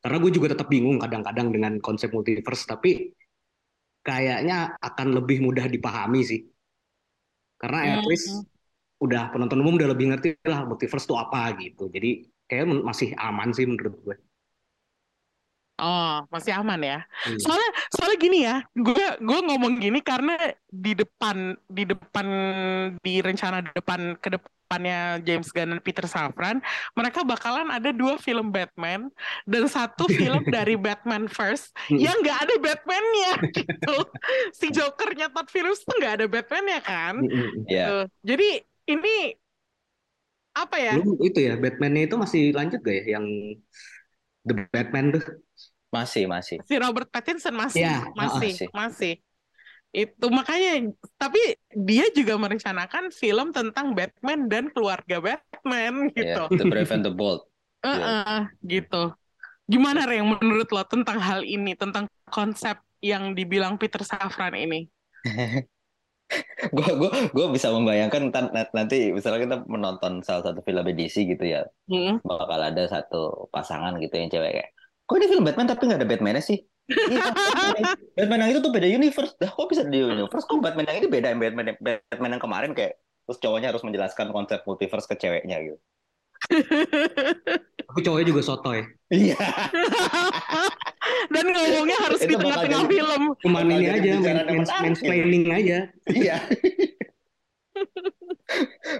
karena 0.05 0.17
gue 0.21 0.31
juga 0.31 0.53
tetap 0.53 0.69
bingung 0.69 1.01
kadang-kadang 1.01 1.49
dengan 1.51 1.81
konsep 1.81 2.13
multiverse 2.13 2.69
tapi 2.69 3.16
kayaknya 4.07 4.55
akan 4.89 5.09
lebih 5.17 5.39
mudah 5.47 5.67
dipahami 5.75 6.21
sih. 6.31 6.41
Karena 7.61 7.79
at 7.97 8.03
Hmm. 8.03 8.11
least 8.11 8.47
udah 9.05 9.23
penonton 9.33 9.61
umum 9.63 9.77
udah 9.81 9.91
lebih 9.93 10.07
ngerti 10.13 10.29
lah 10.53 10.61
multiverse 10.69 11.07
itu 11.09 11.17
apa 11.25 11.41
gitu. 11.63 11.85
Jadi 11.95 12.09
men- 12.69 12.85
masih 12.89 13.09
aman 13.27 13.49
sih 13.57 13.65
menurut 13.71 13.95
gue. 14.05 14.17
Oh, 15.77 16.25
masih 16.33 16.57
aman 16.57 16.81
ya. 16.81 16.99
Iya. 17.29 17.37
Soalnya, 17.37 17.71
soalnya 17.93 18.19
gini 18.19 18.39
ya, 18.49 18.57
gue 18.73 19.07
gue 19.21 19.39
ngomong 19.45 19.77
gini 19.77 20.01
karena 20.01 20.33
di 20.73 20.97
depan 20.97 21.53
di 21.69 21.85
depan 21.85 22.27
di 23.05 23.21
rencana 23.21 23.61
depan 23.61 24.17
ke 24.17 24.41
depannya 24.41 25.21
James 25.21 25.53
Gunn 25.53 25.77
dan 25.77 25.81
Peter 25.85 26.09
Safran, 26.09 26.65
mereka 26.97 27.29
bakalan 27.29 27.69
ada 27.69 27.93
dua 27.93 28.17
film 28.17 28.49
Batman 28.49 29.13
dan 29.45 29.69
satu 29.69 30.09
film 30.19 30.49
dari 30.49 30.81
Batman 30.81 31.29
First 31.29 31.77
yang 31.93 32.25
nggak 32.25 32.39
ada 32.49 32.55
Batman-nya 32.57 33.33
gitu. 33.53 33.97
Si 34.59 34.73
Jokernya 34.73 35.29
Todd 35.29 35.53
Phillips 35.53 35.85
tuh 35.85 36.01
nggak 36.01 36.25
ada 36.25 36.27
Batman-nya 36.27 36.81
kan. 36.81 37.21
Ya. 37.69 37.85
Tuh. 37.93 38.05
Jadi 38.25 38.65
ini 38.89 39.37
apa 40.57 40.77
ya? 40.81 40.97
Belum 40.97 41.21
itu 41.21 41.37
ya, 41.37 41.61
Batman-nya 41.61 42.09
itu 42.09 42.17
masih 42.17 42.57
lanjut 42.57 42.81
gak 42.81 42.97
ya 43.05 43.21
yang 43.21 43.27
The 44.49 44.55
Batman 44.73 45.21
tuh? 45.21 45.25
Masih, 45.91 46.25
masih. 46.27 46.59
Si 46.67 46.75
Robert 46.77 47.09
Pattinson 47.09 47.55
masih, 47.55 47.87
Iya, 47.87 48.11
masih, 48.13 48.53
masih. 48.53 48.69
masih. 48.75 49.15
Itu 49.95 50.29
makanya, 50.29 50.93
tapi 51.17 51.41
dia 51.73 52.05
juga 52.13 52.37
merencanakan 52.37 53.09
film 53.15 53.55
tentang 53.55 53.97
Batman 53.97 54.51
dan 54.51 54.69
keluarga 54.69 55.23
Batman 55.23 56.13
gitu. 56.13 56.43
Ya, 56.47 56.53
The 56.53 56.65
Brave 56.69 56.91
and 56.93 57.05
the 57.07 57.15
Bold. 57.15 57.49
Heeh, 57.87 58.41
gitu. 58.67 59.15
Gimana 59.67 60.05
Reng 60.05 60.37
menurut 60.37 60.69
lo 60.71 60.85
tentang 60.85 61.19
hal 61.19 61.43
ini, 61.43 61.75
tentang 61.75 62.07
konsep 62.29 62.77
yang 63.01 63.33
dibilang 63.33 63.79
Peter 63.79 64.03
Safran 64.03 64.55
ini? 64.55 64.91
gue 66.75 66.91
gue 66.99 67.11
gue 67.31 67.47
bisa 67.55 67.71
membayangkan 67.71 68.35
nanti 68.75 69.15
misalnya 69.15 69.41
kita 69.47 69.57
menonton 69.71 70.19
salah 70.27 70.43
satu 70.51 70.59
film 70.67 70.83
DC 70.91 71.23
gitu 71.23 71.45
ya 71.47 71.63
Hmm. 71.87 72.19
bakal 72.27 72.59
ada 72.67 72.83
satu 72.91 73.47
pasangan 73.55 73.95
gitu 74.03 74.11
yang 74.19 74.27
cewek 74.27 74.51
kayak 74.59 74.71
kok 75.07 75.17
ini 75.17 75.27
film 75.31 75.45
Batman 75.47 75.67
tapi 75.71 75.83
nggak 75.87 76.01
ada 76.03 76.09
Batman-nya 76.09 76.43
sih? 76.43 76.59
Iya, 76.87 77.31
Batman- 77.35 77.99
Batman 78.15 78.39
yang 78.47 78.51
itu 78.55 78.61
tuh 78.63 78.73
beda 78.75 78.89
universe. 78.91 79.33
Dah 79.39 79.51
kok 79.51 79.67
bisa 79.71 79.83
di 79.87 79.99
universe? 79.99 80.47
Kok 80.47 80.63
Batman 80.63 80.87
yang 80.87 80.99
ini 81.03 81.09
beda 81.11 81.27
yang 81.35 81.41
Batman 81.43 81.67
Batman 81.83 82.31
yang 82.39 82.43
kemarin 82.43 82.71
kayak 82.75 82.99
terus 83.27 83.39
cowoknya 83.43 83.75
harus 83.75 83.83
menjelaskan 83.83 84.31
konsep 84.31 84.63
multiverse 84.67 85.07
ke 85.11 85.19
ceweknya 85.19 85.59
gitu. 85.63 85.79
Tapi 87.87 88.01
cowoknya 88.03 88.27
juga 88.29 88.43
sotoy. 88.45 88.87
iya. 89.11 89.35
Dan 91.35 91.55
ngomongnya 91.55 91.97
harus 92.03 92.19
di 92.23 92.35
Itu 92.35 92.43
tengah-tengah 92.43 92.83
film. 92.91 93.23
Cuman 93.43 93.63
ini 93.71 93.87
jadi 93.87 94.11
aja, 94.19 94.43
mansplaining 94.83 95.45
aja. 95.55 95.79
iya. 96.11 96.37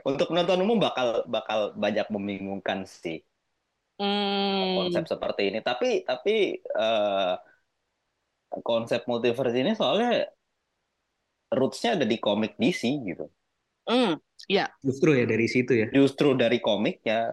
Untuk 0.09 0.27
penonton 0.31 0.59
umum 0.63 0.79
bakal 0.83 1.23
bakal 1.31 1.73
banyak 1.79 2.07
membingungkan 2.11 2.83
sih 2.83 3.23
Hmm. 3.97 4.77
konsep 4.77 5.05
seperti 5.09 5.43
ini. 5.49 5.59
Tapi 5.65 6.05
tapi 6.05 6.61
eh, 6.61 7.33
konsep 8.63 9.05
multiverse 9.11 9.57
ini 9.57 9.73
soalnya 9.77 10.29
roots-nya 11.53 11.97
ada 11.97 12.07
di 12.07 12.17
komik 12.19 12.59
DC 12.59 12.83
gitu. 13.07 13.27
Hmm. 13.87 14.19
Justru 14.83 15.15
ya 15.15 15.25
dari 15.25 15.47
situ 15.47 15.73
ya. 15.73 15.87
Justru 15.95 16.35
dari 16.35 16.59
komiknya 16.59 17.33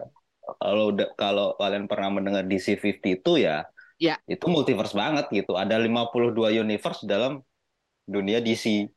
kalau 0.60 0.92
udah- 0.92 1.12
kalau 1.16 1.46
kalian 1.56 1.88
pernah 1.90 2.08
mendengar 2.20 2.44
DC 2.46 2.76
50 2.78 3.16
itu 3.20 3.32
ya 3.40 3.64
Ya. 3.96 4.18
itu 4.26 4.44
multiverse 4.50 4.92
banget 4.92 5.30
gitu. 5.30 5.54
Ada 5.54 5.78
52 5.78 6.50
universe 6.50 7.06
dalam 7.06 7.40
dunia 8.04 8.42
DC. 8.42 8.90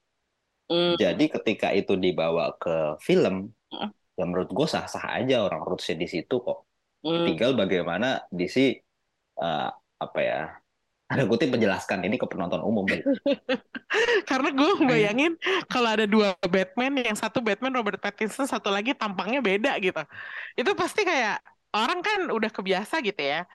Hmm. 0.67 0.99
Jadi 0.99 1.31
ketika 1.31 1.71
itu 1.71 1.95
dibawa 1.95 2.51
ke 2.59 2.99
film, 2.99 3.55
Mm. 3.71 3.89
ya 4.19 4.23
menurut 4.27 4.51
gue 4.51 4.67
sah-sah 4.67 5.23
aja 5.23 5.43
orang 5.47 5.63
roots-nya 5.63 5.95
di 6.03 6.07
situ 6.11 6.35
kok. 6.43 6.67
Hmm. 7.05 7.25
Tinggal 7.29 7.53
bagaimana 7.53 8.25
DC 8.33 8.57
eh, 9.37 9.69
apa 9.97 10.19
ya? 10.21 10.53
Ada 11.07 11.23
kutip 11.23 11.47
menjelaskan 11.55 12.03
ini 12.03 12.19
ke 12.19 12.27
penonton 12.27 12.59
umum. 12.59 12.83
Karena 14.29 14.49
gue 14.51 14.71
bayangin 14.83 15.39
kalau 15.71 15.87
ada 15.95 16.03
dua 16.03 16.35
Batman, 16.43 16.99
yang 16.99 17.15
satu 17.15 17.39
Batman 17.39 17.71
Robert 17.79 18.03
Pattinson, 18.03 18.43
satu 18.43 18.67
lagi 18.67 18.91
tampangnya 18.91 19.39
beda 19.39 19.79
gitu. 19.79 20.03
Itu 20.59 20.75
pasti 20.75 21.07
kayak 21.07 21.39
orang 21.71 22.03
kan 22.03 22.19
udah 22.27 22.51
kebiasa 22.51 22.99
gitu 23.07 23.23
ya. 23.23 23.47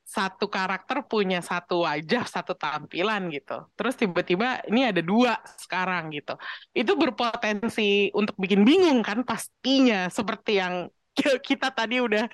Satu 0.00 0.48
karakter 0.48 1.04
punya 1.04 1.44
satu 1.44 1.84
wajah, 1.84 2.24
satu 2.24 2.56
tampilan 2.56 3.28
gitu. 3.28 3.68
Terus 3.76 3.94
tiba-tiba 4.00 4.64
ini 4.64 4.88
ada 4.88 5.04
dua 5.04 5.36
sekarang 5.60 6.08
gitu. 6.16 6.40
Itu 6.72 6.96
berpotensi 6.96 8.16
untuk 8.16 8.40
bikin 8.40 8.64
bingung 8.64 9.04
kan 9.04 9.28
pastinya. 9.28 10.08
Seperti 10.08 10.56
yang 10.56 10.88
kita 11.18 11.68
tadi 11.74 12.00
udah 12.00 12.24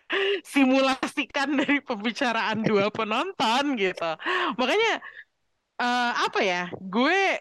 simulasikan 0.44 1.48
dari 1.60 1.80
pembicaraan 1.82 2.62
dua 2.62 2.92
penonton 2.96 3.76
gitu. 3.76 4.10
Makanya 4.60 4.92
eh, 5.80 6.12
apa 6.26 6.40
ya? 6.42 6.62
Gue 6.76 7.40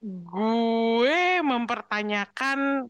gue 0.00 1.44
mempertanyakan 1.44 2.88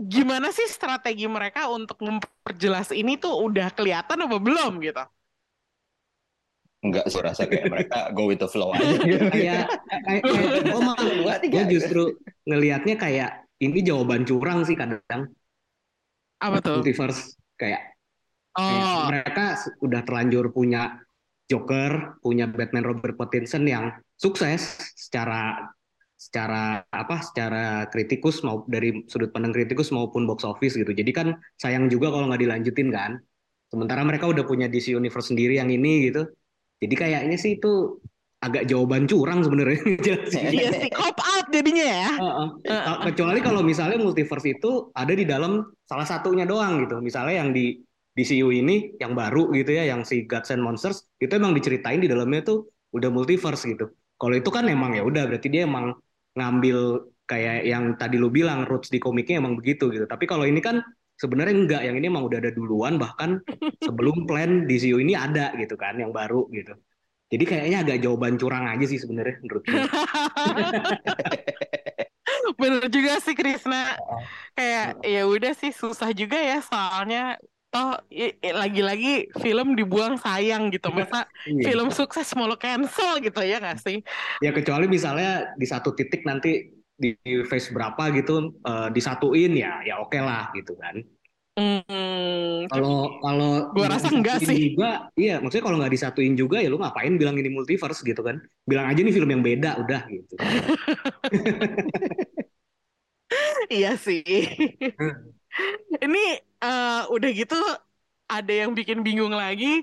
gimana 0.00 0.50
sih 0.50 0.66
strategi 0.66 1.28
mereka 1.28 1.68
untuk 1.70 2.00
memperjelas 2.02 2.90
ini 2.90 3.20
tuh 3.20 3.36
udah 3.46 3.70
kelihatan 3.70 4.26
apa 4.26 4.36
belum 4.40 4.80
gitu. 4.82 5.04
Enggak 6.80 7.12
sih 7.12 7.20
rasa 7.20 7.44
kayak 7.44 7.68
mereka 7.68 8.08
go 8.16 8.24
with 8.24 8.40
the 8.40 8.48
flow 8.48 8.72
aja. 8.72 8.96
gitu. 9.04 9.20
Kayak 9.36 9.68
kayak, 10.08 10.22
kayak 10.24 10.64
Dua, 11.20 11.34
gue 11.44 11.64
justru 11.76 12.02
ngelihatnya 12.48 12.96
kayak 12.96 13.30
ini 13.60 13.84
jawaban 13.84 14.24
curang 14.24 14.64
sih 14.64 14.72
kadang 14.72 15.28
Apa 16.40 16.58
tuh? 16.64 16.80
multiverse 16.80 17.36
kayak 17.54 17.92
kayak 18.56 18.84
Oh, 18.90 19.06
mereka 19.06 19.54
s- 19.54 19.70
udah 19.78 20.02
terlanjur 20.02 20.50
punya 20.50 20.98
Joker, 21.46 22.18
punya 22.18 22.50
Batman 22.50 22.82
Robert 22.82 23.14
Pattinson 23.14 23.62
yang 23.66 23.94
sukses 24.18 24.78
secara 24.98 25.70
secara 26.20 26.84
apa 26.92 27.24
secara 27.24 27.88
kritikus 27.88 28.44
mau 28.44 28.66
dari 28.68 29.06
sudut 29.08 29.32
pandang 29.32 29.54
kritikus 29.56 29.88
maupun 29.94 30.26
box 30.26 30.42
office 30.44 30.76
gitu. 30.76 30.90
Jadi 30.90 31.10
kan 31.14 31.32
sayang 31.56 31.86
juga 31.88 32.10
kalau 32.10 32.28
nggak 32.28 32.42
dilanjutin 32.42 32.90
kan. 32.90 33.16
Sementara 33.70 34.02
mereka 34.02 34.26
udah 34.26 34.42
punya 34.44 34.66
DC 34.66 34.92
Universe 34.92 35.30
sendiri 35.30 35.56
yang 35.62 35.70
ini 35.70 36.10
gitu. 36.10 36.26
Jadi 36.82 36.94
kayaknya 36.98 37.36
sih 37.38 37.56
itu 37.56 38.02
agak 38.40 38.64
jawaban 38.66 39.04
curang 39.04 39.44
sebenarnya 39.44 39.80
iya 40.56 40.70
sih 40.72 40.88
cop 40.88 41.16
jadinya 41.50 41.84
ya. 41.84 42.08
Heeh. 42.16 42.46
Ke- 42.64 43.00
Kecuali 43.12 43.38
kalau 43.42 43.60
misalnya 43.60 43.98
multiverse 44.00 44.46
itu 44.56 44.88
ada 44.94 45.12
di 45.12 45.24
dalam 45.28 45.62
salah 45.84 46.06
satunya 46.06 46.46
doang 46.48 46.86
gitu. 46.86 47.02
Misalnya 47.02 47.44
yang 47.44 47.50
di 47.52 47.78
DCU 48.14 48.50
ini 48.50 48.96
yang 48.98 49.14
baru 49.14 49.50
gitu 49.54 49.70
ya, 49.70 49.86
yang 49.86 50.02
si 50.02 50.26
Gods 50.26 50.50
and 50.50 50.62
Monsters 50.62 51.06
itu 51.22 51.30
emang 51.30 51.54
diceritain 51.54 52.02
di 52.02 52.08
dalamnya 52.10 52.42
tuh 52.42 52.70
udah 52.94 53.10
multiverse 53.12 53.66
gitu. 53.68 53.90
Kalau 54.18 54.34
itu 54.36 54.50
kan 54.50 54.66
emang 54.66 54.98
ya 54.98 55.02
udah 55.06 55.30
berarti 55.30 55.48
dia 55.48 55.64
emang 55.64 55.94
ngambil 56.34 57.06
kayak 57.30 57.62
yang 57.62 57.94
tadi 57.94 58.18
lu 58.18 58.26
bilang 58.28 58.66
roots 58.66 58.90
di 58.90 58.98
komiknya 58.98 59.38
emang 59.38 59.54
begitu 59.54 59.88
gitu. 59.94 60.04
Tapi 60.10 60.26
kalau 60.26 60.42
ini 60.42 60.58
kan 60.58 60.82
sebenarnya 61.14 61.54
enggak, 61.54 61.82
yang 61.86 61.96
ini 62.00 62.10
emang 62.10 62.26
udah 62.26 62.38
ada 62.42 62.50
duluan 62.50 62.98
bahkan 62.98 63.38
sebelum 63.78 64.26
plan 64.26 64.66
DCU 64.66 64.98
ini 64.98 65.14
ada 65.14 65.54
gitu 65.56 65.78
kan 65.78 65.94
yang 65.96 66.10
baru 66.10 66.50
gitu. 66.50 66.74
Jadi 67.30 67.44
kayaknya 67.46 67.78
agak 67.86 67.98
jawaban 68.02 68.34
curang 68.34 68.66
aja 68.66 68.84
sih 68.90 68.98
sebenarnya 68.98 69.38
menurut 69.38 69.62
gue. 69.62 69.78
Bener 72.60 72.84
juga 72.90 73.22
sih 73.22 73.38
Krisna. 73.38 73.94
Kayak 74.58 74.98
ya 75.06 75.22
udah 75.30 75.52
sih 75.54 75.70
susah 75.70 76.10
juga 76.10 76.38
ya 76.38 76.58
soalnya 76.58 77.38
toh 77.70 77.94
lagi-lagi 78.42 79.30
film 79.38 79.78
dibuang 79.78 80.18
sayang 80.18 80.74
gitu. 80.74 80.90
Masa 80.90 81.30
Iya. 81.46 81.70
film 81.70 81.94
sukses 81.94 82.26
mau 82.34 82.50
lo 82.50 82.58
cancel 82.58 83.22
gitu 83.22 83.40
ya 83.46 83.62
nggak 83.62 83.78
sih? 83.78 84.02
Ya 84.42 84.50
kecuali 84.50 84.90
misalnya 84.90 85.54
di 85.54 85.66
satu 85.70 85.94
titik 85.94 86.26
nanti 86.26 86.66
di 87.00 87.14
phase 87.46 87.70
berapa 87.70 88.10
gitu 88.12 88.58
eh, 88.66 88.88
disatuin 88.90 89.54
ya 89.54 89.86
ya 89.86 90.02
oke 90.02 90.18
lah 90.18 90.50
gitu 90.58 90.74
kan. 90.76 90.98
Hmm, 91.60 92.64
Kalau 92.72 93.20
kalau 93.20 93.68
Gua 93.76 93.86
rasa 93.92 94.08
enggak 94.08 94.40
sih. 94.40 94.72
Juga, 94.72 95.12
iya 95.20 95.36
maksudnya 95.44 95.64
kalau 95.68 95.76
nggak 95.76 95.92
disatuin 95.92 96.32
juga 96.32 96.64
ya 96.64 96.72
lu 96.72 96.80
ngapain 96.80 97.12
bilang 97.20 97.36
ini 97.36 97.52
multiverse 97.52 98.00
gitu 98.00 98.24
kan? 98.24 98.40
Bilang 98.64 98.88
aja 98.88 99.00
nih 99.04 99.12
film 99.12 99.28
yang 99.28 99.44
beda 99.44 99.76
udah 99.84 100.00
gitu. 100.08 100.34
iya 103.76 103.96
sih. 103.96 104.22
Ini 106.00 106.24
eh, 106.62 107.02
udah 107.10 107.30
gitu 107.34 107.58
ada 108.30 108.52
yang 108.52 108.72
bikin 108.72 109.02
bingung 109.04 109.34
lagi. 109.34 109.82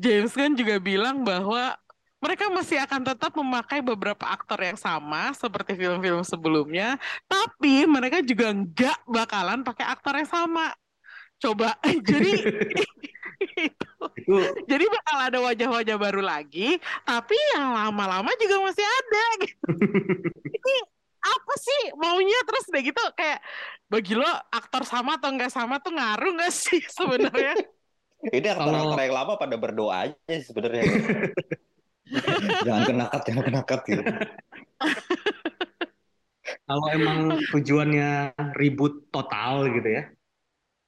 James 0.00 0.32
Gunn 0.32 0.56
juga 0.56 0.80
bilang 0.80 1.22
bahwa 1.22 1.76
mereka 2.18 2.50
masih 2.50 2.82
akan 2.82 3.06
tetap 3.06 3.30
memakai 3.38 3.78
beberapa 3.84 4.26
aktor 4.26 4.58
yang 4.58 4.74
sama 4.80 5.30
seperti 5.36 5.78
film-film 5.78 6.24
sebelumnya, 6.26 6.98
tapi 7.30 7.86
mereka 7.86 8.18
juga 8.26 8.50
nggak 8.50 8.98
bakalan 9.06 9.62
pakai 9.62 9.86
aktor 9.86 10.18
yang 10.18 10.26
sama. 10.28 10.74
Coba, 11.38 11.78
jadi 12.08 12.32
Itu. 14.18 14.34
Jadi 14.66 14.84
bakal 14.90 15.18
ada 15.30 15.38
wajah-wajah 15.40 15.96
baru 15.96 16.22
lagi, 16.22 16.76
tapi 17.06 17.34
yang 17.54 17.74
lama-lama 17.74 18.30
juga 18.38 18.56
masih 18.66 18.84
ada 18.84 19.24
gitu. 19.46 19.66
Ini 20.58 20.74
apa 21.18 21.54
sih 21.58 21.80
maunya 21.98 22.38
terus 22.46 22.70
udah 22.70 22.82
gitu 22.82 23.02
kayak 23.18 23.42
bagi 23.90 24.14
lo 24.14 24.30
aktor 24.54 24.86
sama 24.86 25.18
atau 25.18 25.34
nggak 25.34 25.50
sama 25.50 25.82
tuh 25.82 25.94
ngaruh 25.94 26.34
nggak 26.34 26.54
sih 26.54 26.82
sebenarnya? 26.90 27.54
Ini 28.36 28.46
aktor-aktor 28.54 28.98
yang 28.98 29.14
lama 29.14 29.32
pada 29.38 29.54
berdoa 29.54 30.10
aja 30.10 30.34
sebenarnya. 30.42 30.82
jangan 32.66 32.82
kena 32.88 33.04
cut, 33.12 33.22
jangan 33.28 33.42
kena 33.46 33.62
cut 33.62 33.80
gitu. 33.86 34.02
kalau 36.64 36.86
emang 36.92 37.36
tujuannya 37.52 38.32
ribut 38.56 39.12
total 39.12 39.68
gitu 39.68 39.88
ya, 39.88 40.08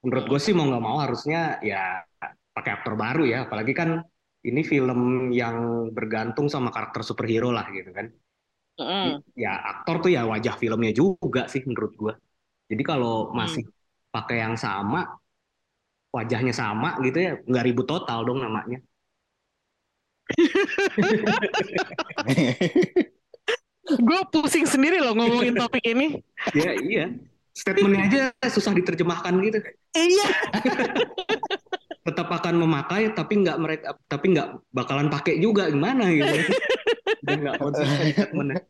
menurut 0.03 0.25
gue 0.31 0.39
sih 0.45 0.53
mau 0.57 0.65
nggak 0.69 0.83
mau 0.87 0.97
harusnya 1.03 1.37
ya 1.69 1.77
pakai 2.55 2.71
aktor 2.77 2.93
baru 3.03 3.21
ya. 3.31 3.37
Apalagi 3.45 3.73
kan 3.79 3.89
ini 4.47 4.61
film 4.71 4.99
yang 5.41 5.57
bergantung 5.97 6.47
sama 6.53 6.69
karakter 6.75 7.01
superhero 7.05 7.49
lah 7.53 7.65
gitu 7.77 7.89
kan. 7.97 8.07
Mm. 8.79 9.21
Ya 9.43 9.51
aktor 9.71 9.95
tuh 10.03 10.11
ya 10.15 10.21
wajah 10.31 10.55
filmnya 10.61 10.91
juga 11.01 11.41
sih 11.51 11.61
menurut 11.69 11.93
gue. 12.01 12.13
Jadi 12.71 12.83
kalau 12.91 13.31
Hmm. 13.35 13.39
masih 13.39 13.63
pakai 14.13 14.37
yang 14.43 14.55
sama, 14.59 14.99
wajahnya 16.15 16.53
sama 16.61 16.87
gitu 17.05 17.17
ya, 17.25 17.31
nggak 17.49 17.63
ribut 17.67 17.87
total 17.91 18.19
dong 18.27 18.39
namanya. 18.45 18.77
Gue 24.07 24.19
pusing 24.31 24.63
sendiri 24.69 25.01
loh 25.03 25.13
ngomongin 25.17 25.57
topik 25.57 25.83
ini. 25.83 26.21
Ya 26.53 26.71
iya, 26.75 27.05
statementnya 27.61 28.01
aja 28.09 28.49
susah 28.49 28.73
diterjemahkan 28.73 29.37
gitu. 29.45 29.61
Iya. 29.93 30.27
Tetap 32.09 32.27
akan 32.33 32.65
memakai 32.65 33.13
tapi 33.13 33.45
nggak 33.45 33.57
mereka 33.61 33.93
tapi 34.09 34.33
nggak 34.33 34.73
bakalan 34.73 35.13
pakai 35.13 35.37
juga 35.37 35.69
gimana 35.69 36.09
gitu. 36.09 36.49
Dan 37.25 37.45
nggak 37.45 37.61
konsisten 37.61 38.09
statementnya. 38.17 38.61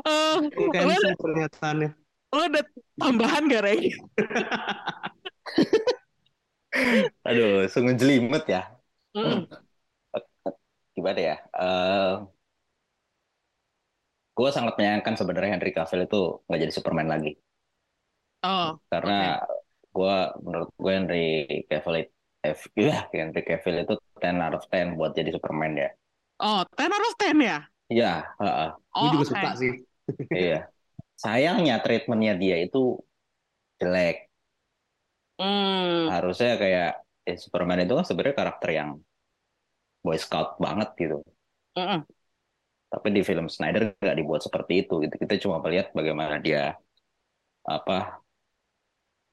Lo, 0.00 0.68
Cancel 0.72 1.12
pernyataannya. 1.16 1.90
lo 2.30 2.40
ada 2.46 2.62
tambahan 2.96 3.50
gak, 3.50 3.62
Rey? 3.66 3.90
Aduh, 7.28 7.66
sungguh 7.66 7.98
jelimet 7.98 8.44
ya. 8.46 8.62
Mm. 9.12 9.50
Gimana 10.94 11.20
ya? 11.20 11.36
Eh 11.52 12.14
gue 14.40 14.50
sangat 14.56 14.74
menyayangkan 14.78 15.14
sebenarnya 15.20 15.50
Henry 15.54 15.72
Cavill 15.76 16.02
itu 16.08 16.20
nggak 16.46 16.60
jadi 16.64 16.72
Superman 16.78 17.08
lagi. 17.14 17.30
Oh, 18.42 18.80
Karena 18.90 19.12
gue 19.94 20.14
menurut 20.44 20.70
gue 20.82 20.92
Henry 20.96 21.18
Cavill 21.70 21.96
itu 22.02 22.12
F- 22.60 22.72
ya, 22.88 22.96
Henry 23.18 23.42
Cavill 23.48 23.76
itu 23.84 23.92
10 24.00 24.36
out 24.44 24.54
of 24.56 24.62
10 24.66 24.88
buat 24.98 25.12
jadi 25.18 25.30
Superman 25.36 25.72
ya. 25.82 25.88
oh, 26.40 26.64
ten 26.76 26.90
harus 26.92 27.14
ten 27.20 27.36
ya? 27.40 27.56
Iya, 27.92 28.06
heeh. 28.40 28.66
Gue 28.98 29.08
Oh, 29.08 29.12
juga 29.14 29.24
oke. 29.24 29.32
suka 29.32 29.48
sih. 29.60 29.72
iya. 30.38 30.56
Sayangnya 31.22 31.74
treatmentnya 31.84 32.32
dia 32.42 32.56
itu 32.66 32.78
jelek. 33.80 34.30
Hmm. 35.38 36.10
Harusnya 36.10 36.50
kayak 36.62 36.88
eh, 37.30 37.36
Superman 37.42 37.80
itu 37.84 37.92
kan 37.98 38.04
sebenarnya 38.08 38.36
karakter 38.40 38.70
yang 38.78 38.90
boy 40.04 40.16
scout 40.24 40.50
banget 40.64 40.88
gitu. 41.00 41.16
Mm-mm. 41.76 42.06
Tapi 42.90 43.06
di 43.14 43.22
film 43.22 43.46
Snyder 43.46 43.94
nggak 44.02 44.16
dibuat 44.18 44.42
seperti 44.42 44.82
itu 44.86 44.98
gitu. 45.06 45.14
Kita 45.14 45.34
cuma 45.46 45.62
melihat 45.62 45.94
bagaimana 45.94 46.42
dia 46.42 46.74
apa 47.64 48.20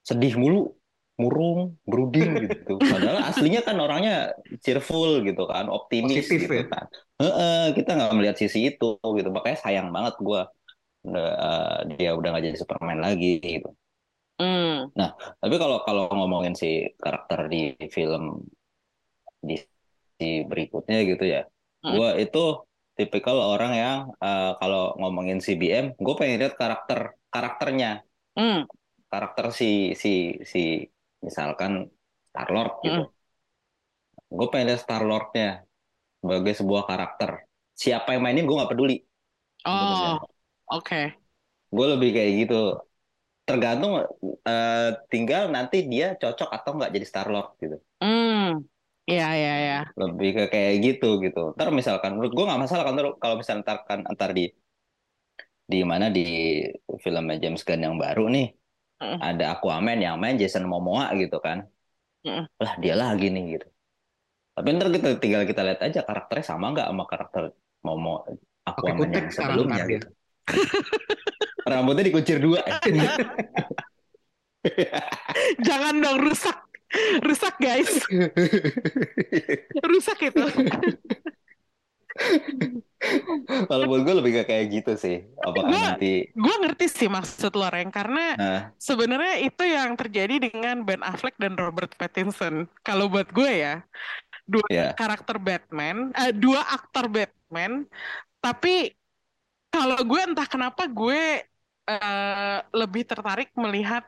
sedih 0.08 0.39
mulu, 0.39 0.72
murung, 1.20 1.76
brooding 1.84 2.38
gitu. 2.47 2.78
Padahal 2.80 3.28
aslinya 3.28 3.62
kan 3.66 3.76
orangnya 3.82 4.38
cheerful 4.64 5.26
gitu 5.26 5.43
kan, 5.49 5.68
optimis 5.68 6.24
Positif 6.24 6.47
gitu 6.47 6.53
ya. 6.53 6.66
kan. 6.70 6.86
Heeh, 7.18 7.64
kita 7.76 7.89
nggak 7.97 8.14
melihat 8.16 8.38
sisi 8.38 8.70
itu 8.72 8.95
gitu. 9.01 9.30
Makanya 9.34 9.58
sayang 9.60 9.89
banget 9.89 10.16
gua 10.22 10.47
eh, 11.08 11.78
dia 11.97 12.10
udah 12.14 12.30
nggak 12.32 12.45
jadi 12.53 12.58
Superman 12.62 12.99
lagi 13.01 13.41
gitu. 13.41 13.74
Hmm. 14.38 14.93
Tapi 15.41 15.55
kalau 15.58 15.82
kalau 15.82 16.05
ngomongin 16.14 16.53
si 16.53 16.86
karakter 17.01 17.49
di 17.49 17.74
film 17.89 18.45
di, 19.41 19.58
di 20.18 20.45
berikutnya 20.45 20.97
gitu 21.10 21.26
ya, 21.26 21.41
Hmm. 21.82 21.93
gua 21.97 22.10
itu 22.18 22.43
tipikal 23.00 23.38
orang 23.54 23.72
yang 23.84 23.98
eh, 24.26 24.52
kalau 24.60 24.82
ngomongin 25.00 25.39
CBM, 25.45 25.86
gue 26.06 26.14
pengen 26.20 26.38
lihat 26.41 26.56
karakter 26.62 27.00
karakternya, 27.34 27.89
Hmm. 28.36 28.68
karakter 29.12 29.45
si 29.60 29.66
si 30.02 30.10
si 30.52 30.60
misalkan 31.26 31.72
Star 32.30 32.48
Lord 32.56 32.72
gitu. 32.86 33.02
Gue 34.38 34.48
pengen 34.52 34.68
lihat 34.72 34.82
Star 34.86 35.04
Lordnya 35.10 35.48
sebagai 36.22 36.54
sebuah 36.60 36.84
karakter. 36.91 37.32
Siapa 37.84 38.10
yang 38.16 38.24
mainin 38.26 38.45
gue 38.48 38.58
nggak 38.60 38.72
peduli. 38.74 38.98
Oh, 39.66 40.20
oke. 40.68 41.14
Gue 41.76 41.86
lebih 41.93 42.10
kayak 42.16 42.32
gitu. 42.41 42.56
Tergantung 43.48 43.93
eh, 44.50 44.89
tinggal 45.14 45.43
nanti 45.56 45.78
dia 45.91 46.06
cocok 46.22 46.50
atau 46.58 46.72
nggak 46.78 46.91
jadi 46.95 47.08
Star 47.12 47.28
Lord 47.34 47.48
gitu. 47.64 47.78
Iya, 49.08 49.28
iya, 49.39 49.53
iya. 49.64 49.78
lebih 49.95 50.30
ke 50.36 50.43
kayak 50.51 50.74
gitu 50.84 51.24
gitu. 51.24 51.55
Ntar 51.55 51.72
misalkan 51.72 52.20
menurut 52.20 52.36
gue 52.36 52.43
nggak 52.43 52.60
masalah 52.60 52.84
kan 52.84 52.93
ntar- 52.99 53.16
kalau 53.24 53.36
misalnya 53.39 53.64
ntar 53.64 53.78
kan 53.88 53.99
antar 54.03 54.36
di 54.36 54.51
di 55.68 55.84
mana 55.84 56.08
di 56.12 56.24
filmnya 57.03 57.38
James 57.43 57.64
Gunn 57.64 57.84
yang 57.88 57.97
baru 57.99 58.28
nih 58.32 58.47
Mm. 58.97 59.22
ada 59.22 59.53
Aquaman 59.53 60.01
yang 60.01 60.18
main 60.18 60.41
Jason 60.41 60.66
Momoa 60.66 61.14
gitu 61.22 61.38
kan. 61.38 61.70
Mm. 62.26 62.49
Lah 62.49 62.74
dia 62.82 62.97
lagi 62.97 63.30
nih 63.30 63.43
gitu. 63.55 63.68
Tapi 64.58 64.68
ntar 64.74 64.89
kita 64.89 65.22
tinggal 65.22 65.45
kita 65.45 65.62
lihat 65.62 65.86
aja 65.86 66.01
karakternya 66.01 66.45
sama 66.49 66.74
nggak 66.74 66.88
sama 66.89 67.03
karakter 67.05 67.43
Momo 67.86 68.26
Aquaman 68.66 69.14
yang 69.14 69.30
sebelumnya 69.30 69.86
ntar 69.86 69.93
gitu. 69.93 70.08
Rambutnya 71.62 72.10
dikuncir 72.10 72.41
dua. 72.41 72.66
Jangan 75.68 75.93
dong 76.01 76.26
rusak. 76.26 76.58
Rusak, 77.24 77.55
guys. 77.60 77.91
Rusak 79.84 80.20
itu. 80.32 80.45
Kalau 83.70 83.86
buat 83.86 84.01
gue 84.01 84.16
lebih 84.18 84.32
ke 84.41 84.43
kayak 84.49 84.66
gitu 84.74 84.93
sih. 84.97 85.30
Apakah 85.38 85.70
Gua- 85.70 85.86
nanti 85.93 86.34
Gue 86.34 86.55
ngerti 86.66 86.86
sih 86.89 87.10
maksud 87.10 87.53
lo, 87.53 87.70
Reng, 87.70 87.93
karena 87.93 88.34
nah, 88.34 88.62
sebenarnya 88.82 89.38
itu 89.45 89.64
yang 89.64 89.93
terjadi 89.93 90.49
dengan 90.49 90.82
Ben 90.82 91.05
Affleck 91.05 91.38
dan 91.38 91.53
Robert 91.53 91.93
Pattinson. 91.93 92.66
Kalau 92.82 93.05
buat 93.08 93.30
gue 93.30 93.51
ya, 93.62 93.86
dua 94.49 94.66
ya 94.72 94.97
karakter 94.97 95.38
Batman, 95.38 96.10
eh, 96.18 96.34
dua 96.34 96.64
aktor 96.74 97.05
Batman, 97.12 97.86
tapi 98.41 98.95
kalau 99.70 99.99
gue 100.01 100.22
entah 100.24 100.47
kenapa 100.49 100.89
gue 100.89 101.45
eh, 101.88 102.58
lebih 102.74 103.03
tertarik 103.05 103.53
melihat 103.53 104.08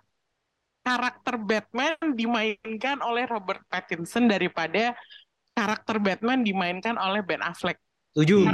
karakter 0.89 1.37
Batman 1.37 1.93
dimainkan 2.17 2.97
oleh 3.05 3.29
Robert 3.29 3.61
Pattinson 3.69 4.25
daripada 4.25 4.97
karakter 5.53 6.01
Batman 6.01 6.41
dimainkan 6.41 6.97
oleh 6.97 7.21
Ben 7.21 7.45
Affleck. 7.45 7.77
Setuju. 8.17 8.49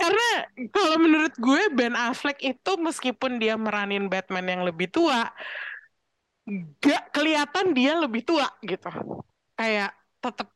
Karena 0.00 0.28
kalau 0.72 0.96
menurut 0.96 1.36
gue 1.36 1.62
Ben 1.76 1.92
Affleck 1.92 2.40
itu 2.40 2.72
meskipun 2.80 3.36
dia 3.36 3.60
meranin 3.60 4.08
Batman 4.08 4.48
yang 4.48 4.62
lebih 4.64 4.88
tua, 4.88 5.28
gak 6.80 7.12
kelihatan 7.12 7.76
dia 7.76 7.92
lebih 8.00 8.24
tua 8.24 8.48
gitu. 8.64 8.88
Kayak 9.52 9.92
tetap 10.24 10.48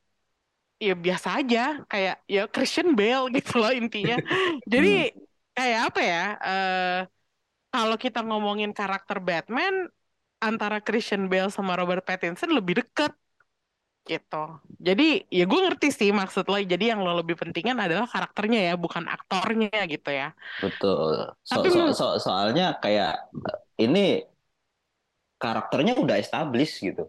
ya 0.80 0.96
biasa 0.96 1.28
aja, 1.36 1.64
kayak 1.84 2.16
ya 2.24 2.48
Christian 2.48 2.96
Bale 2.96 3.28
gitu 3.36 3.60
loh 3.60 3.72
intinya. 3.76 4.16
Jadi 4.72 5.12
kayak 5.52 5.80
apa 5.92 6.00
ya? 6.00 6.24
eh, 6.40 7.00
kalau 7.70 7.96
kita 8.00 8.24
ngomongin 8.24 8.72
karakter 8.72 9.20
Batman 9.20 9.92
antara 10.40 10.80
Christian 10.80 11.28
Bale 11.28 11.52
sama 11.52 11.76
Robert 11.76 12.02
Pattinson 12.02 12.50
lebih 12.50 12.80
deket 12.84 13.12
gitu. 14.08 14.44
Jadi 14.80 15.28
ya 15.28 15.44
gue 15.44 15.60
ngerti 15.60 15.92
sih 15.92 16.10
maksud 16.10 16.48
lo. 16.48 16.56
Jadi 16.56 16.90
yang 16.90 17.04
lo 17.04 17.12
lebih 17.20 17.36
pentingin 17.36 17.76
adalah 17.76 18.08
karakternya 18.08 18.72
ya, 18.72 18.74
bukan 18.74 19.04
aktornya 19.06 19.70
gitu 19.86 20.10
ya. 20.10 20.32
betul. 20.64 21.30
So- 21.44 21.60
Tapi 21.60 21.68
so- 21.70 21.94
so- 21.94 22.18
soalnya 22.18 22.80
kayak 22.80 23.30
eh, 23.30 23.58
ini 23.84 24.24
karakternya 25.40 25.96
udah 25.96 26.16
established 26.20 26.80
gitu. 26.80 27.08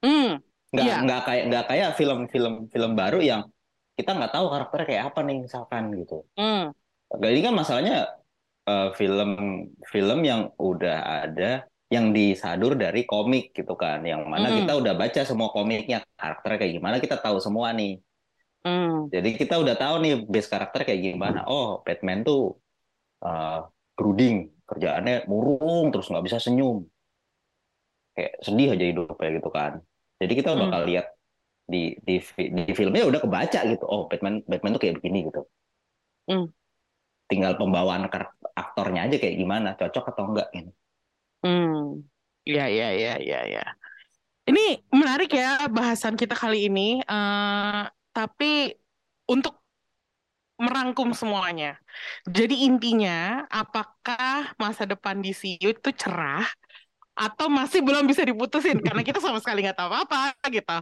Hmm, 0.00 0.40
nggak 0.72 0.86
Iya. 0.86 0.96
nggak 1.04 1.20
kayak 1.28 1.42
nggak 1.52 1.64
kayak 1.68 1.88
film-film 1.98 2.54
film 2.72 2.92
baru 2.96 3.18
yang 3.20 3.42
kita 3.98 4.16
nggak 4.16 4.32
tahu 4.32 4.46
karakternya 4.48 4.86
kayak 4.88 5.04
apa 5.12 5.20
nih 5.26 5.36
misalkan 5.44 5.82
gitu. 5.94 6.24
hmm, 6.38 6.72
Gak 7.10 7.30
ini 7.34 7.42
kan 7.42 7.54
masalahnya 7.54 7.96
eh, 8.64 8.88
film 8.96 9.30
film 9.84 10.18
yang 10.24 10.54
udah 10.56 11.26
ada 11.26 11.66
yang 11.94 12.06
disadur 12.16 12.72
dari 12.82 13.00
komik 13.10 13.44
gitu 13.58 13.74
kan, 13.82 13.98
yang 14.10 14.22
mana 14.32 14.48
Mm. 14.50 14.56
kita 14.62 14.72
udah 14.80 14.94
baca 15.00 15.20
semua 15.30 15.48
komiknya 15.56 15.98
karakternya 16.20 16.58
kayak 16.62 16.74
gimana 16.78 16.96
kita 17.04 17.16
tahu 17.24 17.36
semua 17.46 17.68
nih. 17.78 17.92
hmm, 18.64 19.10
Jadi 19.14 19.28
kita 19.40 19.54
udah 19.62 19.74
tahu 19.82 19.94
nih 20.04 20.12
base 20.32 20.48
karakter 20.52 20.80
kayak 20.86 21.00
gimana. 21.06 21.38
Oh 21.50 21.82
Batman 21.86 22.18
tuh 22.28 22.40
eh, 23.26 23.58
brooding, 23.96 24.36
kerjaannya 24.68 25.14
murung 25.30 25.84
terus 25.92 26.06
nggak 26.10 26.24
bisa 26.28 26.38
senyum, 26.44 26.78
kayak 28.14 28.32
sedih 28.46 28.68
aja 28.74 28.84
hidupnya 28.90 29.28
gitu 29.38 29.50
kan. 29.56 29.72
Jadi 30.20 30.32
kita 30.38 30.50
Hmm. 30.52 30.60
bakal 30.62 30.80
lihat 30.90 31.06
di 31.72 31.96
di 32.08 32.14
di 32.56 32.62
filmnya 32.78 33.04
udah 33.10 33.20
kebaca 33.24 33.60
gitu. 33.72 33.84
Oh, 33.88 34.02
Batman 34.10 34.34
Batman 34.50 34.72
tuh 34.76 34.82
kayak 34.84 34.96
begini 35.00 35.18
gitu. 35.30 35.40
Hmm. 36.28 36.52
Tinggal 37.30 37.52
pembawaan 37.60 38.04
karakter 38.12 38.48
aktornya 38.62 39.00
aja 39.06 39.16
kayak 39.22 39.36
gimana, 39.42 39.68
cocok 39.80 40.04
atau 40.10 40.24
enggak 40.30 40.48
gitu. 40.56 40.70
Hmm, 41.42 42.04
ya, 42.44 42.62
ya, 42.68 42.86
ya, 43.02 43.10
ya, 43.28 43.38
ya. 43.54 43.62
Ini 44.48 44.60
menarik 45.00 45.30
ya 45.40 45.68
bahasan 45.70 46.14
kita 46.20 46.34
kali 46.42 46.68
ini. 46.68 46.80
Eh, 47.04 47.82
tapi 48.16 48.46
untuk 49.30 49.54
merangkum 50.60 51.16
semuanya. 51.16 51.80
Jadi 52.28 52.68
intinya, 52.68 53.48
apakah 53.48 54.52
masa 54.60 54.84
depan 54.84 55.16
DCU 55.24 55.72
itu 55.72 55.90
cerah 55.96 56.44
atau 57.16 57.48
masih 57.52 57.80
belum 57.84 58.04
bisa 58.08 58.24
diputusin 58.24 58.80
karena 58.86 59.02
kita 59.04 59.20
sama 59.20 59.38
sekali 59.42 59.64
nggak 59.64 59.78
tahu 59.80 59.90
apa-apa 59.92 60.34
gitu. 60.52 60.76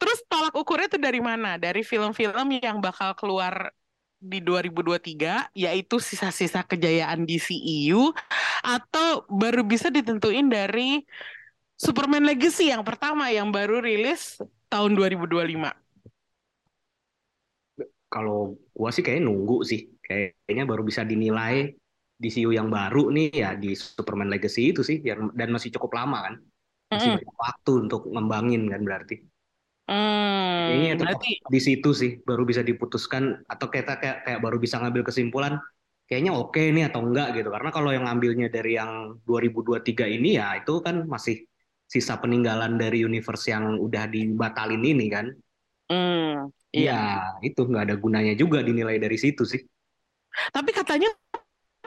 Terus 0.00 0.18
tolak 0.28 0.54
ukurnya 0.56 0.88
itu 0.92 1.00
dari 1.00 1.20
mana? 1.24 1.56
Dari 1.60 1.82
film-film 1.84 2.46
yang 2.60 2.78
bakal 2.84 3.16
keluar 3.18 3.72
di 4.22 4.38
2023 4.38 5.50
yaitu 5.58 5.98
sisa-sisa 5.98 6.62
kejayaan 6.62 7.26
DCEU 7.28 8.14
atau 8.62 9.26
baru 9.26 9.66
bisa 9.66 9.90
ditentuin 9.90 10.46
dari 10.46 11.02
Superman 11.76 12.24
Legacy 12.30 12.70
yang 12.72 12.86
pertama 12.86 13.28
yang 13.34 13.50
baru 13.50 13.82
rilis 13.82 14.38
tahun 14.70 14.94
2025. 14.94 15.70
Kalau 18.12 18.34
gua 18.76 18.90
sih 18.94 19.02
kayaknya 19.04 19.24
nunggu 19.28 19.54
sih. 19.70 19.80
Kayaknya 20.06 20.64
baru 20.70 20.82
bisa 20.90 21.02
dinilai 21.10 21.54
DCU 22.22 22.50
yang 22.58 22.68
baru 22.76 22.98
nih 23.16 23.26
ya 23.42 23.48
di 23.62 23.68
Superman 23.74 24.28
Legacy 24.32 24.60
itu 24.70 24.80
sih 24.88 24.96
yang 25.08 25.20
dan 25.38 25.48
masih 25.54 25.70
cukup 25.74 25.90
lama 25.98 26.16
kan. 26.26 26.34
Masih 26.92 27.08
Mm-mm. 27.08 27.16
banyak 27.16 27.36
waktu 27.46 27.70
untuk 27.88 28.00
ngembangin 28.12 28.62
kan 28.72 28.80
berarti. 28.86 29.14
Hmm, 29.88 30.94
tetap 30.94 31.18
berarti 31.18 31.28
di 31.54 31.60
situ 31.66 31.90
sih 32.00 32.10
baru 32.22 32.42
bisa 32.46 32.62
diputuskan 32.62 33.42
atau 33.50 33.66
kita 33.66 33.98
kayak 33.98 34.16
kayak 34.26 34.40
baru 34.44 34.56
bisa 34.62 34.78
ngambil 34.78 35.02
kesimpulan 35.10 35.58
kayaknya 36.06 36.32
oke 36.38 36.62
nih 36.74 36.84
atau 36.88 37.00
enggak 37.06 37.28
gitu. 37.38 37.48
Karena 37.50 37.70
kalau 37.74 37.90
yang 37.90 38.04
ngambilnya 38.06 38.46
dari 38.52 38.78
yang 38.78 39.18
2023 39.26 40.06
ini 40.06 40.38
ya 40.38 40.62
itu 40.62 40.72
kan 40.86 41.02
masih 41.08 41.42
sisa 41.92 42.14
peninggalan 42.22 42.78
dari 42.78 43.02
universe 43.04 43.50
yang 43.52 43.64
udah 43.76 44.04
dibatalin 44.08 44.82
ini 44.86 45.06
kan. 45.10 45.26
hmm, 45.88 46.50
iya. 46.72 46.92
Iya, 46.92 47.00
itu 47.46 47.60
nggak 47.68 47.82
ada 47.86 47.94
gunanya 48.02 48.32
juga 48.42 48.58
dinilai 48.66 48.96
dari 49.04 49.16
situ 49.24 49.42
sih. 49.52 49.60
Tapi 50.54 50.70
katanya 50.72 51.10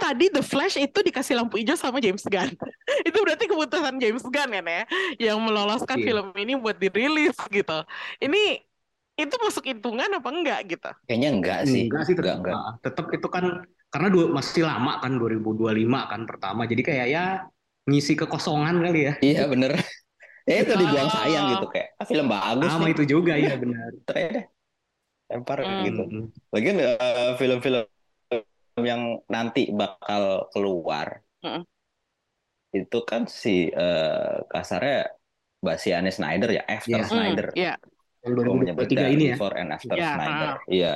tadi 0.05 0.25
The 0.29 0.41
Flash 0.41 0.77
itu 0.77 0.99
dikasih 1.01 1.33
lampu 1.35 1.57
hijau 1.57 1.73
sama 1.73 1.97
James 1.97 2.21
Gunn. 2.21 2.53
Itu 3.07 3.17
berarti 3.25 3.45
keputusan 3.45 3.97
James 3.97 4.21
Gunn 4.21 4.51
kan 4.53 4.65
ya, 4.65 4.83
yang 5.17 5.41
meloloskan 5.41 5.97
Iya. 5.97 6.05
film 6.05 6.27
ini 6.37 6.53
buat 6.53 6.77
dirilis 6.77 7.33
gitu. 7.49 7.77
Ini 8.19 8.61
itu 9.15 9.35
masuk 9.39 9.63
hitungan 9.63 10.11
apa 10.11 10.27
enggak 10.27 10.59
gitu? 10.67 10.91
Kayaknya 11.07 11.29
enggak 11.31 11.59
sih. 11.65 11.87
Enggak 11.87 12.03
sih 12.03 12.13
tetap, 12.13 12.37
enggak, 12.43 12.53
enggak. 12.53 12.73
tetap 12.83 13.05
itu 13.11 13.27
kan 13.31 13.45
karena 13.87 14.07
dua, 14.11 14.25
masih 14.29 14.67
lama 14.67 14.99
kan 14.99 15.11
2025 15.15 16.03
kan 16.05 16.21
pertama. 16.27 16.61
Jadi 16.67 16.81
kayak 16.83 17.07
ya 17.07 17.23
ngisi 17.87 18.13
kekosongan 18.13 18.75
kali 18.83 18.99
ya. 19.09 19.13
Iya 19.19 19.43
bener. 19.47 19.73
Ya 20.45 20.61
itu 20.61 20.77
dibuang 20.77 21.09
Oh. 21.09 21.15
sayang 21.17 21.45
gitu 21.57 21.65
kayak 21.73 21.97
ah, 21.97 22.05
film 22.05 22.29
bagus 22.29 22.69
Sama 22.69 22.85
nih. 22.85 22.93
itu 22.93 23.03
juga 23.09 23.33
ya 23.33 23.57
benar. 23.57 23.89
Ternyata. 24.05 24.41
Lempar 25.25 25.57
Hmm. 25.65 25.81
gitu. 25.89 26.01
Lagian 26.53 26.77
eh, 26.77 27.33
film-film 27.41 27.85
yang 28.83 29.23
nanti 29.31 29.71
bakal 29.71 30.51
keluar 30.51 31.23
Mm-mm. 31.39 31.63
itu 32.75 32.99
kan 33.07 33.23
si 33.31 33.71
eh, 33.71 34.35
kasarnya 34.51 35.07
Basiane 35.63 36.11
Snyder 36.13 36.49
ya, 36.53 36.63
after 36.67 36.91
Iya. 36.91 36.99
Hmm, 37.01 37.09
Snyder. 37.09 37.47
Iya. 37.55 37.73
Gua 38.25 38.53
menyebut 38.57 38.85
2023 38.85 39.13
ini 39.15 39.23
ya. 39.25 39.35
before 39.39 39.55
and 39.57 39.69
after 39.73 39.95
Iya, 39.95 40.09
Snyder. 40.13 40.47
ah. 40.51 40.55
Iya, 40.67 40.93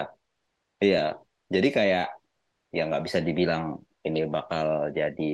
iya. 0.84 1.03
Jadi 1.49 1.67
kayak 1.73 2.07
ya 2.69 2.82
nggak 2.86 3.03
bisa 3.07 3.19
dibilang 3.23 3.63
ini 4.05 4.19
bakal 4.30 4.93
jadi 4.93 5.34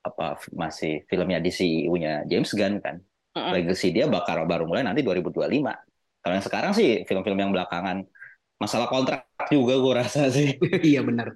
apa 0.00 0.40
masih 0.56 1.04
filmnya 1.10 1.38
DCU-nya 1.44 2.24
James 2.30 2.50
Gunn 2.56 2.80
kan. 2.80 2.96
Mm-mm. 3.36 3.52
Legacy 3.52 3.92
dia 3.92 4.06
bakal 4.08 4.46
baru 4.48 4.64
mulai 4.64 4.82
nanti 4.86 5.02
2025. 5.04 5.74
Kalau 6.22 6.34
yang 6.36 6.46
sekarang 6.46 6.72
sih 6.72 7.02
film-film 7.04 7.38
yang 7.38 7.52
belakangan 7.52 8.04
masalah 8.60 8.86
kontrak 8.92 9.24
juga 9.48 9.74
gue 9.80 9.94
rasa 9.96 10.28
sih. 10.28 10.54
Iya 10.92 11.00
benar. 11.00 11.32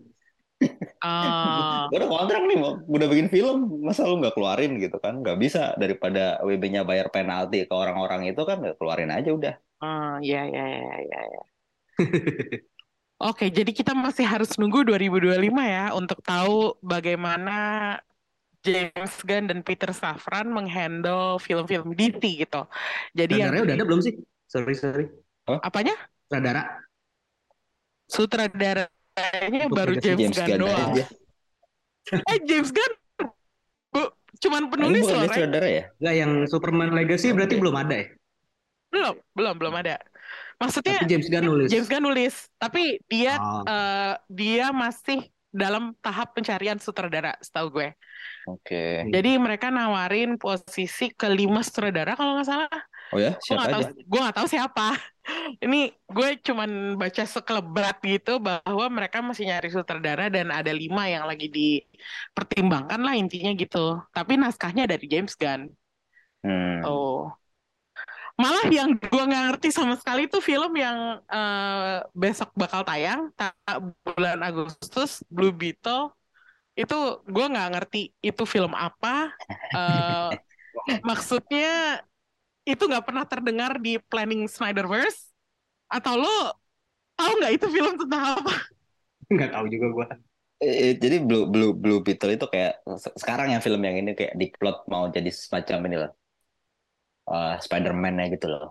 Gue 1.90 1.96
udah 2.00 2.10
kontrak 2.10 2.42
nih, 2.46 2.56
mau 2.56 2.80
udah 2.84 3.08
bikin 3.10 3.28
film, 3.32 3.84
masa 3.84 4.06
lu 4.06 4.20
nggak 4.20 4.36
keluarin 4.36 4.76
gitu 4.80 4.96
kan? 5.00 5.20
Nggak 5.20 5.38
bisa 5.40 5.72
daripada 5.76 6.38
WB-nya 6.44 6.84
bayar 6.84 7.08
penalti 7.08 7.64
ke 7.64 7.74
orang-orang 7.74 8.28
itu 8.28 8.40
kan, 8.44 8.60
nggak 8.60 8.76
keluarin 8.76 9.10
aja 9.10 9.30
udah. 9.32 9.54
ah, 9.84 10.16
ya, 10.24 10.48
ya, 10.48 10.64
ya, 10.64 10.96
ya, 11.04 11.20
ya. 11.28 11.42
Oke, 13.24 13.48
jadi 13.48 13.70
kita 13.70 13.92
masih 13.96 14.26
harus 14.26 14.56
nunggu 14.56 14.84
2025 14.84 15.38
ya 15.64 15.94
untuk 15.94 16.18
tahu 16.24 16.76
bagaimana 16.82 17.56
James 18.64 19.14
Gunn 19.22 19.52
dan 19.52 19.60
Peter 19.60 19.92
Safran 19.92 20.48
menghandle 20.50 21.36
film-film 21.38 21.92
DC 21.92 22.20
gitu. 22.20 22.64
Jadi 23.12 23.44
yang 23.44 23.52
udah 23.52 23.76
ada 23.76 23.84
belum 23.84 24.00
sih? 24.00 24.16
Sorry 24.48 24.74
sorry. 24.76 25.06
apanya? 25.46 25.94
Sutradara. 26.26 26.83
Sutradaranya 28.06 28.88
Untuk 29.68 29.76
baru 29.76 29.94
James, 29.98 30.18
James 30.20 30.36
Gunn 30.36 30.48
Gunn 30.48 30.60
doang. 30.66 30.90
aja. 30.92 31.04
Eh 32.28 32.38
James 32.44 32.70
Gunn 32.70 32.92
bu, 33.88 34.02
cuman 34.38 34.62
penulis 34.68 35.02
bukan 35.02 35.24
loh, 35.24 35.32
saudara 35.32 35.68
ya? 35.68 35.84
Enggak 35.98 36.14
yang 36.14 36.32
Superman 36.46 36.90
Legacy 36.92 37.32
berarti 37.32 37.54
belum 37.56 37.74
ada 37.74 37.94
ya? 37.94 38.06
Belum, 38.90 39.14
belum, 39.32 39.54
belum 39.58 39.74
ada. 39.74 39.96
Maksudnya 40.54 41.02
Tapi 41.02 41.10
James 41.10 41.28
Gunn 41.28 41.46
nulis. 41.46 41.68
James 41.70 41.88
Gunn 41.88 42.04
nulis, 42.04 42.34
tapi 42.56 42.98
dia 43.08 43.38
Oh. 43.38 43.64
eh, 43.64 44.14
dia 44.28 44.70
masih 44.70 45.24
dalam 45.54 45.94
tahap 46.02 46.34
pencarian 46.34 46.78
sutradara, 46.78 47.38
setahu 47.38 47.70
gue. 47.72 47.88
Oke. 48.50 49.06
Jadi 49.06 49.38
mereka 49.38 49.70
nawarin 49.70 50.34
posisi 50.34 51.14
kelima 51.14 51.62
sutradara 51.62 52.18
kalau 52.18 52.36
nggak 52.36 52.48
salah. 52.50 52.80
Oh 53.14 53.20
ya, 53.22 53.32
Gue 53.38 53.44
siapa 53.46 53.64
tahu, 53.70 53.82
aja? 53.86 53.90
gue 53.94 54.20
nggak 54.20 54.36
tahu 54.36 54.46
siapa. 54.50 54.86
Ini 55.64 55.80
gue 56.10 56.28
cuman 56.42 56.70
baca 56.98 57.22
sekelebat 57.24 57.96
gitu 58.02 58.32
bahwa 58.42 58.84
mereka 58.90 59.22
masih 59.22 59.46
nyari 59.48 59.70
sutradara 59.70 60.26
dan 60.28 60.50
ada 60.50 60.72
lima 60.74 61.06
yang 61.06 61.24
lagi 61.30 61.46
dipertimbangkan 61.48 62.98
lah 62.98 63.14
intinya 63.14 63.54
gitu. 63.54 64.02
Tapi 64.10 64.32
naskahnya 64.34 64.84
dari 64.90 65.06
James 65.06 65.38
Gunn. 65.38 65.70
Hmm. 66.42 66.82
Oh. 66.84 67.30
Malah 68.34 68.66
yang 68.66 68.98
gue 68.98 69.22
nggak 69.30 69.44
ngerti 69.54 69.70
sama 69.70 69.94
sekali 69.94 70.26
itu 70.26 70.42
film 70.42 70.74
yang 70.74 71.22
eh, 71.30 72.02
besok 72.18 72.50
bakal 72.58 72.82
tayang 72.82 73.30
ta- 73.38 73.54
bulan 74.02 74.42
Agustus 74.42 75.22
Blue 75.30 75.54
Beetle 75.54 76.10
itu 76.74 76.98
gue 77.30 77.46
nggak 77.46 77.68
ngerti 77.78 78.10
itu 78.18 78.42
film 78.42 78.74
apa 78.74 79.30
Eh, 80.84 80.98
maksudnya 81.06 82.02
itu 82.64 82.82
nggak 82.88 83.04
pernah 83.06 83.24
terdengar 83.28 83.72
di 83.80 84.00
planning 84.10 84.48
Snyderverse 84.48 85.32
atau 85.90 86.14
lo 86.20 86.30
tahu 87.18 87.32
nggak 87.40 87.52
itu 87.58 87.66
film 87.72 87.94
tentang 88.00 88.22
apa? 88.40 88.54
Enggak 89.30 89.50
tahu 89.54 89.66
juga 89.74 89.86
gua. 89.96 90.06
Eh, 90.64 90.74
eh, 90.90 90.92
jadi 91.02 91.16
Blue 91.26 91.44
Blue 91.52 91.72
Blue 91.82 92.00
Beetle 92.06 92.32
itu 92.38 92.46
kayak 92.54 92.72
se- 93.02 93.16
sekarang 93.22 93.48
yang 93.52 93.62
film 93.66 93.80
yang 93.84 93.96
ini 94.00 94.10
kayak 94.18 94.34
diplot 94.40 94.76
mau 94.92 95.04
jadi 95.12 95.28
semacam 95.34 95.78
ini 95.88 95.96
loh. 96.02 96.10
Eh, 97.34 97.56
Spider-Man-nya 97.66 98.24
gitu 98.34 98.46
loh. 98.52 98.64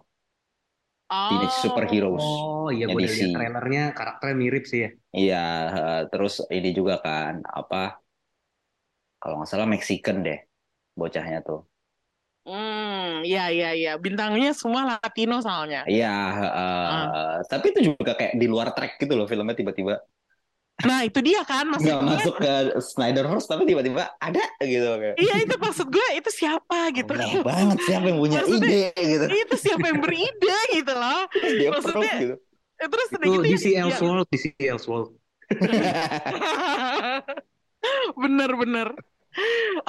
Teenage 1.28 1.56
Superheroes. 1.64 2.28
Oh 2.28 2.66
iya 2.76 2.86
Ya, 2.88 2.94
DC. 3.00 3.18
lihat 3.18 3.30
trailernya 3.36 3.82
karakternya 3.98 4.36
mirip 4.44 4.64
sih 4.72 4.80
ya. 4.86 4.89
Iya, 5.18 5.36
eh, 5.78 5.98
terus 6.12 6.34
ini 6.56 6.68
juga 6.78 6.94
kan 7.06 7.34
apa? 7.60 7.76
Kalau 9.22 9.36
nggak 9.38 9.50
salah 9.52 9.68
Mexican 9.74 10.18
deh, 10.28 10.39
bocahnya 11.00 11.39
tuh. 11.48 11.60
Hmm, 12.44 13.24
ya 13.24 13.48
ya 13.48 13.72
ya 13.72 13.96
bintangnya 13.96 14.52
semua 14.52 15.00
Latino 15.00 15.39
soalnya. 15.39 15.88
Iya, 15.88 16.12
eh, 16.44 17.36
tapi 17.48 17.72
itu 17.72 17.96
juga 17.96 18.12
kayak 18.14 18.36
di 18.36 18.46
luar 18.46 18.76
track 18.76 19.00
gitu 19.00 19.16
loh 19.16 19.24
filmnya 19.24 19.56
tiba-tiba 19.56 20.04
Nah 20.84 21.06
itu 21.06 21.22
dia 21.22 21.46
kan 21.46 21.70
maksud 21.70 21.86
nggak 21.86 22.02
gue. 22.02 22.10
masuk 22.18 22.36
ke 22.41 22.54
Snyderverse 22.82 23.46
tapi 23.46 23.62
tiba-tiba 23.64 24.10
ada 24.18 24.41
gitu 24.60 24.89
kayak. 25.00 25.16
Iya 25.22 25.36
itu 25.46 25.56
maksud 25.56 25.88
gue 25.88 26.08
itu 26.18 26.30
siapa 26.34 26.89
gitu. 26.91 27.14
Aneh 27.14 27.46
banget 27.46 27.78
siapa 27.86 28.06
yang 28.10 28.18
punya 28.20 28.41
Maksudnya- 28.41 28.89
ide 28.91 28.94
gitu. 28.98 29.26
itu 29.30 29.56
siapa 29.62 29.86
yang 29.88 30.00
beride 30.02 30.58
gitu 30.74 30.91
loh. 30.91 31.22
Dia 31.32 31.70
Maksudnya- 31.72 31.78
approve 31.78 32.14
gitu. 32.20 32.36
Eh, 32.74 32.88
Terus 32.89 33.08
Itu 33.08 33.18
gitu 33.22 33.39
DC 33.46 33.66
yang- 33.72 33.88
Elseworld, 33.94 34.28
DC 34.34 34.46
Elseworld. 34.60 35.10
Bener-bener. 38.18 38.89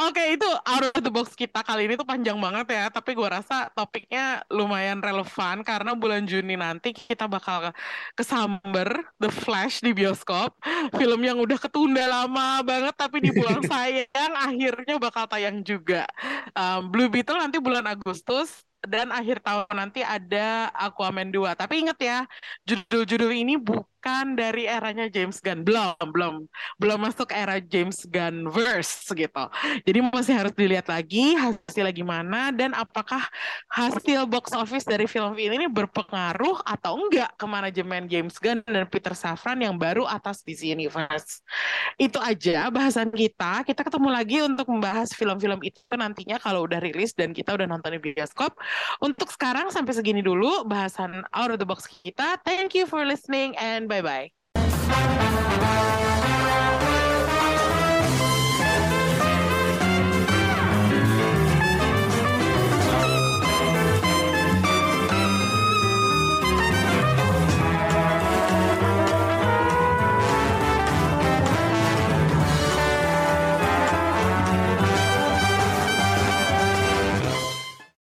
Oke, 0.01 0.23
itu 0.37 0.47
out 0.47 0.85
of 0.93 1.01
the 1.05 1.13
box 1.13 1.37
kita 1.37 1.61
kali 1.61 1.85
ini 1.89 1.95
tuh 2.01 2.07
panjang 2.09 2.37
banget 2.41 2.67
ya. 2.73 2.85
Tapi 2.89 3.13
gua 3.13 3.41
rasa 3.41 3.69
topiknya 3.77 4.41
lumayan 4.49 5.01
relevan 5.05 5.61
karena 5.61 5.93
bulan 5.93 6.25
Juni 6.25 6.57
nanti 6.57 6.97
kita 6.97 7.29
bakal 7.29 7.71
ke- 7.71 7.75
kesamber 8.19 8.89
The 9.21 9.29
Flash 9.29 9.85
di 9.85 9.93
bioskop. 9.93 10.57
Film 10.97 11.21
yang 11.25 11.39
udah 11.41 11.59
ketunda 11.61 12.05
lama 12.09 12.65
banget 12.65 12.95
tapi 12.97 13.21
dibuang 13.25 13.61
sayang 13.71 14.33
akhirnya 14.39 14.97
bakal 15.01 15.25
tayang 15.29 15.61
juga. 15.61 16.09
Um, 16.57 16.89
Blue 16.93 17.09
Beetle 17.13 17.39
nanti 17.41 17.59
bulan 17.61 17.85
Agustus. 17.89 18.65
dan 18.85 19.09
akhir 19.17 19.41
tahun 19.41 19.65
nanti 19.73 20.05
ada 20.05 20.69
Aquaman 20.77 21.33
2. 21.33 21.57
Tapi 21.57 21.89
inget 21.89 21.97
ya, 22.05 22.29
judul-judul 22.69 23.33
ini 23.33 23.57
bukan 23.57 23.89
dari 24.37 24.69
eranya 24.69 25.09
James 25.09 25.41
Gunn. 25.41 25.65
Belum, 25.65 25.97
belum. 26.13 26.35
Belum 26.77 26.99
masuk 27.01 27.33
era 27.33 27.57
James 27.57 28.05
Gunn 28.05 28.53
verse 28.53 29.09
gitu. 29.17 29.45
Jadi 29.89 29.99
masih 30.13 30.35
harus 30.37 30.53
dilihat 30.53 30.93
lagi 30.93 31.33
hasilnya 31.33 31.95
gimana 31.97 32.53
dan 32.53 32.77
apakah 32.77 33.25
hasil 33.73 34.29
box 34.29 34.53
office 34.53 34.85
dari 34.85 35.09
film 35.09 35.33
ini 35.41 35.65
berpengaruh 35.73 36.61
atau 36.69 37.01
enggak 37.01 37.33
ke 37.41 37.45
manajemen 37.49 38.05
James 38.05 38.37
Gunn 38.37 38.61
dan 38.69 38.85
Peter 38.93 39.17
Safran 39.17 39.65
yang 39.65 39.81
baru 39.81 40.05
atas 40.05 40.45
DC 40.45 40.69
Universe. 40.69 41.41
Itu 41.97 42.21
aja 42.21 42.69
bahasan 42.69 43.09
kita. 43.09 43.65
Kita 43.65 43.81
ketemu 43.81 44.09
lagi 44.13 44.45
untuk 44.45 44.69
membahas 44.69 45.17
film-film 45.17 45.65
itu 45.65 45.81
nantinya 45.97 46.37
kalau 46.37 46.69
udah 46.69 46.83
rilis 46.83 47.17
dan 47.17 47.33
kita 47.33 47.57
udah 47.57 47.65
nonton 47.65 47.97
di 47.97 48.13
bioskop. 48.13 48.53
Untuk 49.01 49.33
sekarang 49.33 49.73
sampai 49.73 49.97
segini 49.97 50.21
dulu 50.21 50.69
bahasan 50.69 51.25
out 51.33 51.49
of 51.49 51.57
the 51.57 51.65
box 51.65 51.89
kita. 51.89 52.37
Thank 52.45 52.77
you 52.77 52.85
for 52.85 53.01
listening 53.07 53.57
and 53.57 53.89
Bye 54.03 54.03
bye. 54.03 54.31